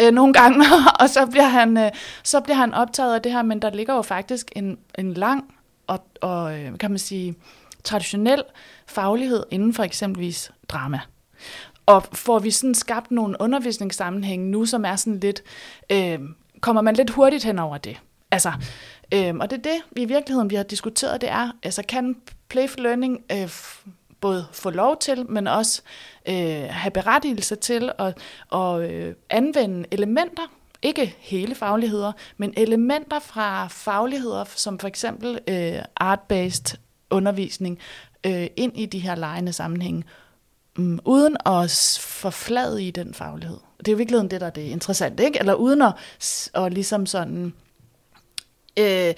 øh, 0.00 0.12
nogle 0.12 0.32
gange, 0.32 0.64
og 1.00 1.10
så 1.10 1.26
bliver, 1.26 1.48
han, 1.48 1.76
øh, 1.76 1.90
så 2.22 2.40
bliver 2.40 2.56
han 2.56 2.74
optaget 2.74 3.14
af 3.14 3.22
det 3.22 3.32
her, 3.32 3.42
men 3.42 3.62
der 3.62 3.70
ligger 3.70 3.94
jo 3.94 4.02
faktisk 4.02 4.52
en, 4.56 4.78
en 4.98 5.14
lang 5.14 5.54
og, 5.86 6.04
og 6.20 6.58
øh, 6.58 6.78
kan 6.78 6.90
man 6.90 6.98
sige, 6.98 7.34
traditionel 7.84 8.42
faglighed 8.86 9.42
inden 9.50 9.74
for 9.74 9.82
eksempelvis 9.82 10.50
drama. 10.68 11.00
Og 11.86 12.04
får 12.12 12.38
vi 12.38 12.50
sådan 12.50 12.74
skabt 12.74 13.10
nogle 13.10 13.36
undervisningssammenhænge 13.40 14.50
nu, 14.50 14.66
som 14.66 14.84
er 14.84 14.96
sådan 14.96 15.20
lidt, 15.20 15.42
øh, 15.90 16.18
kommer 16.60 16.82
man 16.82 16.94
lidt 16.94 17.10
hurtigt 17.10 17.44
hen 17.44 17.58
over 17.58 17.78
det. 17.78 18.00
Altså, 18.30 18.52
øh, 19.14 19.34
og 19.40 19.50
det 19.50 19.58
er 19.58 19.62
det, 19.62 19.82
vi 19.90 20.02
i 20.02 20.04
virkeligheden 20.04 20.50
vi 20.50 20.54
har 20.54 20.62
diskuteret, 20.62 21.20
det 21.20 21.30
er, 21.30 21.50
altså 21.62 21.82
kan 21.88 22.16
playful 22.48 22.82
learning 22.82 23.20
øh, 23.32 23.48
både 24.20 24.46
få 24.52 24.70
lov 24.70 24.96
til, 24.98 25.30
men 25.30 25.46
også 25.46 25.82
øh, 26.28 26.64
have 26.70 26.90
berettigelse 26.90 27.56
til 27.56 27.90
at, 27.98 28.18
at 28.54 28.90
øh, 28.90 29.14
anvende 29.30 29.88
elementer, 29.90 30.42
ikke 30.82 31.16
hele 31.18 31.54
fagligheder, 31.54 32.12
men 32.36 32.54
elementer 32.56 33.18
fra 33.18 33.66
fagligheder, 33.66 34.44
som 34.44 34.78
for 34.78 34.88
eksempel 34.88 35.38
øh, 35.48 35.82
art-based 35.96 36.76
undervisning, 37.10 37.78
øh, 38.26 38.46
ind 38.56 38.78
i 38.78 38.86
de 38.86 38.98
her 38.98 39.14
lejende 39.14 39.52
sammenhænge, 39.52 40.04
um, 40.78 41.00
uden 41.04 41.36
at 41.46 41.98
forflade 42.00 42.84
i 42.84 42.90
den 42.90 43.14
faglighed. 43.14 43.58
Det 43.78 43.88
er 43.88 43.92
jo 43.92 43.96
virkelig 43.96 44.30
det, 44.30 44.40
der 44.40 44.46
er 44.46 44.50
det 44.50 44.62
interessante, 44.62 45.24
ikke? 45.24 45.38
Eller 45.38 45.54
uden 45.54 45.82
at, 45.82 45.94
at 46.54 46.72
ligesom 46.72 47.06
sådan... 47.06 47.54
Øh, 48.78 49.14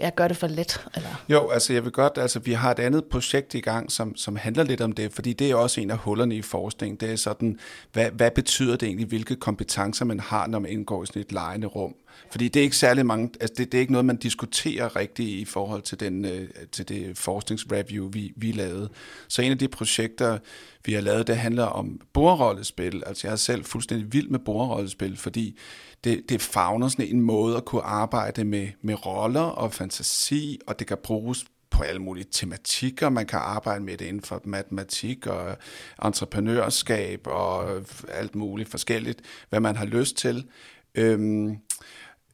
jeg 0.00 0.14
gør 0.14 0.28
det 0.28 0.36
for 0.36 0.46
let? 0.46 0.86
Eller? 0.94 1.24
Jo, 1.28 1.50
altså 1.50 1.72
jeg 1.72 1.84
vil 1.84 1.92
godt, 1.92 2.18
altså 2.18 2.38
vi 2.38 2.52
har 2.52 2.70
et 2.70 2.78
andet 2.78 3.04
projekt 3.04 3.54
i 3.54 3.60
gang, 3.60 3.92
som, 3.92 4.16
som 4.16 4.36
handler 4.36 4.64
lidt 4.64 4.80
om 4.80 4.92
det, 4.92 5.12
fordi 5.12 5.32
det 5.32 5.50
er 5.50 5.54
også 5.54 5.80
en 5.80 5.90
af 5.90 5.98
hullerne 5.98 6.36
i 6.36 6.42
forskning. 6.42 7.00
Det 7.00 7.10
er 7.10 7.16
sådan, 7.16 7.58
hvad, 7.92 8.10
hvad 8.10 8.30
betyder 8.30 8.76
det 8.76 8.86
egentlig, 8.86 9.06
hvilke 9.06 9.36
kompetencer 9.36 10.04
man 10.04 10.20
har, 10.20 10.46
når 10.46 10.58
man 10.58 10.70
indgår 10.70 11.02
i 11.02 11.06
sådan 11.06 11.22
et 11.22 11.32
lejende 11.32 11.66
rum? 11.66 11.94
Fordi 12.30 12.48
det 12.48 12.60
er 12.60 12.64
ikke 12.64 12.76
særlig 12.76 13.06
mange, 13.06 13.30
altså 13.40 13.54
det, 13.58 13.72
det 13.72 13.78
er 13.78 13.80
ikke 13.80 13.92
noget, 13.92 14.04
man 14.04 14.16
diskuterer 14.16 14.96
rigtigt 14.96 15.28
i 15.28 15.44
forhold 15.44 15.82
til, 15.82 16.00
den, 16.00 16.24
øh, 16.24 16.48
til 16.72 16.88
det 16.88 17.18
forskningsreview, 17.18 18.10
vi, 18.10 18.32
vi 18.36 18.52
lavede. 18.52 18.88
Så 19.28 19.42
en 19.42 19.52
af 19.52 19.58
de 19.58 19.68
projekter, 19.68 20.38
vi 20.84 20.92
har 20.92 21.00
lavet, 21.00 21.26
det 21.26 21.36
handler 21.36 21.64
om 21.64 22.00
bordrollespil. 22.12 23.02
Altså 23.06 23.26
jeg 23.26 23.32
er 23.32 23.36
selv 23.36 23.64
fuldstændig 23.64 24.12
vild 24.12 24.28
med 24.28 24.38
bordrollespil, 24.38 25.16
fordi 25.16 25.58
det, 26.04 26.22
det 26.28 26.42
fagner 26.42 26.88
sådan 26.88 27.06
en 27.06 27.20
måde 27.20 27.56
at 27.56 27.64
kunne 27.64 27.82
arbejde 27.82 28.44
med, 28.44 28.68
med 28.82 29.06
roller 29.06 29.40
og 29.40 29.72
fantasi, 29.72 30.60
og 30.66 30.78
det 30.78 30.86
kan 30.86 30.98
bruges 31.02 31.44
på 31.70 31.82
alle 31.82 32.02
mulige 32.02 32.26
tematikker. 32.30 33.08
Man 33.08 33.26
kan 33.26 33.38
arbejde 33.38 33.84
med 33.84 33.96
det 33.96 34.04
inden 34.04 34.22
for 34.22 34.40
matematik 34.44 35.26
og 35.26 35.56
entreprenørskab 36.04 37.26
og 37.26 37.82
alt 38.08 38.34
muligt 38.34 38.68
forskelligt, 38.68 39.20
hvad 39.50 39.60
man 39.60 39.76
har 39.76 39.84
lyst 39.84 40.16
til. 40.16 40.48
Øhm, 40.94 41.56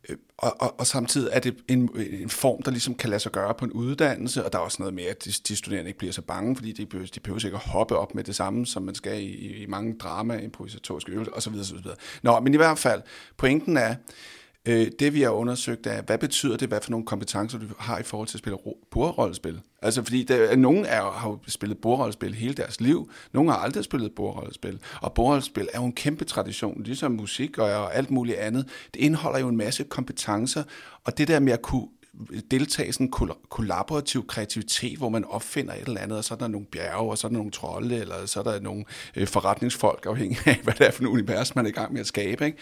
Øh, 0.08 0.16
og, 0.38 0.56
og, 0.60 0.80
og 0.80 0.86
samtidig 0.86 1.30
er 1.32 1.40
det 1.40 1.56
en, 1.68 1.90
en 1.96 2.30
form, 2.30 2.62
der 2.62 2.70
ligesom 2.70 2.94
kan 2.94 3.10
lade 3.10 3.20
sig 3.20 3.32
gøre 3.32 3.54
på 3.54 3.64
en 3.64 3.72
uddannelse, 3.72 4.44
og 4.44 4.52
der 4.52 4.58
er 4.58 4.62
også 4.62 4.76
noget 4.80 4.94
med, 4.94 5.04
at 5.04 5.24
de, 5.24 5.32
de 5.48 5.56
studerende 5.56 5.88
ikke 5.88 5.98
bliver 5.98 6.12
så 6.12 6.22
bange, 6.22 6.56
fordi 6.56 6.72
de 6.72 6.86
behøver, 6.86 7.08
de 7.14 7.20
behøver 7.20 7.38
sikkert 7.38 7.62
hoppe 7.62 7.96
op 7.96 8.14
med 8.14 8.24
det 8.24 8.36
samme, 8.36 8.66
som 8.66 8.82
man 8.82 8.94
skal 8.94 9.22
i, 9.22 9.62
i 9.62 9.66
mange 9.66 9.94
drama, 9.98 10.38
improvisatoriske 10.38 11.12
øvelser 11.12 11.32
osv. 11.32 11.54
osv. 11.60 11.76
Nå, 12.22 12.40
men 12.40 12.54
i 12.54 12.56
hvert 12.56 12.78
fald, 12.78 13.02
pointen 13.36 13.76
er, 13.76 13.94
Øh, 14.66 14.86
det 14.98 15.14
vi 15.14 15.22
har 15.22 15.30
undersøgt 15.30 15.86
er, 15.86 16.02
hvad 16.02 16.18
betyder 16.18 16.56
det, 16.56 16.68
hvad 16.68 16.80
for 16.82 16.90
nogle 16.90 17.06
kompetencer 17.06 17.58
du 17.58 17.66
har 17.78 17.98
i 17.98 18.02
forhold 18.02 18.28
til 18.28 18.36
at 18.36 18.38
spille 18.38 18.58
bordrollespil? 18.90 19.60
Altså 19.82 20.02
fordi 20.02 20.22
der, 20.22 20.56
nogen 20.56 20.84
er, 20.84 21.10
har 21.10 21.28
jo 21.28 21.38
spillet 21.48 21.78
bordrollespil 21.78 22.34
hele 22.34 22.54
deres 22.54 22.80
liv, 22.80 23.10
nogen 23.32 23.48
har 23.48 23.56
aldrig 23.56 23.84
spillet 23.84 24.12
bordrollespil, 24.12 24.80
og 25.02 25.12
bordrollespil 25.12 25.68
er 25.72 25.80
jo 25.80 25.86
en 25.86 25.92
kæmpe 25.92 26.24
tradition, 26.24 26.82
ligesom 26.82 27.12
musik 27.12 27.58
og, 27.58 27.70
og 27.70 27.94
alt 27.94 28.10
muligt 28.10 28.38
andet. 28.38 28.68
Det 28.94 29.00
indeholder 29.00 29.38
jo 29.38 29.48
en 29.48 29.56
masse 29.56 29.84
kompetencer, 29.84 30.62
og 31.04 31.18
det 31.18 31.28
der 31.28 31.40
med 31.40 31.52
at 31.52 31.62
kunne 31.62 31.88
deltage 32.50 32.88
i 32.88 32.92
sådan 32.92 33.06
en 33.06 33.30
kollaborativ 33.48 34.26
kreativitet, 34.26 34.98
hvor 34.98 35.08
man 35.08 35.24
opfinder 35.24 35.74
et 35.74 35.88
eller 35.88 36.00
andet, 36.00 36.18
og 36.18 36.24
så 36.24 36.34
er 36.34 36.38
der 36.38 36.48
nogle 36.48 36.66
bjerge, 36.66 37.10
og 37.10 37.18
så 37.18 37.26
er 37.26 37.28
der 37.28 37.36
nogle 37.36 37.50
trolde, 37.50 37.96
eller 37.96 38.26
så 38.26 38.38
er 38.40 38.44
der 38.44 38.60
nogle 38.60 38.84
øh, 39.16 39.26
forretningsfolk, 39.26 40.06
afhængig 40.06 40.38
af, 40.46 40.60
hvad 40.64 40.74
det 40.74 40.86
er 40.86 40.90
for 40.90 41.02
en 41.02 41.08
univers, 41.08 41.54
man 41.54 41.64
er 41.64 41.68
i 41.68 41.72
gang 41.72 41.92
med 41.92 42.00
at 42.00 42.06
skabe. 42.06 42.46
Ikke? 42.46 42.58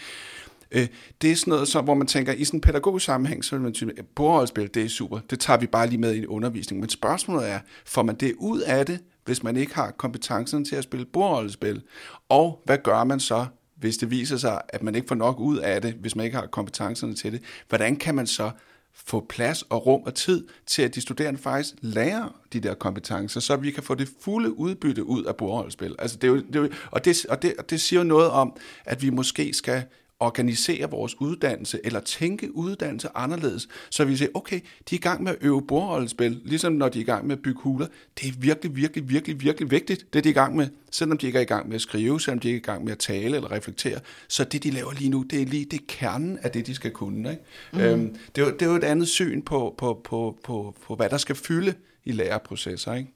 Øh, 0.71 0.87
det 1.21 1.31
er 1.31 1.35
sådan 1.35 1.51
noget, 1.51 1.67
så, 1.67 1.81
hvor 1.81 1.93
man 1.93 2.07
tænker, 2.07 2.33
i 2.33 2.45
sådan 2.45 2.57
en 2.57 2.61
pædagogisk 2.61 3.05
sammenhæng, 3.05 3.45
så 3.45 3.55
vil 3.55 3.63
man 3.63 3.75
sige, 3.75 3.91
at 3.97 4.05
bordholdspil, 4.15 4.73
det 4.73 4.83
er 4.83 4.89
super, 4.89 5.19
det 5.29 5.39
tager 5.39 5.59
vi 5.59 5.67
bare 5.67 5.87
lige 5.87 5.99
med 5.99 6.15
i 6.15 6.25
undervisningen. 6.25 6.81
Men 6.81 6.89
spørgsmålet 6.89 7.49
er, 7.49 7.59
får 7.85 8.03
man 8.03 8.15
det 8.15 8.33
ud 8.37 8.59
af 8.59 8.85
det, 8.85 8.99
hvis 9.25 9.43
man 9.43 9.57
ikke 9.57 9.75
har 9.75 9.91
kompetencen 9.91 10.65
til 10.65 10.75
at 10.75 10.83
spille 10.83 11.05
bordholdspil? 11.05 11.81
Og 12.29 12.61
hvad 12.65 12.77
gør 12.77 13.03
man 13.03 13.19
så, 13.19 13.45
hvis 13.75 13.97
det 13.97 14.11
viser 14.11 14.37
sig, 14.37 14.61
at 14.69 14.83
man 14.83 14.95
ikke 14.95 15.07
får 15.07 15.15
nok 15.15 15.39
ud 15.39 15.57
af 15.57 15.81
det, 15.81 15.93
hvis 15.93 16.15
man 16.15 16.25
ikke 16.25 16.37
har 16.37 16.47
kompetencerne 16.47 17.13
til 17.13 17.31
det? 17.31 17.41
Hvordan 17.69 17.95
kan 17.95 18.15
man 18.15 18.27
så 18.27 18.51
få 18.93 19.25
plads 19.29 19.61
og 19.61 19.85
rum 19.85 20.01
og 20.05 20.13
tid 20.13 20.47
til, 20.65 20.81
at 20.81 20.95
de 20.95 21.01
studerende 21.01 21.39
faktisk 21.39 21.75
lærer 21.81 22.35
de 22.53 22.59
der 22.59 22.73
kompetencer, 22.73 23.39
så 23.39 23.55
vi 23.55 23.71
kan 23.71 23.83
få 23.83 23.95
det 23.95 24.09
fulde 24.21 24.57
udbytte 24.57 25.03
ud 25.03 25.23
af 25.23 25.35
bordholdsspil. 25.35 25.95
Altså 25.99 26.17
det 26.17 26.27
er 26.27 26.31
jo, 26.31 26.37
det 26.37 26.55
er 26.55 26.59
jo, 26.59 26.69
og, 26.91 27.05
det, 27.05 27.25
og, 27.29 27.41
det, 27.41 27.53
og 27.59 27.69
det 27.69 27.81
siger 27.81 27.99
jo 27.99 28.03
noget 28.03 28.29
om, 28.29 28.57
at 28.85 29.01
vi 29.01 29.09
måske 29.09 29.53
skal 29.53 29.83
organisere 30.25 30.89
vores 30.89 31.21
uddannelse, 31.21 31.79
eller 31.83 31.99
tænke 31.99 32.55
uddannelse 32.55 33.09
anderledes, 33.15 33.67
så 33.89 34.05
vi 34.05 34.15
siger, 34.15 34.29
okay, 34.33 34.59
de 34.89 34.95
er 34.95 34.99
i 34.99 35.01
gang 35.01 35.23
med 35.23 35.31
at 35.31 35.37
øve 35.41 35.61
bordholdspil, 35.61 36.41
ligesom 36.45 36.73
når 36.73 36.89
de 36.89 36.99
er 36.99 37.01
i 37.01 37.05
gang 37.05 37.27
med 37.27 37.35
at 37.35 37.41
bygge 37.41 37.61
huler. 37.61 37.87
Det 38.21 38.27
er 38.29 38.33
virkelig, 38.37 38.75
virkelig, 38.75 39.09
virkelig, 39.09 39.41
virkelig 39.41 39.71
vigtigt, 39.71 40.13
det 40.13 40.23
de 40.23 40.29
er 40.29 40.31
i 40.31 40.33
gang 40.33 40.55
med, 40.55 40.67
selvom 40.91 41.17
de 41.17 41.25
ikke 41.25 41.37
er 41.37 41.43
i 41.43 41.45
gang 41.45 41.67
med 41.67 41.75
at 41.75 41.81
skrive, 41.81 42.21
selvom 42.21 42.39
de 42.39 42.47
ikke 42.47 42.57
er 42.57 42.61
i 42.61 42.71
gang 42.73 42.83
med 42.83 42.91
at 42.91 42.99
tale 42.99 43.35
eller 43.35 43.51
reflektere. 43.51 43.99
Så 44.27 44.43
det, 44.43 44.63
de 44.63 44.71
laver 44.71 44.91
lige 44.93 45.09
nu, 45.09 45.21
det 45.21 45.41
er 45.41 45.45
lige 45.45 45.65
det 45.65 45.79
er 45.79 45.83
kernen 45.87 46.39
af 46.41 46.51
det, 46.51 46.67
de 46.67 46.75
skal 46.75 46.91
kunne. 46.91 47.29
Ikke? 47.29 47.43
Mm. 47.73 47.79
Øhm, 47.79 48.15
det, 48.35 48.41
er 48.41 48.45
jo, 48.45 48.53
det 48.53 48.61
er 48.61 48.65
jo 48.65 48.75
et 48.75 48.83
andet 48.83 49.07
syn 49.07 49.41
på, 49.41 49.75
på, 49.77 50.01
på, 50.03 50.37
på, 50.43 50.75
på, 50.85 50.95
hvad 50.95 51.09
der 51.09 51.17
skal 51.17 51.35
fylde 51.35 51.73
i 52.05 52.11
læreprocesser. 52.11 52.93
Ikke? 52.93 53.13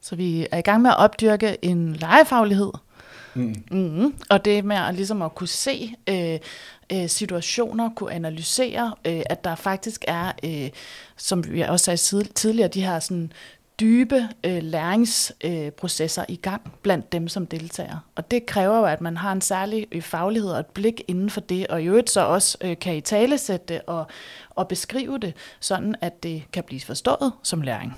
Så 0.00 0.16
vi 0.16 0.46
er 0.50 0.58
i 0.58 0.62
gang 0.62 0.82
med 0.82 0.90
at 0.90 0.98
opdyrke 0.98 1.56
en 1.62 1.92
legefaglighed, 1.92 2.72
Mm. 3.34 3.54
Mm. 3.70 4.14
Og 4.30 4.44
det 4.44 4.64
med 4.64 4.76
at, 4.76 4.94
ligesom 4.94 5.22
at 5.22 5.34
kunne 5.34 5.48
se 5.48 5.94
øh, 6.06 6.38
øh, 6.92 7.08
situationer, 7.08 7.90
kunne 7.96 8.12
analysere, 8.12 8.94
øh, 9.04 9.22
at 9.26 9.44
der 9.44 9.54
faktisk 9.54 10.04
er, 10.08 10.32
øh, 10.44 10.70
som 11.16 11.52
vi 11.52 11.60
også 11.60 11.96
sagde 11.96 12.24
tidligere, 12.24 12.68
de 12.68 12.84
her 12.84 12.98
sådan 12.98 13.32
dybe 13.80 14.28
øh, 14.44 14.62
læringsprocesser 14.62 16.22
øh, 16.28 16.34
i 16.34 16.36
gang 16.36 16.72
blandt 16.82 17.12
dem, 17.12 17.28
som 17.28 17.46
deltager. 17.46 17.98
Og 18.16 18.30
det 18.30 18.46
kræver 18.46 18.78
jo, 18.78 18.84
at 18.84 19.00
man 19.00 19.16
har 19.16 19.32
en 19.32 19.40
særlig 19.40 19.86
øh, 19.92 20.02
faglighed 20.02 20.50
og 20.50 20.60
et 20.60 20.66
blik 20.66 21.02
inden 21.08 21.30
for 21.30 21.40
det, 21.40 21.66
og 21.66 21.82
i 21.82 21.86
øvrigt 21.86 22.10
så 22.10 22.20
også 22.20 22.58
øh, 22.60 22.78
kan 22.78 22.96
i 22.96 23.00
talesætte 23.00 23.74
det 23.74 23.82
og, 23.86 24.06
og 24.50 24.68
beskrive 24.68 25.18
det, 25.18 25.34
sådan 25.60 25.94
at 26.00 26.22
det 26.22 26.42
kan 26.52 26.64
blive 26.64 26.80
forstået 26.80 27.32
som 27.42 27.62
læring. 27.62 27.96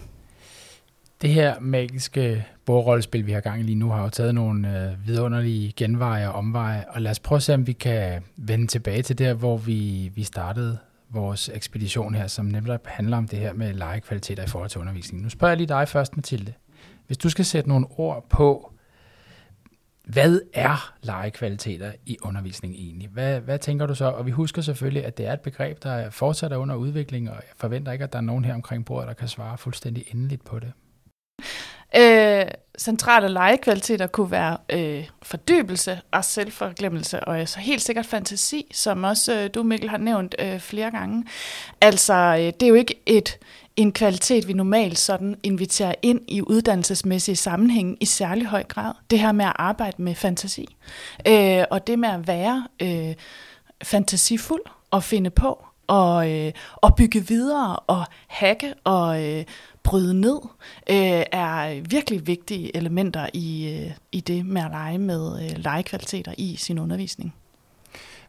Det 1.25 1.33
her 1.33 1.61
magiske 1.61 2.47
bordrollespil, 2.65 3.27
vi 3.27 3.33
har 3.33 3.41
gang 3.41 3.61
i 3.61 3.63
lige 3.63 3.75
nu, 3.75 3.91
har 3.91 4.03
jo 4.03 4.09
taget 4.09 4.35
nogle 4.35 4.83
øh, 4.83 5.07
vidunderlige 5.07 5.73
genveje 5.77 6.29
og 6.29 6.35
omveje, 6.35 6.85
og 6.89 7.03
lad 7.03 7.11
os 7.11 7.21
prøve 7.21 7.37
at 7.37 7.43
se, 7.43 7.55
om 7.55 7.67
vi 7.67 7.73
kan 7.73 8.23
vende 8.37 8.67
tilbage 8.67 9.03
til 9.03 9.19
der, 9.19 9.35
hvor 9.35 9.57
vi, 9.57 10.11
vi 10.15 10.23
startede 10.23 10.79
vores 11.11 11.51
ekspedition 11.55 12.15
her, 12.15 12.27
som 12.27 12.47
nemlig 12.47 12.79
handler 12.85 13.17
om 13.17 13.29
det 13.29 13.39
her 13.39 13.53
med 13.53 13.73
legekvaliteter 13.73 14.43
i 14.43 14.47
forhold 14.47 14.71
til 14.71 14.81
undervisning. 14.81 15.23
Nu 15.23 15.29
spørger 15.29 15.51
jeg 15.51 15.57
lige 15.57 15.69
dig 15.69 15.89
først, 15.89 16.17
Mathilde. 16.17 16.53
Hvis 17.07 17.19
du 17.19 17.29
skal 17.29 17.45
sætte 17.45 17.69
nogle 17.69 17.87
ord 17.91 18.27
på, 18.29 18.73
hvad 20.05 20.41
er 20.55 20.95
legekvaliteter 21.03 21.93
i 22.07 22.17
undervisning 22.23 22.75
egentlig? 22.75 23.09
Hvad, 23.09 23.41
hvad 23.41 23.59
tænker 23.59 23.87
du 23.87 23.95
så? 23.95 24.05
Og 24.05 24.27
vi 24.27 24.31
husker 24.31 24.63
selvfølgelig, 24.63 25.05
at 25.05 25.19
det 25.19 25.27
er 25.27 25.33
et 25.33 25.41
begreb, 25.41 25.83
der 25.83 26.11
fortsat 26.11 26.53
er 26.53 26.57
under 26.57 26.75
udvikling, 26.75 27.31
og 27.31 27.37
jeg 27.37 27.53
forventer 27.57 27.93
ikke, 27.93 28.05
at 28.05 28.13
der 28.13 28.19
er 28.19 28.23
nogen 28.23 28.45
her 28.45 28.55
omkring 28.55 28.85
bordet, 28.85 29.09
der 29.09 29.15
kan 29.15 29.29
svare 29.29 29.59
fuldstændig 29.59 30.05
endeligt 30.13 30.45
på 30.45 30.59
det. 30.59 30.73
Øh, 31.97 32.47
centrale 32.79 33.29
legekvaliteter 33.29 34.07
kunne 34.07 34.31
være 34.31 34.57
øh, 34.71 35.09
fordybelse 35.23 36.01
og 36.11 36.25
selvforglemmelse, 36.25 37.21
og 37.21 37.49
så 37.49 37.61
helt 37.61 37.83
sikkert 37.83 38.07
fantasi, 38.07 38.67
som 38.73 39.05
også 39.05 39.35
øh, 39.35 39.51
du, 39.55 39.63
Mikkel, 39.63 39.91
har 39.91 39.99
nævnt 39.99 40.35
øh, 40.39 40.61
flere 40.61 40.91
gange. 40.91 41.25
Altså, 41.81 42.15
øh, 42.15 42.53
det 42.61 42.63
er 42.63 42.69
jo 42.69 42.75
ikke 42.75 42.95
et 43.07 43.39
en 43.77 43.93
kvalitet, 43.93 44.49
vi 44.49 44.53
normalt 44.53 44.99
sådan 44.99 45.37
inviterer 45.43 45.95
ind 46.03 46.21
i 46.29 46.43
uddannelsesmæssige 46.43 47.37
sammenhæng 47.37 47.97
i 48.01 48.05
særlig 48.05 48.47
høj 48.47 48.63
grad. 48.63 48.93
Det 49.11 49.19
her 49.19 49.33
med 49.33 49.45
at 49.45 49.53
arbejde 49.57 50.03
med 50.03 50.15
fantasi, 50.15 50.77
øh, 51.29 51.65
og 51.71 51.87
det 51.87 51.99
med 51.99 52.09
at 52.09 52.29
være 52.29 52.67
øh, 52.83 53.15
fantasifuld 53.83 54.63
og 54.91 55.03
finde 55.03 55.31
på, 55.31 55.65
og, 55.87 56.31
øh, 56.31 56.53
og 56.77 56.97
bygge 56.97 57.27
videre 57.27 57.77
og 57.77 58.05
hacke 58.27 58.75
og 58.85 59.25
øh, 59.25 59.45
bryde 59.85 60.21
ned, 60.21 60.41
øh, 60.91 61.25
er 61.33 61.81
virkelig 61.89 62.27
vigtige 62.27 62.77
elementer 62.77 63.27
i, 63.33 63.75
øh, 63.75 63.91
i 64.13 64.21
det 64.21 64.47
med 64.47 64.63
at 64.63 64.71
lege 64.71 64.99
med 64.99 65.43
øh, 65.43 65.59
legekvaliteter 65.59 66.35
i 66.39 66.57
sin 66.57 66.79
undervisning. 66.79 67.35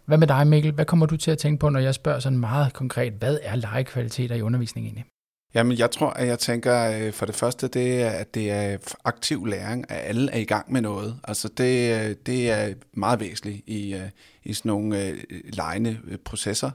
Hvad 0.06 0.18
med 0.18 0.28
dig, 0.28 0.48
Mikkel? 0.48 0.72
Hvad 0.72 0.86
kommer 0.86 1.06
du 1.06 1.18
til 1.18 1.32
at 1.32 1.38
tænke 1.38 1.60
på, 1.60 1.70
når 1.70 1.80
jeg 1.80 1.96
spørger 1.96 2.20
sådan 2.20 2.40
meget 2.40 2.74
konkret, 2.74 3.14
hvad 3.14 3.38
er 3.44 3.56
legekvaliteter 3.56 4.36
i 4.36 4.42
undervisningen 4.42 4.88
egentlig? 4.88 5.06
Jamen, 5.54 5.78
jeg 5.78 5.92
tror, 5.92 6.10
at 6.10 6.28
jeg 6.28 6.40
tænker, 6.40 6.92
øh, 6.92 7.14
for 7.14 7.26
det 7.26 7.36
første, 7.36 7.68
det 7.68 8.02
er, 8.02 8.10
at 8.10 8.36
det 8.36 8.52
er 8.52 8.78
aktiv 9.06 9.46
læring, 9.46 9.92
at 9.92 10.02
alle 10.04 10.32
er 10.32 10.38
i 10.38 10.44
gang 10.44 10.72
med 10.72 10.82
noget. 10.82 11.20
Altså, 11.24 11.48
det, 11.48 12.02
øh, 12.02 12.16
det 12.26 12.52
er 12.52 12.74
meget 12.94 13.20
væsentligt 13.20 13.62
i, 13.68 13.94
øh, 13.94 14.10
i 14.44 14.54
sådan 14.54 14.70
nogle 14.70 15.16
lejende 15.44 15.98
processer. 16.26 16.72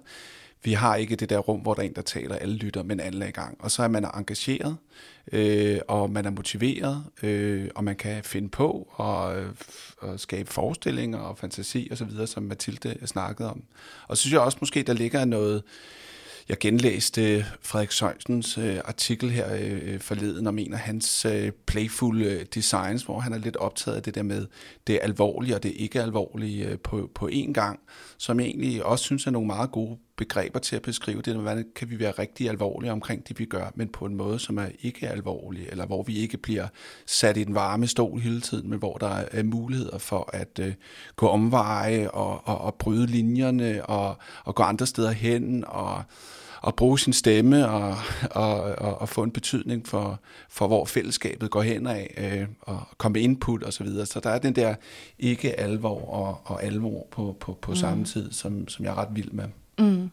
Vi 0.63 0.73
har 0.73 0.97
ikke 0.97 1.17
det 1.17 1.31
der 1.31 1.39
rum, 1.39 1.61
hvor 1.61 1.75
der 1.75 1.83
er 1.83 1.87
en, 1.87 1.95
der 1.95 2.03
taler, 2.03 2.37
alle 2.37 2.57
lytter, 2.57 2.83
men 2.83 3.01
alle 3.01 3.25
er 3.25 3.29
i 3.29 3.33
gang. 3.33 3.57
Og 3.61 3.71
så 3.71 3.83
er 3.83 3.89
man 3.89 4.05
engageret, 4.15 4.77
øh, 5.33 5.79
og 5.89 6.11
man 6.11 6.27
er 6.27 6.31
motiveret, 6.31 7.05
øh, 7.23 7.69
og 7.75 7.85
man 7.85 7.97
kan 7.97 8.25
finde 8.25 8.49
på 8.49 8.89
og, 8.91 9.25
og 9.99 10.13
øh, 10.13 10.19
skabe 10.19 10.51
forestillinger 10.51 11.19
og 11.19 11.39
fantasi 11.39 11.89
osv., 11.93 12.11
og 12.21 12.29
som 12.29 12.43
Mathilde 12.43 13.07
snakkede 13.07 13.51
om. 13.51 13.63
Og 14.09 14.17
så 14.17 14.21
synes 14.21 14.33
jeg 14.33 14.41
også 14.41 14.59
måske, 14.61 14.83
der 14.83 14.93
ligger 14.93 15.25
noget, 15.25 15.63
jeg 16.51 16.59
genlæste 16.59 17.47
Frederik 17.63 17.91
Søjsens 17.91 18.59
øh, 18.59 18.79
artikel 18.85 19.31
her 19.31 19.59
øh, 19.61 20.01
forleden 20.01 20.47
om 20.47 20.59
en 20.59 20.73
af 20.73 20.79
hans 20.79 21.25
øh, 21.25 21.53
playful 21.67 22.23
øh, 22.23 22.47
designs, 22.55 23.03
hvor 23.03 23.21
han 23.21 23.33
er 23.33 23.39
lidt 23.39 23.57
optaget 23.57 23.97
af 23.97 24.03
det 24.03 24.15
der 24.15 24.23
med 24.23 24.47
det 24.87 24.99
alvorlige 25.03 25.55
og 25.55 25.63
det 25.63 25.73
ikke 25.77 26.03
alvorlige 26.03 26.67
øh, 26.67 26.79
på, 26.79 27.11
på 27.15 27.29
én 27.33 27.53
gang, 27.53 27.81
som 28.19 28.41
jeg 28.41 28.47
egentlig 28.47 28.85
også 28.85 29.05
synes 29.05 29.27
er 29.27 29.31
nogle 29.31 29.47
meget 29.47 29.71
gode 29.71 29.99
begreber 30.21 30.59
til 30.59 30.77
at 30.77 30.83
beskrive 30.83 31.23
det, 31.23 31.35
hvordan 31.35 31.65
kan 31.77 31.91
vi 31.91 31.99
være 31.99 32.11
rigtig 32.11 32.49
alvorlige 32.49 32.93
omkring 32.93 33.29
det, 33.29 33.39
vi 33.39 33.45
gør, 33.45 33.73
men 33.75 33.89
på 33.89 34.05
en 34.05 34.15
måde, 34.15 34.39
som 34.39 34.59
er 34.59 34.67
ikke 34.83 35.09
alvorlig, 35.09 35.67
eller 35.69 35.87
hvor 35.87 36.03
vi 36.03 36.17
ikke 36.17 36.37
bliver 36.37 36.67
sat 37.07 37.37
i 37.37 37.45
den 37.45 37.55
varme 37.55 37.87
stol 37.87 38.21
hele 38.21 38.41
tiden, 38.41 38.71
men 38.71 38.79
hvor 38.79 38.97
der 38.97 39.25
er 39.33 39.43
muligheder 39.43 39.99
for 39.99 40.31
at 40.33 40.59
øh, 40.61 40.75
gå 41.17 41.29
omveje 41.29 42.11
og, 42.11 42.49
og, 42.49 42.61
og 42.61 42.75
bryde 42.75 43.07
linjerne 43.07 43.87
og, 43.87 44.17
og 44.45 44.55
gå 44.55 44.63
andre 44.63 44.87
steder 44.87 45.11
hen 45.11 45.65
og 45.67 46.03
at 46.67 46.75
bruge 46.77 46.99
sin 46.99 47.13
stemme 47.13 47.69
og, 47.69 47.97
og, 48.31 48.63
og, 48.63 49.01
og 49.01 49.09
få 49.09 49.23
en 49.23 49.31
betydning 49.31 49.89
for, 49.89 50.21
for 50.49 50.67
hvor 50.67 50.85
fællesskabet 50.85 51.51
går 51.51 51.63
hen 51.63 51.87
af, 51.87 52.15
øh, 52.17 52.49
og 52.61 52.81
komme 52.99 53.13
med 53.13 53.23
input 53.23 53.63
osv. 53.63 53.73
Så, 53.73 53.85
videre. 53.85 54.07
så 54.07 54.21
der 54.21 54.31
er 54.31 54.39
den 54.39 54.57
der 54.57 54.75
ikke 55.19 55.61
alvor 55.61 56.11
og, 56.11 56.41
og 56.45 56.65
alvor 56.65 57.07
på, 57.11 57.37
på, 57.41 57.59
på 57.63 57.71
mm. 57.71 57.77
samme 57.77 58.05
tid, 58.05 58.33
som, 58.33 58.69
som 58.69 58.85
jeg 58.85 58.91
er 58.91 58.99
ret 58.99 59.15
vild 59.15 59.31
med. 59.31 59.45
Mm. 59.81 60.11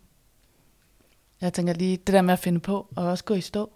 Jeg 1.42 1.54
tænker 1.54 1.74
lige, 1.74 1.98
det 1.98 2.14
der 2.14 2.22
med 2.22 2.34
at 2.34 2.40
finde 2.40 2.60
på, 2.60 2.88
og 2.96 3.06
også 3.06 3.24
gå 3.24 3.34
i 3.34 3.42
stå. 3.42 3.72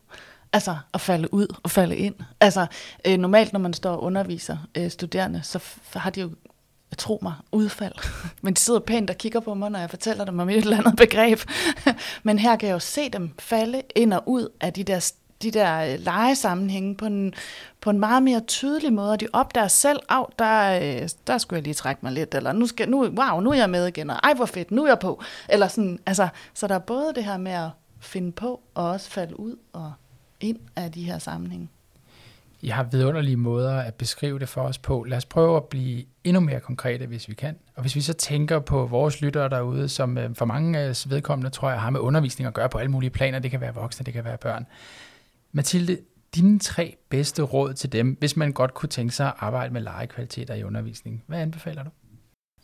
Altså 0.53 0.77
at 0.93 1.01
falde 1.01 1.33
ud 1.33 1.55
og 1.63 1.71
falde 1.71 1.97
ind. 1.97 2.15
Altså 2.39 2.65
øh, 3.07 3.17
normalt, 3.17 3.53
når 3.53 3.59
man 3.59 3.73
står 3.73 3.91
og 3.91 4.03
underviser 4.03 4.57
øh, 4.77 4.91
studerende, 4.91 5.41
så 5.43 5.59
har 5.93 6.09
de 6.09 6.21
jo 6.21 6.29
tro 6.97 7.19
mig, 7.21 7.33
udfald. 7.51 7.93
Men 8.43 8.53
de 8.53 8.59
sidder 8.59 8.79
pænt 8.79 9.09
og 9.09 9.17
kigger 9.17 9.39
på 9.39 9.53
mig, 9.53 9.71
når 9.71 9.79
jeg 9.79 9.89
fortæller 9.89 10.25
dem 10.25 10.39
om 10.39 10.49
et 10.49 10.57
eller 10.57 10.77
andet 10.77 10.95
begreb. 10.95 11.39
Men 12.23 12.39
her 12.39 12.55
kan 12.55 12.67
jeg 12.67 12.73
jo 12.73 12.79
se 12.79 13.09
dem 13.09 13.31
falde 13.39 13.81
ind 13.95 14.13
og 14.13 14.23
ud 14.25 14.49
af 14.61 14.73
de 14.73 14.83
der, 14.83 15.11
de 15.41 15.51
der 15.51 15.93
øh, 15.93 15.99
legesammenhænge 15.99 16.95
på 16.95 17.05
en, 17.05 17.33
på 17.81 17.89
en 17.89 17.99
meget 17.99 18.23
mere 18.23 18.39
tydelig 18.39 18.93
måde. 18.93 19.17
De 19.17 19.27
opdager 19.33 19.67
selv, 19.67 19.99
af, 20.09 20.25
der, 20.39 20.79
øh, 20.81 21.09
der 21.27 21.37
skulle 21.37 21.57
jeg 21.57 21.63
lige 21.63 21.73
trække 21.73 21.99
mig 22.03 22.11
lidt, 22.11 22.35
eller 22.35 22.53
nu, 22.53 22.67
skal, 22.67 22.89
nu, 22.89 22.97
wow, 23.01 23.39
nu 23.39 23.49
er 23.49 23.55
jeg 23.55 23.69
med 23.69 23.87
igen, 23.87 24.09
og 24.09 24.15
ej 24.23 24.33
hvor 24.33 24.45
fedt, 24.45 24.71
nu 24.71 24.83
er 24.83 24.87
jeg 24.87 24.99
på. 24.99 25.23
Eller 25.49 25.67
sådan, 25.67 25.99
altså, 26.05 26.27
så 26.53 26.67
der 26.67 26.75
er 26.75 26.79
både 26.79 27.13
det 27.15 27.23
her 27.23 27.37
med 27.37 27.51
at 27.51 27.69
finde 27.99 28.31
på, 28.31 28.61
og 28.73 28.89
også 28.89 29.09
falde 29.09 29.39
ud 29.39 29.55
og 29.73 29.93
ind 30.39 30.59
af 30.75 30.91
de 30.91 31.03
her 31.03 31.19
sammenhænge. 31.19 31.69
I 32.63 32.67
har 32.67 32.83
vidunderlige 32.83 33.37
måder 33.37 33.79
at 33.79 33.93
beskrive 33.93 34.39
det 34.39 34.49
for 34.49 34.61
os 34.61 34.77
på. 34.77 35.03
Lad 35.03 35.17
os 35.17 35.25
prøve 35.25 35.57
at 35.57 35.63
blive 35.63 36.03
endnu 36.23 36.39
mere 36.39 36.59
konkrete, 36.59 37.05
hvis 37.05 37.29
vi 37.29 37.33
kan. 37.33 37.55
Og 37.75 37.81
hvis 37.81 37.95
vi 37.95 38.01
så 38.01 38.13
tænker 38.13 38.59
på 38.59 38.85
vores 38.85 39.21
lyttere 39.21 39.49
derude, 39.49 39.89
som 39.89 40.17
øh, 40.17 40.35
for 40.35 40.45
mange 40.45 40.95
vedkommende, 41.07 41.49
tror 41.49 41.69
jeg, 41.69 41.81
har 41.81 41.89
med 41.89 41.99
undervisning 41.99 42.47
at 42.47 42.53
gøre 42.53 42.69
på 42.69 42.77
alle 42.77 42.91
mulige 42.91 43.09
planer. 43.09 43.39
Det 43.39 43.51
kan 43.51 43.61
være 43.61 43.73
voksne, 43.73 44.03
det 44.03 44.13
kan 44.13 44.25
være 44.25 44.37
børn. 44.37 44.65
Mathilde, 45.51 45.97
dine 46.35 46.59
tre 46.59 46.97
bedste 47.09 47.41
råd 47.41 47.73
til 47.73 47.91
dem, 47.91 48.17
hvis 48.19 48.37
man 48.37 48.51
godt 48.51 48.73
kunne 48.73 48.89
tænke 48.89 49.15
sig 49.15 49.27
at 49.27 49.33
arbejde 49.37 49.73
med 49.73 49.81
legekvaliteter 49.81 50.53
i 50.53 50.63
undervisningen. 50.63 51.21
Hvad 51.27 51.39
anbefaler 51.39 51.83
du? 51.83 51.89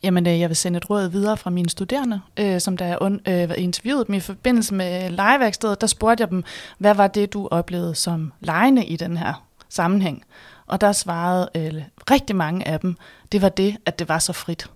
Jamen, 0.03 0.27
øh, 0.27 0.39
jeg 0.39 0.49
vil 0.49 0.55
sende 0.55 0.77
et 0.77 0.89
råd 0.89 1.07
videre 1.07 1.37
fra 1.37 1.49
mine 1.49 1.69
studerende, 1.69 2.21
øh, 2.39 2.61
som 2.61 2.77
der 2.77 3.19
øh, 3.27 3.63
interviewet 3.63 4.07
dem 4.07 4.15
i 4.15 4.19
forbindelse 4.19 4.73
med 4.73 5.09
legeværkstedet. 5.09 5.81
Der 5.81 5.87
spurgte 5.87 6.21
jeg 6.21 6.29
dem, 6.29 6.43
hvad 6.77 6.95
var 6.95 7.07
det, 7.07 7.33
du 7.33 7.47
oplevede 7.51 7.95
som 7.95 8.33
lejende 8.39 8.85
i 8.85 8.95
den 8.95 9.17
her 9.17 9.47
sammenhæng? 9.69 10.23
Og 10.67 10.81
der 10.81 10.91
svarede 10.91 11.49
øh, 11.55 11.83
rigtig 12.11 12.35
mange 12.35 12.67
af 12.67 12.79
dem, 12.79 12.95
det 13.31 13.41
var 13.41 13.49
det, 13.49 13.77
at 13.85 13.99
det 13.99 14.09
var 14.09 14.19
så 14.19 14.33
frit. 14.33 14.69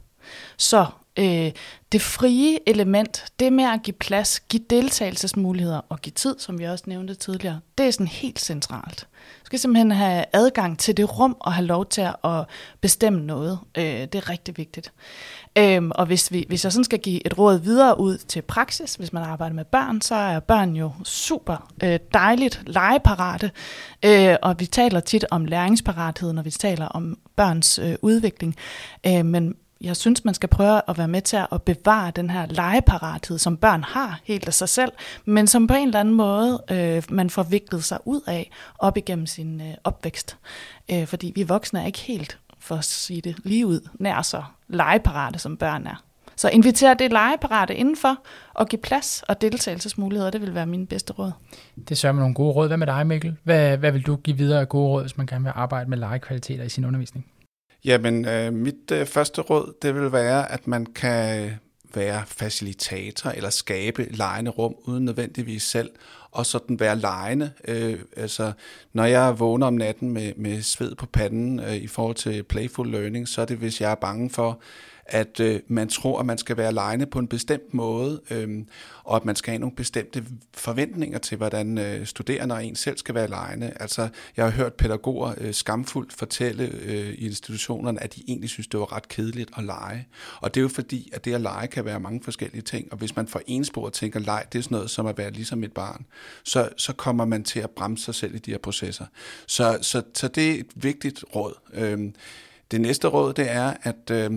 Så 0.58 0.86
øh, 1.22 1.52
det 1.92 2.02
frie 2.02 2.70
element, 2.70 3.26
det 3.40 3.54
med 3.54 3.64
at 3.64 3.84
give 3.84 3.94
plads, 3.94 4.40
give 4.40 4.64
deltagelsesmuligheder 4.70 5.82
og 5.90 6.02
give 6.02 6.14
tid, 6.14 6.36
som 6.40 6.60
vi 6.60 6.64
også 6.64 6.84
nævnte 6.88 7.16
tidligere, 7.16 7.60
det 7.78 7.86
er 7.86 7.92
sådan 7.92 8.08
helt 8.08 8.40
centralt. 8.40 9.08
Du 9.42 9.46
skal 9.46 9.60
simpelthen 9.60 9.92
have 9.92 10.26
adgang 10.34 10.80
til 10.80 10.98
det 10.98 11.20
rum 11.20 11.36
og 11.40 11.54
have 11.54 11.66
lov 11.66 11.86
til 11.86 12.08
at 12.24 12.46
bestemme 12.82 13.20
noget. 13.20 13.60
Øh, 13.78 13.84
det 13.84 14.16
er 14.16 14.30
rigtig 14.30 14.58
vigtigt. 14.58 14.92
Øhm, 15.58 15.92
og 15.96 16.06
hvis, 16.06 16.32
vi, 16.32 16.46
hvis 16.48 16.64
jeg 16.64 16.72
sådan 16.72 16.84
skal 16.84 17.00
give 17.00 17.26
et 17.26 17.38
råd 17.38 17.60
videre 17.60 18.00
ud 18.00 18.18
til 18.18 18.42
praksis, 18.42 18.96
hvis 18.96 19.14
man 19.14 19.24
arbejder 19.24 19.56
med 19.56 19.66
børn, 19.66 20.02
så 20.02 20.16
er 20.16 20.40
børn 20.40 20.76
jo 20.76 20.92
super 21.04 21.72
øh, 21.84 22.00
dejligt 22.14 22.62
legeparate, 22.66 23.52
øh, 24.06 24.36
og 24.42 24.60
vi 24.60 24.66
taler 24.66 25.00
tit 25.00 25.26
om 25.32 25.46
læringsparathed, 25.46 26.34
når 26.34 26.42
vi 26.42 26.52
taler 26.52 26.86
om 26.86 27.18
børns 27.36 27.80
øh, 27.80 27.96
udvikling. 28.02 28.56
Øh, 29.08 29.26
men 29.26 29.56
jeg 29.84 29.98
synes, 29.98 30.26
man 30.26 30.34
skal 30.34 30.50
prøve 30.50 30.82
at 30.88 30.98
være 30.98 31.08
med 31.08 31.22
til 31.22 31.40
at 31.52 31.62
bevare 31.62 32.12
den 32.16 32.30
her 32.30 32.46
legeparathed, 32.46 33.38
som 33.38 33.58
børn 33.58 33.84
har 33.84 34.20
helt 34.24 34.48
af 34.48 34.54
sig 34.54 34.70
selv, 34.70 34.92
men 35.26 35.48
som 35.48 35.68
på 35.68 35.74
en 35.74 35.88
eller 35.88 36.00
anden 36.00 36.14
måde 36.14 36.64
øh, 36.72 37.04
man 37.10 37.30
får 37.30 37.44
viklet 37.44 37.84
sig 37.84 38.00
ud 38.06 38.22
af 38.28 38.52
op 38.80 38.98
igennem 38.98 39.26
sin 39.26 39.62
øh, 39.62 39.74
opvækst. 39.84 40.38
Øh, 40.92 41.08
fordi 41.08 41.32
vi 41.36 41.44
voksne 41.44 41.82
er 41.82 41.86
ikke 41.86 42.00
helt, 42.00 42.38
for 42.60 42.76
at 42.76 42.86
sige 42.86 43.22
det 43.22 43.36
lige 43.44 43.68
ud, 43.68 43.90
nær 44.00 44.22
så 44.22 44.44
legeparate, 44.68 45.40
som 45.40 45.58
børn 45.58 45.88
er. 45.88 46.04
Så 46.36 46.50
inviter 46.50 46.94
det 46.94 47.12
legeparate 47.12 47.76
indenfor, 47.76 48.18
og 48.54 48.68
give 48.68 48.82
plads 48.82 49.24
og 49.28 49.42
deltagelsesmuligheder, 49.42 50.32
det 50.32 50.42
vil 50.42 50.56
være 50.56 50.66
min 50.66 50.88
bedste 50.88 51.14
råd. 51.14 51.32
Det 51.90 51.98
sørger 51.98 52.14
med 52.14 52.22
nogle 52.22 52.36
gode 52.36 52.54
råd. 52.54 52.68
Hvad 52.68 52.78
med 52.78 52.88
dig, 52.88 53.08
Mikkel? 53.08 53.36
Hvad, 53.44 53.78
hvad 53.78 53.92
vil 53.92 54.02
du 54.02 54.16
give 54.16 54.38
videre 54.38 54.60
af 54.60 54.70
gode 54.70 54.90
råd, 54.90 55.02
hvis 55.02 55.18
man 55.18 55.26
gerne 55.26 55.44
vil 55.44 55.54
arbejde 55.56 55.90
med 55.90 55.98
legekvaliteter 55.98 56.64
i 56.64 56.70
sin 56.70 56.86
undervisning? 56.86 57.26
Jamen, 57.86 58.26
øh, 58.26 58.54
mit 58.54 58.92
øh, 58.92 59.06
første 59.06 59.42
råd, 59.42 59.74
det 59.82 59.96
vil 59.96 60.12
være, 60.12 60.52
at 60.52 60.68
man 60.68 60.86
kan 60.86 61.52
være 61.94 62.24
facilitator 62.28 63.30
eller 63.30 63.50
skabe 63.50 64.08
lejende 64.10 64.52
rum, 64.52 64.76
uden 64.86 65.06
nødvendigvis 65.06 65.64
selv, 65.64 65.90
og 66.32 66.46
sådan 66.46 66.80
være 66.80 66.96
lejende. 66.96 67.52
Øh, 67.68 68.00
altså, 68.18 68.52
når 68.94 69.06
jeg 69.06 69.40
vågner 69.40 69.68
om 69.68 69.74
natten 69.74 70.10
med, 70.10 70.34
med 70.36 70.62
sved 70.62 70.96
på 70.96 71.06
panden 71.06 71.60
øh, 71.60 71.76
i 71.76 71.88
forhold 71.88 72.16
til 72.16 72.44
playful 72.44 72.88
learning, 72.88 73.28
så 73.28 73.42
er 73.42 73.46
det, 73.46 73.58
hvis 73.58 73.82
jeg 73.82 73.92
er 73.92 73.96
bange 73.96 74.30
for, 74.30 74.62
at 75.06 75.40
øh, 75.40 75.60
man 75.68 75.88
tror, 75.88 76.20
at 76.20 76.26
man 76.26 76.38
skal 76.38 76.58
være 76.58 76.74
lejende 76.74 77.06
på 77.06 77.20
en 77.20 77.28
bestemt 77.28 77.74
måde, 77.74 78.22
øh, 78.32 78.66
og 79.04 79.16
at 79.16 79.26
man 79.26 79.36
skal 79.36 79.52
have 79.52 79.60
nogle 79.60 79.76
bestemte 79.76 80.26
forventninger 80.54 81.20
til, 81.20 81.38
hvordan 81.38 81.78
øh, 81.78 82.06
studerende 82.06 82.56
og 82.56 82.66
en 82.66 82.76
selv 82.76 82.98
skal 82.98 83.16
være 83.16 83.28
lejende. 83.28 83.74
Altså, 83.80 84.10
jeg 84.38 84.46
har 84.46 84.52
hørt 84.52 84.74
pædagoger 84.74 85.34
øh, 85.38 85.54
skamfuldt 85.54 86.14
fortælle 86.14 86.64
øh, 86.84 87.10
i 87.10 87.26
institutionerne, 87.26 88.04
at 88.04 88.16
de 88.16 88.24
egentlig 88.28 88.50
synes, 88.50 88.68
det 88.68 88.80
var 88.80 88.96
ret 88.96 89.08
kedeligt 89.08 89.52
at 89.58 89.64
lege. 89.64 90.08
Og 90.42 90.54
det 90.54 90.60
er 90.60 90.64
jo 90.64 90.68
fordi, 90.68 91.10
at 91.14 91.26
det 91.26 91.34
at 91.34 91.42
lege 91.42 91.68
kan 91.68 91.86
være 91.86 92.00
mange 92.00 92.22
forskellige 92.24 92.62
ting, 92.62 92.88
og 92.92 92.98
hvis 92.98 93.16
man 93.16 93.28
får 93.28 93.42
en 93.48 93.66
spor 93.66 93.86
og 93.86 93.94
tænker, 93.94 94.20
leg, 94.20 94.46
det 94.54 94.60
er 94.60 94.64
sådan 94.64 94.76
noget 94.76 94.90
som 94.90 95.06
at 95.06 95.18
være 95.18 95.32
ligesom 95.32 95.64
et 95.64 95.74
barn, 95.74 96.06
så, 96.44 96.70
så 96.78 96.94
kommer 96.94 97.26
man 97.26 97.44
til 97.44 97.60
at 97.60 97.70
bremse 97.70 98.04
sig 98.04 98.16
selv 98.16 98.36
i 98.36 98.40
de 98.40 98.52
her 98.52 98.58
processer. 98.58 99.06
Så, 99.48 99.78
så, 99.82 100.04
så 100.14 100.28
det 100.28 100.52
er 100.52 100.60
et 100.60 100.72
vigtigt 100.76 101.26
råd. 101.36 101.54
Øh, 101.74 102.12
det 102.72 102.82
næste 102.82 103.08
råd, 103.08 103.34
det 103.34 103.52
er, 103.52 103.74
at 103.84 104.12
øh, 104.12 104.32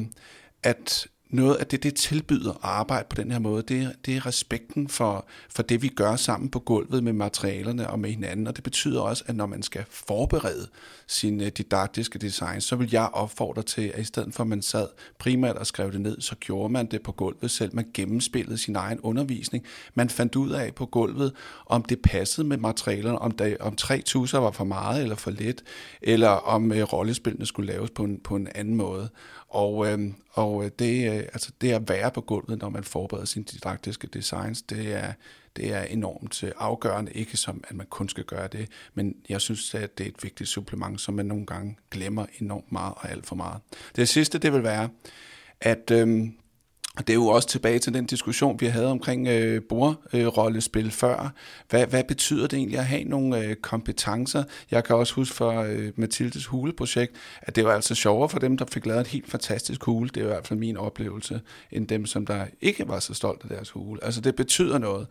at 0.65 1.07
noget 1.35 1.57
af 1.57 1.67
det, 1.67 1.83
det 1.83 1.95
tilbyder 1.95 2.51
at 2.51 2.59
arbejde 2.62 3.07
på 3.11 3.17
den 3.17 3.31
her 3.31 3.39
måde, 3.39 3.62
det 3.62 3.83
er, 3.83 3.91
det 4.07 4.17
er 4.17 4.27
respekten 4.27 4.89
for, 4.89 5.27
for 5.51 5.62
det, 5.62 5.83
vi 5.83 5.89
gør 5.89 6.17
sammen 6.17 6.49
på 6.51 6.59
gulvet 6.59 7.05
med 7.05 7.12
materialerne 7.12 7.91
og 7.91 7.99
med 7.99 8.11
hinanden. 8.11 8.47
Og 8.47 8.57
det 8.57 8.65
betyder 8.65 9.01
også, 9.01 9.25
at 9.27 9.37
når 9.37 9.47
man 9.47 9.62
skal 9.62 9.85
forberede 9.91 10.69
sin 11.07 11.41
øh, 11.41 11.47
didaktiske 11.47 12.19
design, 12.19 12.61
så 12.61 12.77
vil 12.77 12.89
jeg 12.93 13.09
opfordre 13.12 13.62
til, 13.62 13.93
at 13.95 14.01
i 14.01 14.05
stedet 14.05 14.35
for 14.35 14.43
at 14.43 14.47
man 14.47 14.62
sad 14.62 14.89
primært 15.19 15.57
og 15.57 15.67
skrev 15.67 15.93
det 15.93 16.01
ned, 16.01 16.21
så 16.21 16.35
gjorde 16.35 16.73
man 16.73 16.87
det 16.87 17.03
på 17.03 17.12
gulvet 17.12 17.51
selv. 17.51 17.75
Man 17.75 17.91
gennemspillede 17.95 18.59
sin 18.59 18.77
egen 18.77 19.01
undervisning. 19.01 19.65
Man 19.95 20.11
fandt 20.11 20.37
ud 20.37 20.51
af 20.51 20.75
på 20.75 20.87
gulvet, 20.87 21.33
om 21.67 21.83
det 21.83 22.03
passede 22.03 22.47
med 22.47 22.57
materialerne, 22.57 23.19
om, 23.19 23.31
der, 23.31 23.57
om 23.61 23.77
tre 23.77 24.03
tusser 24.03 24.39
var 24.39 24.51
for 24.51 24.65
meget 24.65 25.03
eller 25.03 25.17
for 25.17 25.31
lidt, 25.31 25.62
eller 26.03 26.29
om 26.29 26.73
øh, 26.73 26.83
rollespillene 26.83 27.47
skulle 27.47 27.73
laves 27.73 27.91
på 27.91 28.05
en, 28.05 28.21
på 28.25 28.37
en 28.37 28.49
anden 28.55 28.75
måde. 28.75 29.09
Øhm, 29.55 29.61
og, 29.61 29.87
øh, 29.87 30.13
og 30.33 30.71
det, 30.79 31.13
øh, 31.13 31.19
altså 31.19 31.53
det 31.61 31.73
at 31.73 31.89
være 31.89 32.11
på 32.11 32.21
gulvet, 32.21 32.61
når 32.61 32.69
man 32.69 32.85
forbereder 32.85 33.27
sine 33.27 33.45
didaktiske 33.45 34.07
designs, 34.07 34.63
det 34.63 34.93
er, 34.93 35.13
det 35.57 35.73
er 35.73 35.83
enormt 35.83 36.45
øh, 36.45 36.53
afgørende. 36.59 37.13
Ikke 37.13 37.37
som, 37.37 37.65
at 37.69 37.77
man 37.77 37.87
kun 37.87 38.09
skal 38.09 38.25
gøre 38.25 38.49
det, 38.49 38.69
men 38.95 39.15
jeg 39.29 39.41
synes, 39.41 39.75
at 39.75 39.99
det 39.99 40.05
er 40.05 40.09
et 40.09 40.23
vigtigt 40.23 40.51
supplement, 40.51 41.01
som 41.01 41.15
man 41.15 41.27
nogle 41.27 41.47
gange 41.47 41.77
glemmer 41.91 42.27
enormt 42.41 42.73
meget 42.73 42.95
og 42.97 43.11
alt 43.11 43.27
for 43.27 43.37
meget. 43.37 43.61
Det 43.97 44.09
sidste, 44.09 44.39
det 44.39 44.53
vil 44.53 44.63
være, 44.63 44.89
at 45.61 45.91
øh, 45.91 46.29
og 46.97 47.07
det 47.07 47.12
er 47.12 47.14
jo 47.14 47.26
også 47.26 47.49
tilbage 47.49 47.78
til 47.78 47.95
den 47.95 48.07
diskussion, 48.07 48.61
vi 48.61 48.66
havde 48.66 48.90
omkring 48.90 49.28
øh, 49.28 49.62
bordrollespil 49.68 50.86
øh, 50.86 50.92
før. 50.92 51.32
Hvad, 51.70 51.86
hvad 51.86 52.05
betyder 52.05 52.47
det 52.47 52.57
egentlig 52.57 52.78
at 52.78 52.86
have 52.86 53.05
nogle 53.05 53.38
øh, 53.38 53.57
kompetencer? 53.57 54.45
Jeg 54.70 54.84
kan 54.84 54.97
også 54.97 55.14
huske 55.14 55.36
fra 55.36 55.66
øh, 55.66 55.92
Mathildes 55.97 56.47
huleprojekt, 56.47 57.12
at 57.42 57.57
det 57.57 57.64
var 57.64 57.72
altså 57.72 57.95
sjovere 57.95 58.28
for 58.28 58.38
dem, 58.38 58.57
der 58.57 58.64
fik 58.72 58.86
lavet 58.86 59.01
et 59.01 59.07
helt 59.07 59.30
fantastisk 59.30 59.84
hule. 59.84 60.09
Det 60.09 60.20
er 60.20 60.24
i 60.24 60.28
hvert 60.28 60.47
fald 60.47 60.59
min 60.59 60.76
oplevelse, 60.76 61.40
end 61.70 61.88
dem, 61.88 62.07
som 62.07 62.26
der 62.26 62.47
ikke 62.61 62.88
var 62.88 63.01
så 63.01 63.14
stolt 63.14 63.42
af 63.42 63.49
deres 63.49 63.70
hule. 63.70 64.05
Altså 64.05 64.20
det 64.20 64.36
betyder 64.36 64.78
noget, 64.78 65.07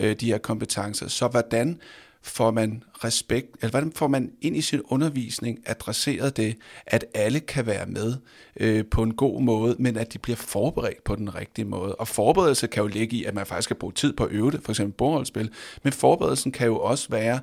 øh, 0.00 0.16
de 0.20 0.26
her 0.26 0.38
kompetencer. 0.38 1.08
Så 1.08 1.28
hvordan 1.28 1.80
får 2.28 2.50
man 2.50 2.82
respekt, 3.04 3.56
eller 3.60 3.70
hvordan 3.70 3.92
får 3.92 4.06
man 4.06 4.30
ind 4.40 4.56
i 4.56 4.60
sin 4.60 4.80
undervisning 4.84 5.58
adresseret 5.66 6.36
det, 6.36 6.56
at 6.86 7.04
alle 7.14 7.40
kan 7.40 7.66
være 7.66 7.86
med 7.86 8.14
øh, 8.60 8.84
på 8.90 9.02
en 9.02 9.14
god 9.14 9.42
måde, 9.42 9.76
men 9.78 9.96
at 9.96 10.12
de 10.12 10.18
bliver 10.18 10.36
forberedt 10.36 11.04
på 11.04 11.14
den 11.14 11.34
rigtige 11.34 11.64
måde. 11.64 11.94
Og 11.94 12.08
forberedelse 12.08 12.66
kan 12.66 12.82
jo 12.82 12.88
ligge 12.88 13.16
i, 13.16 13.24
at 13.24 13.34
man 13.34 13.46
faktisk 13.46 13.64
skal 13.64 13.76
bruge 13.76 13.92
tid 13.92 14.12
på 14.12 14.24
at 14.24 14.30
øve 14.32 14.50
det, 14.50 14.60
for 14.62 14.72
eksempel 14.72 14.96
bordholdspil, 14.96 15.50
men 15.82 15.92
forberedelsen 15.92 16.52
kan 16.52 16.66
jo 16.66 16.78
også 16.78 17.08
være 17.10 17.40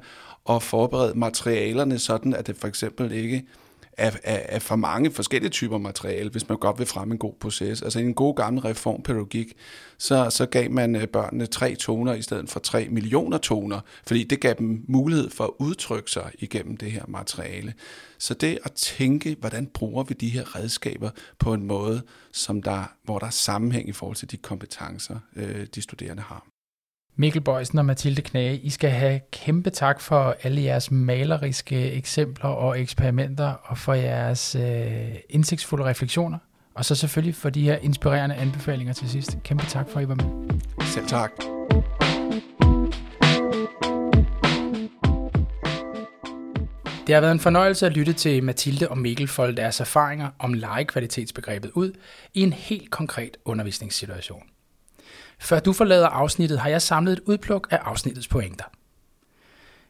at 0.49 0.63
forberede 0.63 1.19
materialerne 1.19 1.99
sådan, 1.99 2.33
at 2.33 2.47
det 2.47 2.57
for 2.57 2.67
eksempel 2.67 3.11
ikke 3.11 3.45
af, 3.97 4.19
af, 4.23 4.45
af 4.49 4.61
for 4.61 4.75
mange 4.75 5.11
forskellige 5.11 5.51
typer 5.51 5.77
materiale, 5.77 6.29
hvis 6.29 6.49
man 6.49 6.57
godt 6.57 6.79
vil 6.79 6.87
fremme 6.87 7.11
en 7.11 7.17
god 7.17 7.33
proces. 7.39 7.81
Altså 7.81 7.99
i 7.99 8.03
en 8.03 8.13
god 8.13 8.35
gammel 8.35 8.61
reformpædagogik, 8.61 9.53
så, 9.97 10.29
så 10.29 10.45
gav 10.45 10.71
man 10.71 10.95
øh, 10.95 11.07
børnene 11.07 11.45
tre 11.45 11.75
toner 11.75 12.13
i 12.13 12.21
stedet 12.21 12.49
for 12.49 12.59
tre 12.59 12.87
millioner 12.89 13.37
toner, 13.37 13.79
fordi 14.07 14.23
det 14.23 14.41
gav 14.41 14.53
dem 14.53 14.85
mulighed 14.87 15.29
for 15.29 15.43
at 15.43 15.51
udtrykke 15.59 16.11
sig 16.11 16.31
igennem 16.39 16.77
det 16.77 16.91
her 16.91 17.03
materiale. 17.07 17.73
Så 18.17 18.33
det 18.33 18.59
at 18.63 18.71
tænke, 18.71 19.37
hvordan 19.39 19.67
bruger 19.67 20.03
vi 20.03 20.13
de 20.13 20.29
her 20.29 20.55
redskaber 20.55 21.09
på 21.39 21.53
en 21.53 21.63
måde, 21.63 22.01
som 22.31 22.61
der, 22.61 22.83
hvor 23.03 23.19
der 23.19 23.25
er 23.25 23.31
sammenhæng 23.31 23.89
i 23.89 23.91
forhold 23.91 24.15
til 24.15 24.31
de 24.31 24.37
kompetencer, 24.37 25.19
øh, 25.35 25.67
de 25.75 25.81
studerende 25.81 26.23
har. 26.23 26.54
Mikkel 27.17 27.41
Bøjsen 27.41 27.79
og 27.79 27.85
Mathilde 27.85 28.21
Knage, 28.21 28.57
I 28.57 28.69
skal 28.69 28.89
have 28.89 29.19
kæmpe 29.31 29.69
tak 29.69 30.01
for 30.01 30.35
alle 30.43 30.61
jeres 30.63 30.91
maleriske 30.91 31.91
eksempler 31.91 32.49
og 32.49 32.79
eksperimenter, 32.81 33.53
og 33.63 33.77
for 33.77 33.93
jeres 33.93 34.55
øh, 34.55 35.15
indsigtsfulde 35.29 35.85
refleksioner, 35.85 36.37
og 36.73 36.85
så 36.85 36.95
selvfølgelig 36.95 37.35
for 37.35 37.49
de 37.49 37.61
her 37.61 37.77
inspirerende 37.77 38.35
anbefalinger 38.35 38.93
til 38.93 39.09
sidst. 39.09 39.37
Kæmpe 39.43 39.65
tak 39.65 39.89
for, 39.89 39.99
at 39.99 40.05
I 40.05 40.07
var 40.07 40.15
med. 40.15 40.59
Selv 40.81 41.07
tak. 41.07 41.31
Det 47.07 47.15
har 47.15 47.21
været 47.21 47.31
en 47.31 47.39
fornøjelse 47.39 47.85
at 47.85 47.91
lytte 47.91 48.13
til 48.13 48.43
Mathilde 48.43 48.89
og 48.89 48.97
Mikkel 48.97 49.27
folde 49.27 49.57
deres 49.57 49.79
erfaringer 49.79 50.29
om 50.39 50.53
legekvalitetsbegrebet 50.53 51.71
ud 51.73 51.91
i 52.33 52.41
en 52.41 52.53
helt 52.53 52.91
konkret 52.91 53.37
undervisningssituation. 53.45 54.43
Før 55.45 55.59
du 55.59 55.73
forlader 55.73 56.07
afsnittet, 56.07 56.59
har 56.59 56.69
jeg 56.69 56.81
samlet 56.81 57.13
et 57.13 57.19
udpluk 57.25 57.67
af 57.71 57.79
afsnittets 57.83 58.27
pointer. 58.27 58.65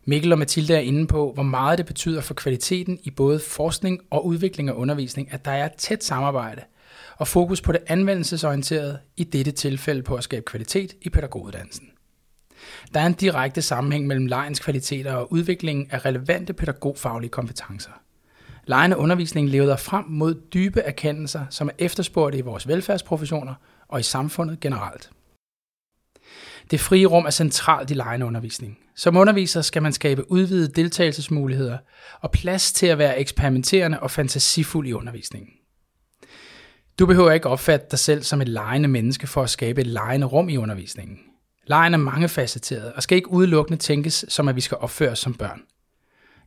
Mikkel 0.05 0.31
og 0.31 0.39
Mathilde 0.39 0.75
er 0.75 0.79
inde 0.79 1.07
på, 1.07 1.31
hvor 1.33 1.43
meget 1.43 1.77
det 1.77 1.85
betyder 1.85 2.21
for 2.21 2.33
kvaliteten 2.33 2.99
i 3.03 3.11
både 3.11 3.39
forskning 3.39 4.01
og 4.11 4.25
udvikling 4.25 4.71
og 4.71 4.77
undervisning, 4.77 5.33
at 5.33 5.45
der 5.45 5.51
er 5.51 5.67
tæt 5.77 6.03
samarbejde 6.03 6.61
og 7.17 7.27
fokus 7.27 7.61
på 7.61 7.71
det 7.71 7.81
anvendelsesorienterede, 7.87 8.99
i 9.17 9.23
dette 9.23 9.51
tilfælde 9.51 10.03
på 10.03 10.15
at 10.15 10.23
skabe 10.23 10.45
kvalitet 10.45 10.93
i 11.01 11.09
pædagoguddannelsen. 11.09 11.89
Der 12.93 12.99
er 12.99 13.05
en 13.05 13.13
direkte 13.13 13.61
sammenhæng 13.61 14.07
mellem 14.07 14.25
lejens 14.25 14.59
kvaliteter 14.59 15.13
og 15.13 15.31
udviklingen 15.31 15.87
af 15.91 16.05
relevante 16.05 16.53
pædagogfaglige 16.53 17.31
kompetencer. 17.31 17.91
Lejen 18.65 18.93
og 18.93 18.99
undervisningen 18.99 19.51
leder 19.51 19.75
frem 19.75 20.05
mod 20.07 20.41
dybe 20.53 20.79
erkendelser, 20.79 21.45
som 21.49 21.67
er 21.67 21.73
efterspurgte 21.77 22.37
i 22.37 22.41
vores 22.41 22.67
velfærdsprofessioner 22.67 23.53
og 23.87 23.99
i 23.99 24.03
samfundet 24.03 24.59
generelt. 24.59 25.09
Det 26.72 26.80
frie 26.80 27.05
rum 27.05 27.26
er 27.26 27.30
centralt 27.30 27.91
i 27.91 27.93
lejende 27.93 28.26
undervisning. 28.26 28.78
Som 28.95 29.18
underviser 29.18 29.61
skal 29.61 29.82
man 29.82 29.93
skabe 29.93 30.32
udvidede 30.32 30.72
deltagelsesmuligheder 30.74 31.78
og 32.22 32.32
plads 32.32 32.74
til 32.74 32.88
at 32.88 32.97
være 32.97 33.20
eksperimenterende 33.20 33.99
og 33.99 34.11
fantasifuld 34.11 34.88
i 34.88 34.93
undervisningen. 34.93 35.49
Du 36.99 37.05
behøver 37.05 37.32
ikke 37.32 37.49
opfatte 37.49 37.88
dig 37.91 37.99
selv 37.99 38.24
som 38.24 38.41
et 38.41 38.47
lejende 38.47 38.88
menneske 38.88 39.28
for 39.28 39.43
at 39.43 39.49
skabe 39.49 39.82
et 39.82 39.88
lejende 39.88 40.28
rum 40.28 40.49
i 40.49 40.57
undervisningen. 40.57 41.18
Lejen 41.68 41.93
er 41.93 41.97
mangefacetteret 41.97 42.93
og 42.93 43.03
skal 43.03 43.16
ikke 43.16 43.32
udelukkende 43.32 43.78
tænkes 43.78 44.26
som, 44.28 44.47
at 44.47 44.55
vi 44.55 44.61
skal 44.61 44.78
opføre 44.78 45.11
os 45.11 45.20
som 45.20 45.34
børn. 45.34 45.61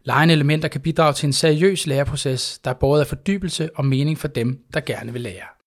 Lejende 0.04 0.34
elementer 0.34 0.68
kan 0.68 0.80
bidrage 0.80 1.12
til 1.12 1.26
en 1.26 1.32
seriøs 1.32 1.86
læreproces, 1.86 2.58
der 2.58 2.70
er 2.70 2.74
både 2.74 3.00
af 3.00 3.06
fordybelse 3.06 3.70
og 3.76 3.86
mening 3.86 4.18
for 4.18 4.28
dem, 4.28 4.58
der 4.74 4.80
gerne 4.80 5.12
vil 5.12 5.20
lære. 5.20 5.57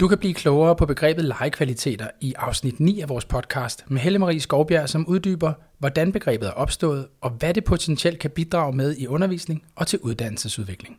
Du 0.00 0.08
kan 0.08 0.18
blive 0.18 0.34
klogere 0.34 0.76
på 0.76 0.86
begrebet 0.86 1.24
legekvaliteter 1.24 2.08
i 2.20 2.34
afsnit 2.36 2.80
9 2.80 3.00
af 3.00 3.08
vores 3.08 3.24
podcast 3.24 3.84
med 3.90 4.00
Helle 4.00 4.18
Marie 4.18 4.40
Skovbjerg, 4.40 4.88
som 4.88 5.06
uddyber, 5.06 5.52
hvordan 5.78 6.12
begrebet 6.12 6.48
er 6.48 6.52
opstået 6.52 7.06
og 7.20 7.30
hvad 7.30 7.54
det 7.54 7.64
potentielt 7.64 8.18
kan 8.18 8.30
bidrage 8.30 8.76
med 8.76 8.96
i 8.96 9.06
undervisning 9.06 9.64
og 9.76 9.86
til 9.86 9.98
uddannelsesudvikling. 9.98 10.98